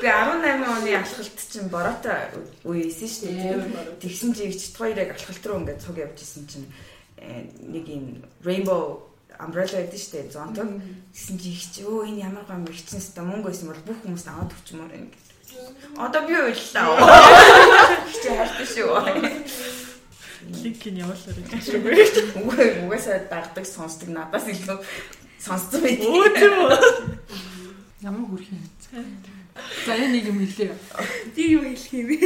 би 0.00 0.08
18 0.08 0.64
оны 0.64 0.90
алхалт 0.96 1.38
чинь 1.50 1.68
бороотой 1.68 2.32
үе 2.64 2.88
исэн 2.88 3.08
шүү 3.08 3.28
дээ. 3.32 4.00
Тэгсэн 4.00 4.30
чи 4.32 4.48
их 4.48 4.76
хоёрыг 4.76 5.12
алхалт 5.12 5.44
руу 5.46 5.60
ингээд 5.60 5.82
цуг 5.84 5.96
явж 6.00 6.18
исэн 6.22 6.44
чинь 6.48 6.66
нэг 7.60 7.84
юм 7.88 8.24
rainbow 8.44 9.04
umbrella 9.36 9.84
гэдэг 9.84 10.00
шүү 10.00 10.12
дээ. 10.16 10.32
Зонтог. 10.32 10.68
Тэгсэн 11.12 11.36
чи 11.40 11.48
их 11.52 11.64
чи 11.72 11.82
өө 11.84 12.08
энэ 12.08 12.32
ямар 12.32 12.44
гам 12.48 12.64
ихсэн 12.64 13.00
хэвээр 13.00 13.28
мөнгө 13.28 13.48
байсан 13.50 13.68
бол 13.72 13.86
бүх 13.88 14.00
хүмүүс 14.04 14.26
аваад 14.30 14.54
өгчмөр 14.56 14.92
юм. 14.96 15.08
Одоо 15.96 16.22
би 16.28 16.34
уйллаа. 16.36 16.96
Чи 18.08 18.28
хайртай 18.28 18.66
шүү 18.68 18.92
линкийг 20.46 20.98
явуулаарай 21.02 21.44
гэж 21.50 21.66
байна. 21.82 22.04
Үгүй 22.38 22.68
угаасаа 22.86 23.18
дагдаг 23.30 23.66
сонсдог 23.66 24.10
надаас 24.14 24.46
илүү 24.46 24.78
сонссон 25.42 25.82
байт. 25.82 26.00
Өө 26.06 26.26
тийм 26.38 26.54
үү. 26.62 27.15
Ямар 28.06 28.22
хүрх 28.30 28.46
юм. 28.54 28.62
Заяа 29.82 30.08
нэг 30.14 30.30
юм 30.30 30.38
хэлээ. 30.38 30.70
Тийм 31.34 31.50
юм 31.58 31.64
хэлэх 31.74 31.90
юм 31.90 32.06
бэ. 32.06 32.18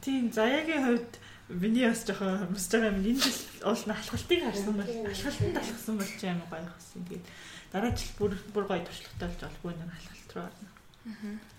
Тийм 0.00 0.32
заяагийн 0.32 0.84
хувьд 0.88 1.12
миний 1.52 1.84
бас 1.84 2.00
жоохон 2.08 2.48
хүсэж 2.48 2.72
байгаа 2.80 2.96
юм. 2.96 3.04
Энэ 3.04 3.20
жил 3.20 3.40
уул 3.68 3.84
алхалтыг 3.92 4.40
харсан 4.40 4.74
бол 4.80 4.88
алхалтанд 4.88 5.56
алхсан 5.60 5.94
бол 6.00 6.12
ч 6.16 6.22
амар 6.24 6.48
гоё 6.48 6.64
болсон. 6.64 7.04
Тэгээд 7.04 7.26
дараа 7.68 7.92
жил 7.92 8.12
бүр 8.16 8.32
бүр 8.56 8.64
гоё 8.64 8.80
туршлагатай 8.88 9.28
болж 9.28 9.42
олгүй 9.52 9.72
нэг 9.76 9.90
алхалт 9.92 10.30
руу 10.32 10.44
орно. 10.48 10.68
Аа 11.04 11.50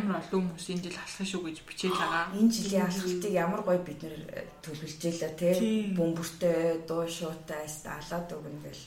амар 0.00 0.18
олон 0.24 0.50
хүмүүс 0.50 0.66
энэ 0.72 0.84
жил 0.88 0.96
алхах 0.96 1.28
шүү 1.28 1.42
гэж 1.46 1.58
бичээд 1.68 1.92
байгаа. 1.92 2.32
Энэ 2.40 2.54
жилийн 2.56 2.88
алхалтыг 2.88 3.32
ямар 3.36 3.62
гоё 3.62 3.80
бид 3.84 4.00
нэр 4.00 4.16
төлөвлөжээ 4.64 5.14
л 5.20 5.36
тий. 5.36 5.92
Бөмбөртэй, 5.92 6.88
дуу 6.88 7.04
шуутай, 7.04 7.68
алаад 7.84 8.28
өгнө 8.32 8.64
гэл. 8.64 8.84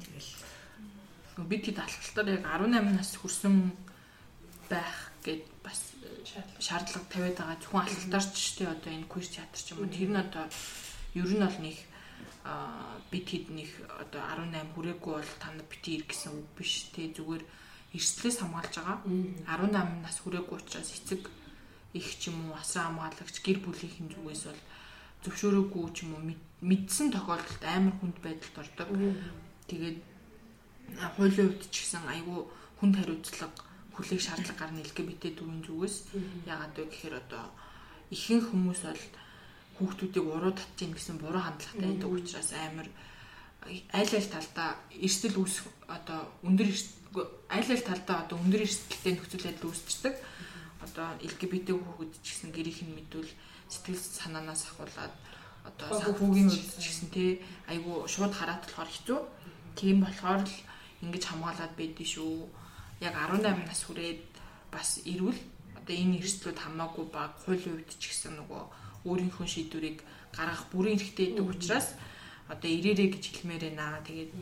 Тэгэл 0.00 0.30
бид 1.46 1.70
хэд 1.70 1.78
алхалтаар 1.78 2.28
яг 2.34 2.42
18 2.42 2.98
нас 2.98 3.10
хүрсэн 3.14 3.54
байх 4.70 5.12
гэд 5.22 5.44
бас 5.62 5.94
шаардлага 6.58 7.06
тавиад 7.12 7.36
байгаа. 7.38 7.58
Зөвхөн 7.62 7.82
алхалтаарч 7.86 8.32
ч 8.34 8.58
тий 8.58 8.66
одоо 8.66 8.90
энэ 8.90 9.06
квиз 9.06 9.28
театр 9.30 9.60
ч 9.60 9.72
юм 9.72 9.86
уу 9.86 9.92
тэр 9.92 10.10
нь 10.10 10.18
одоо 10.18 10.44
ер 11.14 11.30
нь 11.30 11.44
бол 11.44 11.58
нэг 11.62 11.78
бид 13.10 13.26
хэд 13.28 13.46
нэг 13.54 13.70
одоо 14.02 14.22
18 14.24 14.74
хүрээгүй 14.74 15.14
бол 15.14 15.32
та 15.38 15.52
нар 15.52 15.66
бити 15.68 16.00
ир 16.00 16.04
гэсэн 16.08 16.32
үг 16.32 16.48
биш 16.58 16.90
тий 16.92 17.12
зүгээр 17.12 17.44
эрсдлээс 17.94 18.38
хамгаалж 18.40 18.74
байгаа. 18.76 18.98
18 19.46 20.04
нас 20.04 20.16
хүрээгүй 20.20 20.56
учраас 20.58 20.90
эцэг 20.92 21.22
их 21.94 22.08
ч 22.20 22.28
юм 22.28 22.50
уу 22.50 22.56
асран 22.56 22.98
хамгаалагч 22.98 23.36
гэр 23.40 23.58
бүлийнхэн 23.64 24.12
зүгээс 24.12 24.42
бол 24.48 24.62
зөвшөөрөөгүй 25.24 25.84
ч 25.96 25.98
юм 26.04 26.10
уу 26.14 26.22
мэдсэн 26.60 27.08
тохиолдолд 27.14 27.62
амар 27.64 27.94
хүнд 27.96 28.16
байдалд 28.20 28.56
ордог. 28.60 28.88
Тэгээд 29.68 29.98
хуулийн 30.96 31.48
хувьд 31.52 31.62
ч 31.70 31.84
гэсэн 31.84 32.04
айгүй 32.08 32.40
хүнд 32.80 32.94
хариуцлага 32.96 33.52
хүлээх 33.98 34.22
шаардлага 34.22 34.58
гарна 34.58 34.82
LGBT 34.86 35.34
төвийн 35.34 35.62
зүгээс. 35.66 35.96
Яагаад 36.46 36.74
вэ 36.78 36.84
гэхээр 36.86 37.14
одоо 37.18 37.44
ихэнх 38.14 38.46
хүмүүс 38.54 38.80
бол 38.86 39.02
хүүхдүүдийг 39.78 40.26
уруу 40.26 40.54
татчих 40.54 40.94
гэсэн 40.94 41.18
буруу 41.18 41.42
хандлагатай 41.42 41.82
байдаг 41.90 42.10
учраас 42.10 42.50
амар 42.54 42.88
аль 43.98 44.14
аль 44.14 44.30
талдаа 44.30 44.70
эрсдэл 44.94 45.38
үүсэх 45.42 45.66
одоо 45.90 46.20
өндөр 46.46 46.68
аль 47.50 47.70
аль 47.74 47.86
талдаа 47.86 48.16
одоо 48.22 48.36
өндөр 48.38 48.62
эрсдэлтэй 48.62 49.12
нөхцөл 49.18 49.46
байдал 49.46 49.70
үүсчихдэг. 49.70 50.14
Одоо 50.86 51.06
LGBT 51.18 51.74
хүүхэд 51.74 52.12
ч 52.22 52.26
гэсэн 52.38 52.50
гэрийнх 52.54 52.82
нь 52.86 52.94
мэдвэл 52.94 53.32
сэтгэл 53.66 53.98
санаанаас 53.98 54.62
ахуулаад 54.70 55.14
одоо 55.66 55.88
санхүүгийн 56.00 56.48
ч 56.54 56.78
гэсэн 56.78 57.08
тий 57.10 57.30
айгу 57.66 58.06
шууд 58.06 58.32
хараад 58.32 58.62
болохоор 58.62 58.90
хэцүү. 58.90 59.18
Тийм 59.74 60.06
болохоор 60.06 60.42
л 60.46 60.54
ингэж 61.02 61.24
хамгаалаад 61.28 61.72
байдгийг 61.78 62.10
шүү. 62.14 62.48
Яг 63.00 63.14
18 63.14 63.66
нас 63.66 63.80
хүрээд 63.86 64.22
бас 64.74 65.00
ирвэл 65.04 65.40
одоо 65.78 65.94
энэ 65.94 66.18
эрсдлүүд 66.20 66.58
хамаагүй 66.58 67.06
баг 67.14 67.32
хуулийн 67.44 67.76
үед 67.78 67.90
ч 67.96 68.10
гэсэн 68.10 68.34
нөгөө 68.36 68.62
өөрийнхөө 69.08 69.46
шийдвэрийг 69.46 69.98
гаргах 70.36 70.66
бүрэн 70.72 70.98
эрхтэй 70.98 71.26
байдаг 71.32 71.46
учраас 71.48 71.88
одоо 72.52 72.70
ирээрээ 72.70 73.08
гэж 73.14 73.24
хэлмээр 73.30 73.64
байна. 73.72 74.04
Тэгээд 74.04 74.32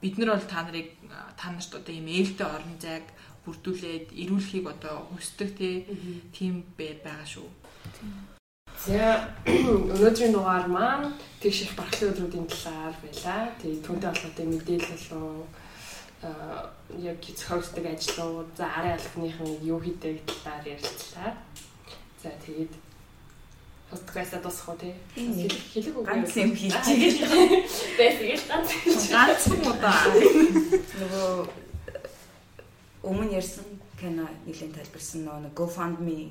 бид 0.00 0.14
нар 0.18 0.30
бол 0.34 0.48
та 0.48 0.62
нарыг 0.64 0.88
та 1.36 1.46
нарт 1.52 1.72
одоо 1.74 1.94
ийм 1.94 2.08
ээлтэй 2.08 2.46
орон 2.46 2.76
зайг 2.80 3.06
бүрдүүлээд 3.44 4.06
ирүүлэхийг 4.22 4.66
одоо 4.74 4.96
хүсдэг 5.10 5.50
тийм 6.34 6.54
байгаа 7.04 7.26
шүү. 7.26 7.48
За 8.86 9.26
өнөөдрийн 9.94 10.32
дугаар 10.32 10.68
маань 10.70 11.10
тэгш 11.42 11.66
их 11.66 11.72
бархлын 11.74 12.14
өдрүүдийн 12.14 12.46
талаар 12.46 12.94
байлаа. 13.02 13.50
Тэгээ 13.58 13.82
түүнтэй 13.82 14.10
холбоотой 14.14 14.46
мэдээлэл 14.46 14.94
болон 14.94 15.42
яг 17.02 17.18
зохиогчдаг 17.18 17.86
ажлууд, 17.90 18.48
за 18.54 18.66
арын 18.78 18.94
албаныхын 18.94 19.66
юу 19.66 19.82
хийдэг 19.82 20.22
талаар 20.26 20.62
ярилцлаа. 20.62 21.34
За 22.22 22.30
тэгээд 22.46 22.72
подкаст 23.90 24.38
дуусах 24.42 24.68
уу 24.70 24.78
тий? 24.78 24.94
Хэлэг 25.14 25.98
үг 25.98 26.06
ганц 26.06 26.36
юм 26.38 26.54
хийж 26.54 26.74
Тэгэл 27.98 28.46
ганц 28.46 28.70
ганц 29.10 29.42
юм 29.50 29.62
удаа. 29.74 30.06
Нөгөө 31.02 31.50
өмнө 33.02 33.34
ярьсан 33.34 33.66
кино 33.98 34.26
нэлийн 34.46 34.70
тайлбарсан 34.70 35.26
нөгөө 35.26 35.50
GoFundMe 35.58 36.30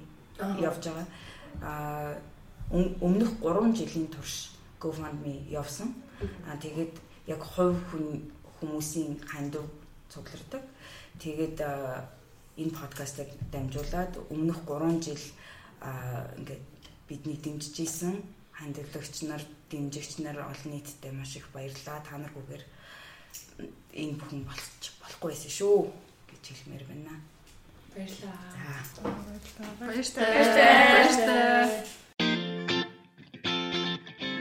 явж 0.63 0.83
байгаа. 0.87 1.07
Аа 1.59 2.15
өмнөх 2.71 3.31
3 3.41 3.75
жилийн 3.75 4.07
турш 4.07 4.51
GoFundMe 4.79 5.47
явсан. 5.49 5.95
Аа 6.47 6.57
тэгээд 6.59 6.93
яг 7.27 7.41
хувь 7.43 7.79
хүн 7.91 8.31
хүмүүсийн 8.59 9.23
хандив 9.23 9.63
цуглардаг. 10.09 10.63
Тэгээд 11.19 11.57
энэ 12.57 12.73
подкастыг 12.75 13.29
дамжуулаад 13.51 14.17
өмнөх 14.29 14.59
3 14.67 14.99
жил 14.99 15.23
ингээд 16.37 16.65
бидний 17.07 17.37
дэмжиж 17.37 17.79
исэн 17.79 18.23
хандивлагч 18.51 19.21
нар, 19.23 19.43
дэмжигч 19.69 20.17
нар 20.19 20.37
олон 20.41 20.71
нийтэд 20.73 21.13
маш 21.13 21.35
их 21.37 21.47
баярлалаа. 21.53 22.03
Та 22.03 22.17
наргүйгээр 22.17 22.63
энэ 23.95 24.17
бүхэн 24.19 24.43
болчих 24.43 24.93
болохгүй 24.99 25.29
байсан 25.31 25.51
шүү 25.55 25.77
гэж 26.29 26.43
хэлмээр 26.51 26.83
байна. 26.89 27.13
Баярлалаа. 27.93 28.37
Баярлалаа. 29.79 30.25
Баярлалаа. 30.25 32.06